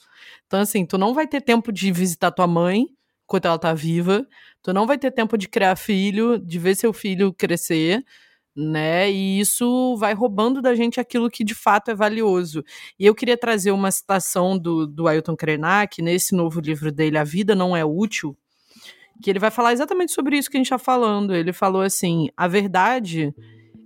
Então, 0.47 0.61
assim, 0.61 0.85
tu 0.85 0.99
não 0.99 1.15
vai 1.15 1.27
ter 1.27 1.41
tempo 1.41 1.73
de 1.73 1.93
visitar 1.93 2.31
tua 2.33 2.47
mãe 2.47 2.87
enquanto 3.25 3.47
ela 3.47 3.59
tá 3.59 3.73
viva, 3.73 4.27
tu 4.63 4.73
não 4.75 4.87
vai 4.87 4.99
ter 4.99 5.11
tempo 5.11 5.39
de 5.39 5.49
criar 5.49 5.77
filho, 5.77 6.39
de 6.39 6.59
ver 6.59 6.75
seu 6.77 6.93
filho 6.93 7.33
crescer, 7.33 8.05
né? 8.55 9.11
E 9.11 9.41
isso 9.41 9.97
vai 9.97 10.13
roubando 10.15 10.61
da 10.61 10.75
gente 10.75 11.01
aquilo 11.01 11.31
que 11.31 11.43
de 11.45 11.55
fato 11.55 11.91
é 11.91 11.95
valioso. 11.95 12.63
E 12.99 13.07
eu 13.07 13.15
queria 13.15 13.37
trazer 13.39 13.71
uma 13.71 13.91
citação 13.91 14.59
do, 14.59 14.87
do 14.87 15.09
Ailton 15.09 15.37
Krenak, 15.37 16.03
nesse 16.03 16.35
novo 16.35 16.61
livro 16.61 16.93
dele, 16.93 17.17
A 17.19 17.25
Vida 17.25 17.55
Não 17.55 17.77
É 17.77 17.85
Útil, 17.85 18.37
que 19.21 19.31
ele 19.31 19.39
vai 19.39 19.51
falar 19.51 19.73
exatamente 19.73 20.13
sobre 20.13 20.37
isso 20.37 20.51
que 20.51 20.57
a 20.57 20.61
gente 20.61 20.67
está 20.67 20.79
falando. 20.79 21.35
Ele 21.35 21.53
falou 21.53 21.83
assim: 21.83 22.29
a 22.37 22.47
verdade 22.47 23.35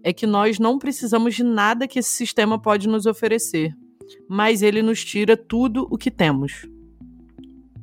é 0.02 0.12
que 0.12 0.26
nós 0.26 0.58
não 0.58 0.78
precisamos 0.78 1.34
de 1.34 1.42
nada 1.42 1.88
que 1.88 1.98
esse 1.98 2.10
sistema 2.10 2.60
pode 2.60 2.88
nos 2.88 3.06
oferecer, 3.06 3.74
mas 4.28 4.62
ele 4.62 4.82
nos 4.82 5.04
tira 5.04 5.36
tudo 5.36 5.86
o 5.90 5.98
que 5.98 6.10
temos. 6.10 6.66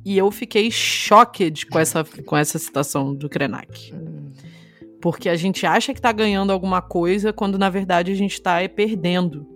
E 0.04 0.18
eu 0.18 0.30
fiquei 0.30 0.70
choqued 0.70 1.66
com 1.66 1.78
essa, 1.78 2.04
com 2.04 2.36
essa 2.36 2.58
citação 2.58 3.14
do 3.14 3.28
Krenak. 3.28 3.92
Porque 5.00 5.28
a 5.28 5.36
gente 5.36 5.66
acha 5.66 5.94
que 5.94 6.00
tá 6.00 6.12
ganhando 6.12 6.50
alguma 6.50 6.80
coisa, 6.80 7.32
quando 7.32 7.58
na 7.58 7.70
verdade 7.70 8.12
a 8.12 8.14
gente 8.14 8.40
tá 8.40 8.60
é, 8.60 8.68
perdendo 8.68 9.46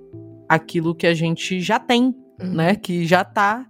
aquilo 0.49 0.95
que 0.95 1.07
a 1.07 1.15
gente 1.15 1.61
já 1.61 1.79
tem, 1.79 2.15
uhum. 2.41 2.55
né? 2.55 2.75
Que 2.75 3.07
já 3.07 3.25
tá 3.25 3.67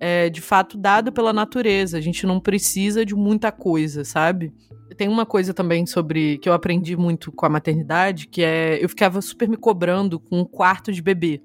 é, 0.00 0.28
de 0.28 0.40
fato 0.40 0.76
dado 0.76 1.12
pela 1.12 1.32
natureza. 1.32 1.98
A 1.98 2.00
gente 2.00 2.26
não 2.26 2.40
precisa 2.40 3.04
de 3.04 3.14
muita 3.14 3.50
coisa, 3.50 4.04
sabe? 4.04 4.52
Tem 4.96 5.08
uma 5.08 5.26
coisa 5.26 5.52
também 5.52 5.84
sobre 5.86 6.38
que 6.38 6.48
eu 6.48 6.52
aprendi 6.52 6.96
muito 6.96 7.32
com 7.32 7.44
a 7.44 7.48
maternidade, 7.48 8.28
que 8.28 8.42
é 8.42 8.82
eu 8.82 8.88
ficava 8.88 9.20
super 9.20 9.48
me 9.48 9.56
cobrando 9.56 10.18
com 10.18 10.40
um 10.40 10.44
quarto 10.44 10.92
de 10.92 11.02
bebê. 11.02 11.42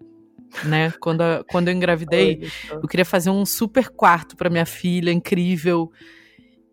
Né? 0.66 0.92
Quando, 1.00 1.24
quando 1.50 1.70
eu 1.70 1.74
engravidei, 1.74 2.44
eu 2.72 2.88
queria 2.88 3.06
fazer 3.06 3.30
um 3.30 3.46
super 3.46 3.90
quarto 3.90 4.36
para 4.36 4.50
minha 4.50 4.66
filha, 4.66 5.12
incrível. 5.12 5.92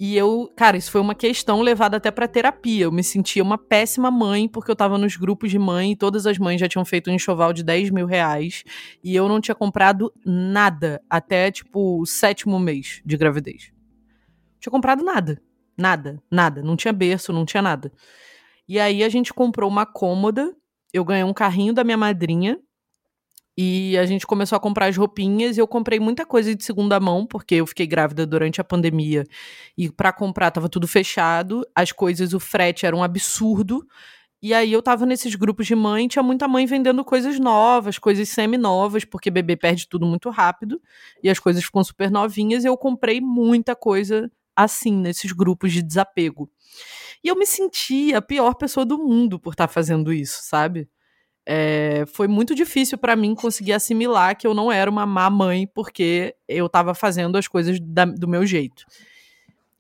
E 0.00 0.16
eu, 0.16 0.48
cara, 0.54 0.76
isso 0.76 0.92
foi 0.92 1.00
uma 1.00 1.14
questão 1.14 1.60
levada 1.60 1.96
até 1.96 2.08
pra 2.10 2.28
terapia. 2.28 2.84
Eu 2.84 2.92
me 2.92 3.02
sentia 3.02 3.42
uma 3.42 3.58
péssima 3.58 4.12
mãe, 4.12 4.48
porque 4.48 4.70
eu 4.70 4.76
tava 4.76 4.96
nos 4.96 5.16
grupos 5.16 5.50
de 5.50 5.58
mãe 5.58 5.92
e 5.92 5.96
todas 5.96 6.24
as 6.24 6.38
mães 6.38 6.60
já 6.60 6.68
tinham 6.68 6.84
feito 6.84 7.10
um 7.10 7.14
enxoval 7.14 7.52
de 7.52 7.64
10 7.64 7.90
mil 7.90 8.06
reais. 8.06 8.62
E 9.02 9.16
eu 9.16 9.28
não 9.28 9.40
tinha 9.40 9.56
comprado 9.56 10.12
nada 10.24 11.02
até, 11.10 11.50
tipo, 11.50 12.00
o 12.00 12.06
sétimo 12.06 12.60
mês 12.60 13.02
de 13.04 13.16
gravidez. 13.16 13.72
Não 13.72 14.60
tinha 14.60 14.70
comprado 14.70 15.02
nada. 15.02 15.42
Nada, 15.76 16.22
nada. 16.30 16.62
Não 16.62 16.76
tinha 16.76 16.92
berço, 16.92 17.32
não 17.32 17.44
tinha 17.44 17.62
nada. 17.62 17.92
E 18.68 18.78
aí 18.78 19.02
a 19.02 19.08
gente 19.08 19.34
comprou 19.34 19.68
uma 19.68 19.84
cômoda. 19.84 20.54
Eu 20.92 21.04
ganhei 21.04 21.24
um 21.24 21.34
carrinho 21.34 21.72
da 21.72 21.82
minha 21.82 21.96
madrinha 21.96 22.56
e 23.60 23.98
a 23.98 24.06
gente 24.06 24.24
começou 24.24 24.54
a 24.54 24.60
comprar 24.60 24.86
as 24.86 24.96
roupinhas 24.96 25.56
e 25.56 25.60
eu 25.60 25.66
comprei 25.66 25.98
muita 25.98 26.24
coisa 26.24 26.54
de 26.54 26.62
segunda 26.62 27.00
mão, 27.00 27.26
porque 27.26 27.56
eu 27.56 27.66
fiquei 27.66 27.88
grávida 27.88 28.24
durante 28.24 28.60
a 28.60 28.64
pandemia 28.64 29.24
e 29.76 29.90
para 29.90 30.12
comprar 30.12 30.52
tava 30.52 30.68
tudo 30.68 30.86
fechado, 30.86 31.66
as 31.74 31.90
coisas, 31.90 32.32
o 32.32 32.38
frete 32.38 32.86
era 32.86 32.94
um 32.94 33.02
absurdo. 33.02 33.84
E 34.40 34.54
aí 34.54 34.72
eu 34.72 34.80
tava 34.80 35.04
nesses 35.04 35.34
grupos 35.34 35.66
de 35.66 35.74
mãe, 35.74 36.06
tinha 36.06 36.22
muita 36.22 36.46
mãe 36.46 36.66
vendendo 36.66 37.04
coisas 37.04 37.40
novas, 37.40 37.98
coisas 37.98 38.28
semi-novas, 38.28 39.04
porque 39.04 39.28
bebê 39.28 39.56
perde 39.56 39.88
tudo 39.88 40.06
muito 40.06 40.30
rápido 40.30 40.80
e 41.20 41.28
as 41.28 41.40
coisas 41.40 41.64
ficam 41.64 41.82
super 41.82 42.12
novinhas. 42.12 42.62
E 42.62 42.68
eu 42.68 42.76
comprei 42.76 43.20
muita 43.20 43.74
coisa 43.74 44.30
assim, 44.54 44.92
nesses 44.92 45.32
grupos 45.32 45.72
de 45.72 45.82
desapego. 45.82 46.48
E 47.24 47.28
eu 47.28 47.34
me 47.34 47.44
senti 47.44 48.14
a 48.14 48.22
pior 48.22 48.54
pessoa 48.54 48.86
do 48.86 48.98
mundo 48.98 49.36
por 49.40 49.54
estar 49.54 49.66
tá 49.66 49.72
fazendo 49.72 50.12
isso, 50.12 50.38
sabe? 50.44 50.88
É, 51.50 52.04
foi 52.06 52.28
muito 52.28 52.54
difícil 52.54 52.98
para 52.98 53.16
mim 53.16 53.34
conseguir 53.34 53.72
assimilar 53.72 54.36
que 54.36 54.46
eu 54.46 54.52
não 54.52 54.70
era 54.70 54.90
uma 54.90 55.06
má 55.06 55.30
mãe 55.30 55.66
porque 55.66 56.36
eu 56.46 56.66
estava 56.66 56.92
fazendo 56.94 57.38
as 57.38 57.48
coisas 57.48 57.80
da, 57.80 58.04
do 58.04 58.28
meu 58.28 58.44
jeito. 58.44 58.84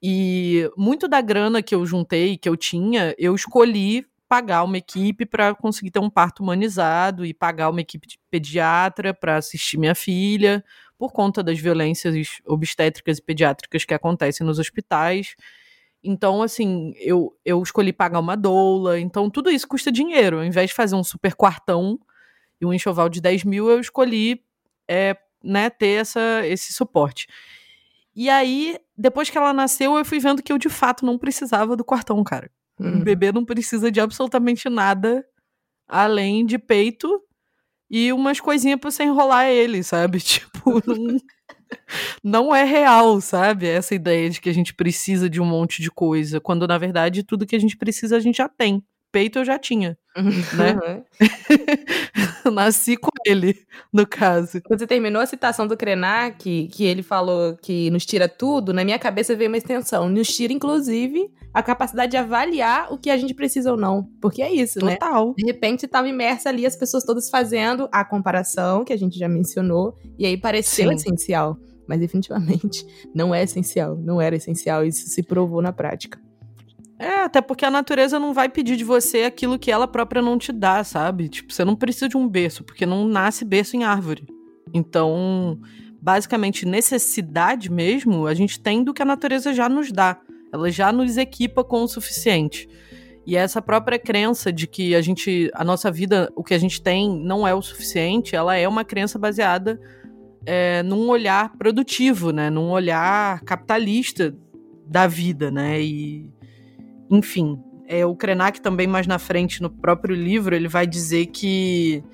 E 0.02 0.70
muito 0.78 1.06
da 1.06 1.20
grana 1.20 1.62
que 1.62 1.74
eu 1.74 1.84
juntei, 1.84 2.38
que 2.38 2.48
eu 2.48 2.56
tinha, 2.56 3.14
eu 3.18 3.34
escolhi 3.34 4.06
pagar 4.26 4.62
uma 4.64 4.78
equipe 4.78 5.26
para 5.26 5.54
conseguir 5.54 5.90
ter 5.90 5.98
um 5.98 6.08
parto 6.08 6.42
humanizado 6.42 7.26
e 7.26 7.34
pagar 7.34 7.68
uma 7.68 7.82
equipe 7.82 8.08
de 8.08 8.18
pediatra 8.30 9.12
para 9.12 9.36
assistir 9.36 9.76
minha 9.76 9.94
filha, 9.94 10.64
por 10.96 11.12
conta 11.12 11.42
das 11.42 11.58
violências 11.58 12.14
obstétricas 12.46 13.18
e 13.18 13.22
pediátricas 13.22 13.84
que 13.84 13.92
acontecem 13.92 14.46
nos 14.46 14.58
hospitais. 14.58 15.34
Então, 16.10 16.42
assim, 16.42 16.94
eu, 16.96 17.36
eu 17.44 17.62
escolhi 17.62 17.92
pagar 17.92 18.18
uma 18.18 18.34
doula. 18.34 18.98
Então, 18.98 19.28
tudo 19.28 19.50
isso 19.50 19.68
custa 19.68 19.92
dinheiro. 19.92 20.38
Ao 20.38 20.44
invés 20.44 20.70
de 20.70 20.74
fazer 20.74 20.96
um 20.96 21.04
super 21.04 21.34
quartão 21.34 22.00
e 22.58 22.64
um 22.64 22.72
enxoval 22.72 23.10
de 23.10 23.20
10 23.20 23.44
mil, 23.44 23.68
eu 23.68 23.78
escolhi 23.78 24.42
é, 24.88 25.14
né, 25.44 25.68
ter 25.68 26.00
essa, 26.00 26.46
esse 26.46 26.72
suporte. 26.72 27.28
E 28.16 28.30
aí, 28.30 28.78
depois 28.96 29.28
que 29.28 29.36
ela 29.36 29.52
nasceu, 29.52 29.98
eu 29.98 30.04
fui 30.04 30.18
vendo 30.18 30.42
que 30.42 30.50
eu 30.50 30.56
de 30.56 30.70
fato 30.70 31.04
não 31.04 31.18
precisava 31.18 31.76
do 31.76 31.84
quartão, 31.84 32.24
cara. 32.24 32.50
Uhum. 32.80 33.00
O 33.00 33.04
bebê 33.04 33.30
não 33.30 33.44
precisa 33.44 33.90
de 33.90 34.00
absolutamente 34.00 34.66
nada 34.70 35.22
além 35.86 36.46
de 36.46 36.58
peito 36.58 37.22
e 37.90 38.14
umas 38.14 38.40
coisinhas 38.40 38.80
pra 38.80 38.90
você 38.90 39.04
enrolar 39.04 39.46
ele, 39.46 39.82
sabe? 39.82 40.20
Tipo, 40.24 40.82
não 40.86 41.20
não 42.22 42.54
é 42.54 42.64
real, 42.64 43.20
sabe? 43.20 43.66
Essa 43.66 43.94
ideia 43.94 44.28
de 44.30 44.40
que 44.40 44.48
a 44.48 44.54
gente 44.54 44.74
precisa 44.74 45.28
de 45.28 45.40
um 45.40 45.44
monte 45.44 45.82
de 45.82 45.90
coisa, 45.90 46.40
quando 46.40 46.66
na 46.66 46.78
verdade 46.78 47.22
tudo 47.22 47.46
que 47.46 47.56
a 47.56 47.60
gente 47.60 47.76
precisa 47.76 48.16
a 48.16 48.20
gente 48.20 48.36
já 48.36 48.48
tem. 48.48 48.82
Peito 49.10 49.38
eu 49.38 49.44
já 49.44 49.58
tinha, 49.58 49.96
né? 50.22 51.02
Nasci 52.52 52.96
com 52.96 53.10
ele, 53.26 53.54
no 53.92 54.06
caso. 54.06 54.60
Quando 54.62 54.80
você 54.80 54.86
terminou 54.86 55.20
a 55.22 55.26
citação 55.26 55.66
do 55.66 55.76
Krenak, 55.76 56.68
que 56.68 56.84
ele 56.84 57.02
falou 57.02 57.56
que 57.56 57.90
nos 57.90 58.04
tira 58.04 58.28
tudo, 58.28 58.72
na 58.72 58.84
minha 58.84 58.98
cabeça 58.98 59.34
veio 59.36 59.50
uma 59.50 59.56
extensão. 59.56 60.08
Nos 60.08 60.28
tira, 60.28 60.52
inclusive, 60.52 61.30
a 61.52 61.62
capacidade 61.62 62.12
de 62.12 62.16
avaliar 62.16 62.92
o 62.92 62.98
que 62.98 63.10
a 63.10 63.16
gente 63.16 63.34
precisa 63.34 63.70
ou 63.70 63.76
não. 63.76 64.08
Porque 64.20 64.42
é 64.42 64.52
isso, 64.52 64.80
Total. 64.80 64.88
né? 64.88 64.96
Total. 64.96 65.34
De 65.36 65.44
repente 65.44 65.86
estava 65.86 66.08
imersa 66.08 66.48
ali 66.48 66.66
as 66.66 66.76
pessoas 66.76 67.04
todas 67.04 67.30
fazendo 67.30 67.88
a 67.92 68.04
comparação, 68.04 68.84
que 68.84 68.92
a 68.92 68.96
gente 68.96 69.18
já 69.18 69.28
mencionou, 69.28 69.96
e 70.18 70.26
aí 70.26 70.36
pareceu 70.36 70.88
Sim. 70.90 70.94
essencial. 70.94 71.56
Mas 71.86 72.00
definitivamente 72.00 72.84
não 73.14 73.34
é 73.34 73.42
essencial, 73.42 73.96
não 73.96 74.20
era 74.20 74.36
essencial, 74.36 74.84
isso 74.84 75.08
se 75.08 75.22
provou 75.22 75.62
na 75.62 75.72
prática. 75.72 76.20
É, 76.98 77.22
até 77.22 77.40
porque 77.40 77.64
a 77.64 77.70
natureza 77.70 78.18
não 78.18 78.34
vai 78.34 78.48
pedir 78.48 78.76
de 78.76 78.82
você 78.82 79.22
aquilo 79.22 79.58
que 79.58 79.70
ela 79.70 79.86
própria 79.86 80.20
não 80.20 80.36
te 80.36 80.50
dá, 80.50 80.82
sabe? 80.82 81.28
Tipo, 81.28 81.52
você 81.52 81.64
não 81.64 81.76
precisa 81.76 82.08
de 82.08 82.16
um 82.16 82.28
berço, 82.28 82.64
porque 82.64 82.84
não 82.84 83.06
nasce 83.06 83.44
berço 83.44 83.76
em 83.76 83.84
árvore. 83.84 84.26
Então, 84.74 85.60
basicamente, 86.02 86.66
necessidade 86.66 87.70
mesmo, 87.70 88.26
a 88.26 88.34
gente 88.34 88.58
tem 88.58 88.82
do 88.82 88.92
que 88.92 89.00
a 89.00 89.04
natureza 89.04 89.54
já 89.54 89.68
nos 89.68 89.92
dá. 89.92 90.20
Ela 90.52 90.70
já 90.70 90.90
nos 90.90 91.16
equipa 91.16 91.62
com 91.62 91.82
o 91.82 91.88
suficiente. 91.88 92.68
E 93.24 93.36
essa 93.36 93.60
própria 93.62 93.98
crença 93.98 94.52
de 94.52 94.66
que 94.66 94.94
a 94.94 95.02
gente, 95.02 95.50
a 95.54 95.62
nossa 95.62 95.92
vida, 95.92 96.32
o 96.34 96.42
que 96.42 96.54
a 96.54 96.58
gente 96.58 96.80
tem 96.80 97.14
não 97.22 97.46
é 97.46 97.54
o 97.54 97.62
suficiente, 97.62 98.34
ela 98.34 98.56
é 98.56 98.66
uma 98.66 98.84
crença 98.84 99.18
baseada 99.18 99.78
é, 100.46 100.82
num 100.82 101.08
olhar 101.08 101.54
produtivo, 101.58 102.32
né? 102.32 102.48
Num 102.48 102.70
olhar 102.70 103.40
capitalista 103.42 104.34
da 104.86 105.06
vida, 105.06 105.50
né? 105.50 105.78
E 105.80 106.30
enfim, 107.10 107.58
é, 107.86 108.04
o 108.04 108.14
Krenak 108.14 108.60
também 108.60 108.86
mais 108.86 109.06
na 109.06 109.18
frente 109.18 109.62
no 109.62 109.70
próprio 109.70 110.14
livro 110.14 110.54
ele 110.54 110.68
vai 110.68 110.86
dizer 110.86 111.26
que 111.26 112.04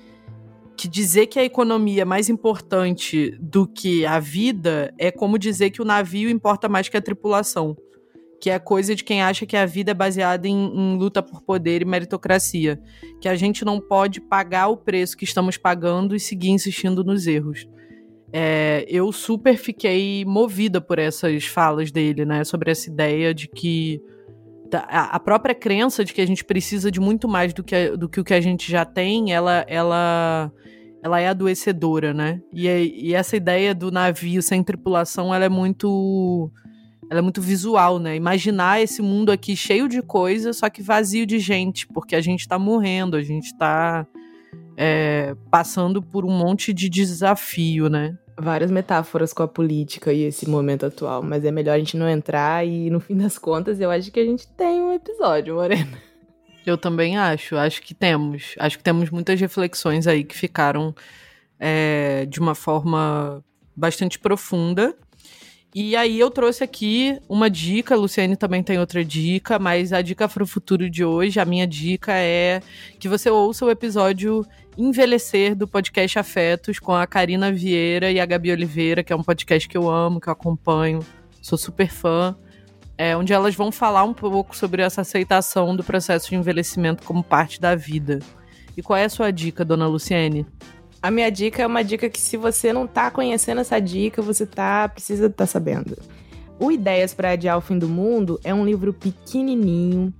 que 0.76 0.88
dizer 0.88 1.26
que 1.26 1.38
a 1.38 1.44
economia 1.44 2.02
é 2.02 2.04
mais 2.04 2.28
importante 2.28 3.36
do 3.40 3.66
que 3.66 4.04
a 4.04 4.18
vida 4.18 4.92
é 4.98 5.10
como 5.10 5.38
dizer 5.38 5.70
que 5.70 5.80
o 5.80 5.84
navio 5.84 6.28
importa 6.28 6.68
mais 6.68 6.88
que 6.88 6.96
a 6.96 7.00
tripulação, 7.00 7.76
que 8.40 8.50
é 8.50 8.58
coisa 8.58 8.94
de 8.94 9.04
quem 9.04 9.22
acha 9.22 9.46
que 9.46 9.56
a 9.56 9.66
vida 9.66 9.92
é 9.92 9.94
baseada 9.94 10.48
em, 10.48 10.52
em 10.52 10.98
luta 10.98 11.22
por 11.22 11.42
poder 11.42 11.82
e 11.82 11.84
meritocracia, 11.84 12.80
que 13.20 13.28
a 13.28 13.36
gente 13.36 13.64
não 13.64 13.80
pode 13.80 14.20
pagar 14.20 14.68
o 14.68 14.76
preço 14.76 15.16
que 15.16 15.24
estamos 15.24 15.56
pagando 15.56 16.14
e 16.14 16.20
seguir 16.20 16.50
insistindo 16.50 17.04
nos 17.04 17.26
erros. 17.26 17.68
É, 18.32 18.84
eu 18.88 19.12
super 19.12 19.56
fiquei 19.56 20.24
movida 20.24 20.80
por 20.80 20.98
essas 20.98 21.44
falas 21.44 21.92
dele, 21.92 22.24
né, 22.24 22.42
sobre 22.42 22.72
essa 22.72 22.90
ideia 22.90 23.32
de 23.32 23.46
que 23.46 24.02
a 24.78 25.20
própria 25.20 25.54
crença 25.54 26.04
de 26.04 26.12
que 26.12 26.20
a 26.20 26.26
gente 26.26 26.44
precisa 26.44 26.90
de 26.90 27.00
muito 27.00 27.28
mais 27.28 27.52
do 27.52 27.62
que, 27.62 27.96
do 27.96 28.08
que 28.08 28.20
o 28.20 28.24
que 28.24 28.34
a 28.34 28.40
gente 28.40 28.70
já 28.70 28.84
tem, 28.84 29.32
ela, 29.32 29.64
ela, 29.68 30.52
ela 31.02 31.20
é 31.20 31.28
adoecedora, 31.28 32.14
né? 32.14 32.40
E, 32.52 32.66
e 32.68 33.14
essa 33.14 33.36
ideia 33.36 33.74
do 33.74 33.90
navio 33.90 34.42
sem 34.42 34.62
tripulação, 34.62 35.34
ela 35.34 35.44
é 35.44 35.48
muito 35.48 36.50
ela 37.10 37.20
é 37.20 37.22
muito 37.22 37.40
visual, 37.40 37.98
né? 37.98 38.16
Imaginar 38.16 38.80
esse 38.80 39.02
mundo 39.02 39.30
aqui 39.30 39.54
cheio 39.54 39.88
de 39.88 40.00
coisa, 40.02 40.52
só 40.52 40.70
que 40.70 40.82
vazio 40.82 41.26
de 41.26 41.38
gente, 41.38 41.86
porque 41.88 42.16
a 42.16 42.20
gente 42.20 42.48
tá 42.48 42.58
morrendo, 42.58 43.16
a 43.16 43.22
gente 43.22 43.56
tá 43.56 44.06
é, 44.76 45.34
passando 45.50 46.02
por 46.02 46.24
um 46.24 46.30
monte 46.30 46.72
de 46.72 46.88
desafio, 46.88 47.88
né? 47.88 48.16
Várias 48.36 48.70
metáforas 48.70 49.32
com 49.32 49.42
a 49.42 49.48
política 49.48 50.12
e 50.12 50.22
esse 50.22 50.48
momento 50.48 50.86
atual, 50.86 51.22
mas 51.22 51.44
é 51.44 51.50
melhor 51.50 51.74
a 51.74 51.78
gente 51.78 51.96
não 51.96 52.08
entrar 52.08 52.66
e 52.66 52.90
no 52.90 53.00
fim 53.00 53.16
das 53.16 53.38
contas 53.38 53.80
eu 53.80 53.90
acho 53.90 54.10
que 54.10 54.20
a 54.20 54.24
gente 54.24 54.46
tem 54.48 54.80
um 54.80 54.92
episódio, 54.92 55.54
Morena. 55.54 55.98
Eu 56.66 56.78
também 56.78 57.16
acho, 57.18 57.56
acho 57.56 57.82
que 57.82 57.94
temos. 57.94 58.54
Acho 58.58 58.78
que 58.78 58.84
temos 58.84 59.10
muitas 59.10 59.38
reflexões 59.38 60.06
aí 60.06 60.24
que 60.24 60.34
ficaram 60.34 60.94
é, 61.60 62.24
de 62.26 62.40
uma 62.40 62.54
forma 62.54 63.44
bastante 63.76 64.18
profunda. 64.18 64.96
E 65.74 65.96
aí 65.96 66.20
eu 66.20 66.30
trouxe 66.30 66.62
aqui 66.62 67.18
uma 67.28 67.50
dica, 67.50 67.94
a 67.94 67.98
Luciane 67.98 68.36
também 68.36 68.62
tem 68.62 68.78
outra 68.78 69.04
dica, 69.04 69.58
mas 69.58 69.92
a 69.92 70.00
dica 70.00 70.28
para 70.28 70.42
o 70.42 70.46
futuro 70.46 70.88
de 70.88 71.04
hoje, 71.04 71.40
a 71.40 71.44
minha 71.44 71.66
dica 71.66 72.12
é 72.12 72.62
que 72.98 73.08
você 73.08 73.28
ouça 73.28 73.64
o 73.64 73.70
episódio 73.70 74.46
Envelhecer 74.76 75.54
do 75.54 75.68
podcast 75.68 76.18
Afetos 76.18 76.80
com 76.80 76.92
a 76.92 77.06
Karina 77.06 77.52
Vieira 77.52 78.10
e 78.10 78.18
a 78.18 78.26
Gabi 78.26 78.50
Oliveira, 78.50 79.04
que 79.04 79.12
é 79.12 79.16
um 79.16 79.22
podcast 79.22 79.68
que 79.68 79.76
eu 79.76 79.88
amo, 79.88 80.20
que 80.20 80.28
eu 80.28 80.32
acompanho, 80.32 80.98
sou 81.40 81.56
super 81.56 81.88
fã. 81.88 82.36
É, 82.98 83.16
onde 83.16 83.32
elas 83.32 83.54
vão 83.54 83.72
falar 83.72 84.04
um 84.04 84.14
pouco 84.14 84.56
sobre 84.56 84.82
essa 84.82 85.00
aceitação 85.00 85.74
do 85.74 85.82
processo 85.82 86.28
de 86.28 86.36
envelhecimento 86.36 87.02
como 87.02 87.24
parte 87.24 87.60
da 87.60 87.74
vida. 87.74 88.20
E 88.76 88.82
qual 88.82 88.96
é 88.96 89.04
a 89.04 89.08
sua 89.08 89.32
dica, 89.32 89.64
dona 89.64 89.86
Luciene? 89.86 90.46
A 91.02 91.10
minha 91.10 91.30
dica 91.30 91.62
é 91.62 91.66
uma 91.66 91.82
dica 91.82 92.08
que, 92.08 92.20
se 92.20 92.36
você 92.36 92.72
não 92.72 92.86
tá 92.86 93.10
conhecendo 93.10 93.60
essa 93.60 93.80
dica, 93.80 94.22
você 94.22 94.46
tá 94.46 94.88
precisa 94.88 95.26
estar 95.26 95.44
tá 95.44 95.46
sabendo. 95.46 95.96
O 96.58 96.70
Ideias 96.70 97.12
para 97.12 97.32
Adiar 97.32 97.58
o 97.58 97.60
Fim 97.60 97.78
do 97.78 97.88
Mundo 97.88 98.40
é 98.44 98.54
um 98.54 98.64
livro 98.64 98.92
pequenininho, 98.92 100.14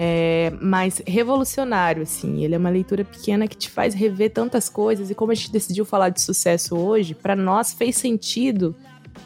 é, 0.00 0.52
mas 0.60 1.02
revolucionário, 1.04 2.04
assim. 2.04 2.44
Ele 2.44 2.54
é 2.54 2.58
uma 2.58 2.70
leitura 2.70 3.04
pequena 3.04 3.48
que 3.48 3.56
te 3.56 3.68
faz 3.68 3.94
rever 3.94 4.32
tantas 4.32 4.68
coisas. 4.68 5.10
E 5.10 5.14
como 5.14 5.32
a 5.32 5.34
gente 5.34 5.50
decidiu 5.50 5.84
falar 5.84 6.10
de 6.10 6.20
sucesso 6.20 6.76
hoje, 6.76 7.14
para 7.14 7.34
nós 7.34 7.72
fez 7.72 7.96
sentido 7.96 8.76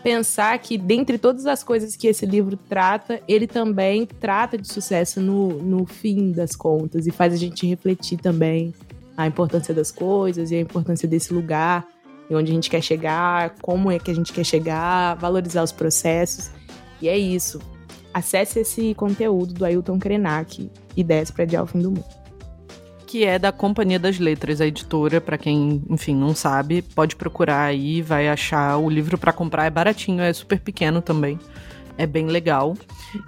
pensar 0.02 0.58
que, 0.58 0.78
dentre 0.78 1.18
todas 1.18 1.44
as 1.44 1.62
coisas 1.62 1.94
que 1.94 2.06
esse 2.06 2.24
livro 2.24 2.56
trata, 2.56 3.20
ele 3.28 3.46
também 3.46 4.06
trata 4.06 4.56
de 4.56 4.66
sucesso 4.66 5.20
no, 5.20 5.62
no 5.62 5.84
fim 5.84 6.32
das 6.32 6.56
contas 6.56 7.06
e 7.06 7.10
faz 7.10 7.34
a 7.34 7.36
gente 7.36 7.66
refletir 7.66 8.16
também 8.16 8.72
a 9.14 9.26
importância 9.26 9.74
das 9.74 9.92
coisas 9.92 10.50
e 10.50 10.54
a 10.54 10.60
importância 10.60 11.06
desse 11.06 11.34
lugar 11.34 11.86
e 12.30 12.34
onde 12.34 12.50
a 12.50 12.54
gente 12.54 12.70
quer 12.70 12.80
chegar, 12.80 13.56
como 13.60 13.90
é 13.90 13.98
que 13.98 14.10
a 14.10 14.14
gente 14.14 14.32
quer 14.32 14.44
chegar, 14.44 15.16
valorizar 15.16 15.62
os 15.62 15.70
processos. 15.70 16.50
E 16.98 17.10
é 17.10 17.18
isso. 17.18 17.60
Acesse 18.12 18.60
esse 18.60 18.94
conteúdo 18.94 19.54
do 19.54 19.64
Ailton 19.64 19.98
Krenak, 19.98 20.70
Ideias 20.96 21.30
para 21.30 21.44
Adiar 21.44 21.64
o 21.64 21.66
Fim 21.66 21.80
do 21.80 21.90
Mundo. 21.90 22.04
Que 23.06 23.24
é 23.24 23.38
da 23.38 23.52
Companhia 23.52 23.98
das 23.98 24.18
Letras, 24.18 24.60
a 24.60 24.66
editora, 24.66 25.20
para 25.20 25.38
quem, 25.38 25.82
enfim, 25.88 26.14
não 26.14 26.34
sabe, 26.34 26.82
pode 26.82 27.16
procurar 27.16 27.64
aí, 27.64 28.00
vai 28.00 28.28
achar 28.28 28.78
o 28.78 28.88
livro 28.88 29.18
para 29.18 29.32
comprar, 29.32 29.66
é 29.66 29.70
baratinho, 29.70 30.22
é 30.22 30.32
super 30.32 30.58
pequeno 30.60 31.02
também. 31.02 31.38
É 31.98 32.06
bem 32.06 32.26
legal. 32.26 32.74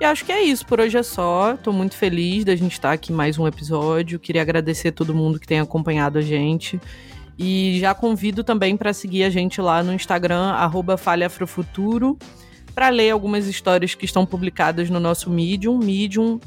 E 0.01 0.05
acho 0.05 0.25
que 0.25 0.33
é 0.33 0.43
isso, 0.43 0.65
por 0.67 0.81
hoje 0.81 0.97
é 0.97 1.03
só. 1.03 1.57
Tô 1.57 1.71
muito 1.71 1.95
feliz 1.95 2.45
da 2.45 2.57
gente 2.57 2.73
estar 2.73 2.93
aqui 2.93 3.13
mais 3.13 3.39
um 3.39 3.47
episódio. 3.47 4.19
Queria 4.19 4.41
agradecer 4.41 4.89
a 4.89 4.93
todo 4.93 5.15
mundo 5.15 5.39
que 5.39 5.47
tem 5.47 5.61
acompanhado 5.61 6.19
a 6.19 6.23
gente. 6.23 6.81
E 7.39 7.79
já 7.79 7.95
convido 7.95 8.43
também 8.43 8.77
para 8.77 8.93
seguir 8.93 9.25
a 9.25 9.31
gente 9.31 9.61
lá 9.61 9.83
no 9.83 9.93
Instagram, 9.93 10.55
Falhafrofuturo 10.97 12.19
para 12.75 12.89
ler 12.89 13.11
algumas 13.11 13.47
histórias 13.47 13.95
que 13.95 14.05
estão 14.05 14.27
publicadas 14.27 14.91
no 14.91 14.99
nosso 14.99 15.31
Medium, 15.31 15.79
medium.com.br 15.79 16.43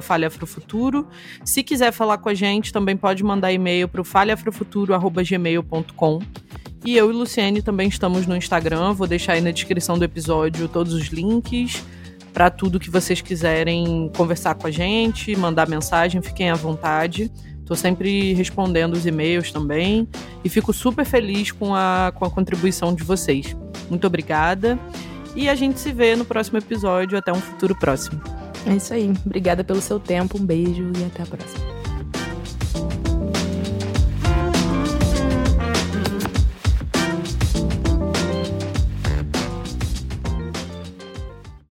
falhafrofuturo. 0.00 1.08
Se 1.44 1.60
quiser 1.62 1.92
falar 1.92 2.18
com 2.18 2.28
a 2.28 2.34
gente, 2.34 2.72
também 2.72 2.96
pode 2.96 3.24
mandar 3.24 3.52
e-mail 3.52 3.88
para 3.88 4.00
o 4.00 4.04
falhafrofuturo.gmail.com. 4.04 6.20
E 6.84 6.96
eu 6.96 7.10
e 7.10 7.12
Luciene 7.12 7.62
também 7.62 7.88
estamos 7.88 8.26
no 8.26 8.36
Instagram, 8.36 8.92
vou 8.92 9.06
deixar 9.06 9.34
aí 9.34 9.40
na 9.40 9.50
descrição 9.50 9.98
do 9.98 10.04
episódio 10.04 10.68
todos 10.68 10.94
os 10.94 11.08
links 11.08 11.84
para 12.32 12.50
tudo 12.50 12.80
que 12.80 12.90
vocês 12.90 13.20
quiserem 13.20 14.10
conversar 14.16 14.54
com 14.54 14.66
a 14.66 14.70
gente, 14.70 15.36
mandar 15.36 15.68
mensagem, 15.68 16.22
fiquem 16.22 16.50
à 16.50 16.54
vontade. 16.54 17.30
Estou 17.72 17.88
sempre 17.88 18.34
respondendo 18.34 18.92
os 18.92 19.06
e-mails 19.06 19.50
também 19.50 20.06
e 20.44 20.48
fico 20.50 20.74
super 20.74 21.06
feliz 21.06 21.50
com 21.52 21.74
a, 21.74 22.12
com 22.14 22.26
a 22.26 22.30
contribuição 22.30 22.94
de 22.94 23.02
vocês. 23.02 23.56
Muito 23.88 24.06
obrigada 24.06 24.78
e 25.34 25.48
a 25.48 25.54
gente 25.54 25.80
se 25.80 25.90
vê 25.90 26.14
no 26.14 26.26
próximo 26.26 26.58
episódio. 26.58 27.16
Até 27.16 27.32
um 27.32 27.40
futuro 27.40 27.74
próximo. 27.74 28.20
É 28.66 28.76
isso 28.76 28.92
aí. 28.92 29.10
Obrigada 29.24 29.64
pelo 29.64 29.80
seu 29.80 29.98
tempo, 29.98 30.36
um 30.36 30.44
beijo 30.44 30.92
e 30.98 31.04
até 31.04 31.22
a 31.22 31.26
próxima. 31.26 31.71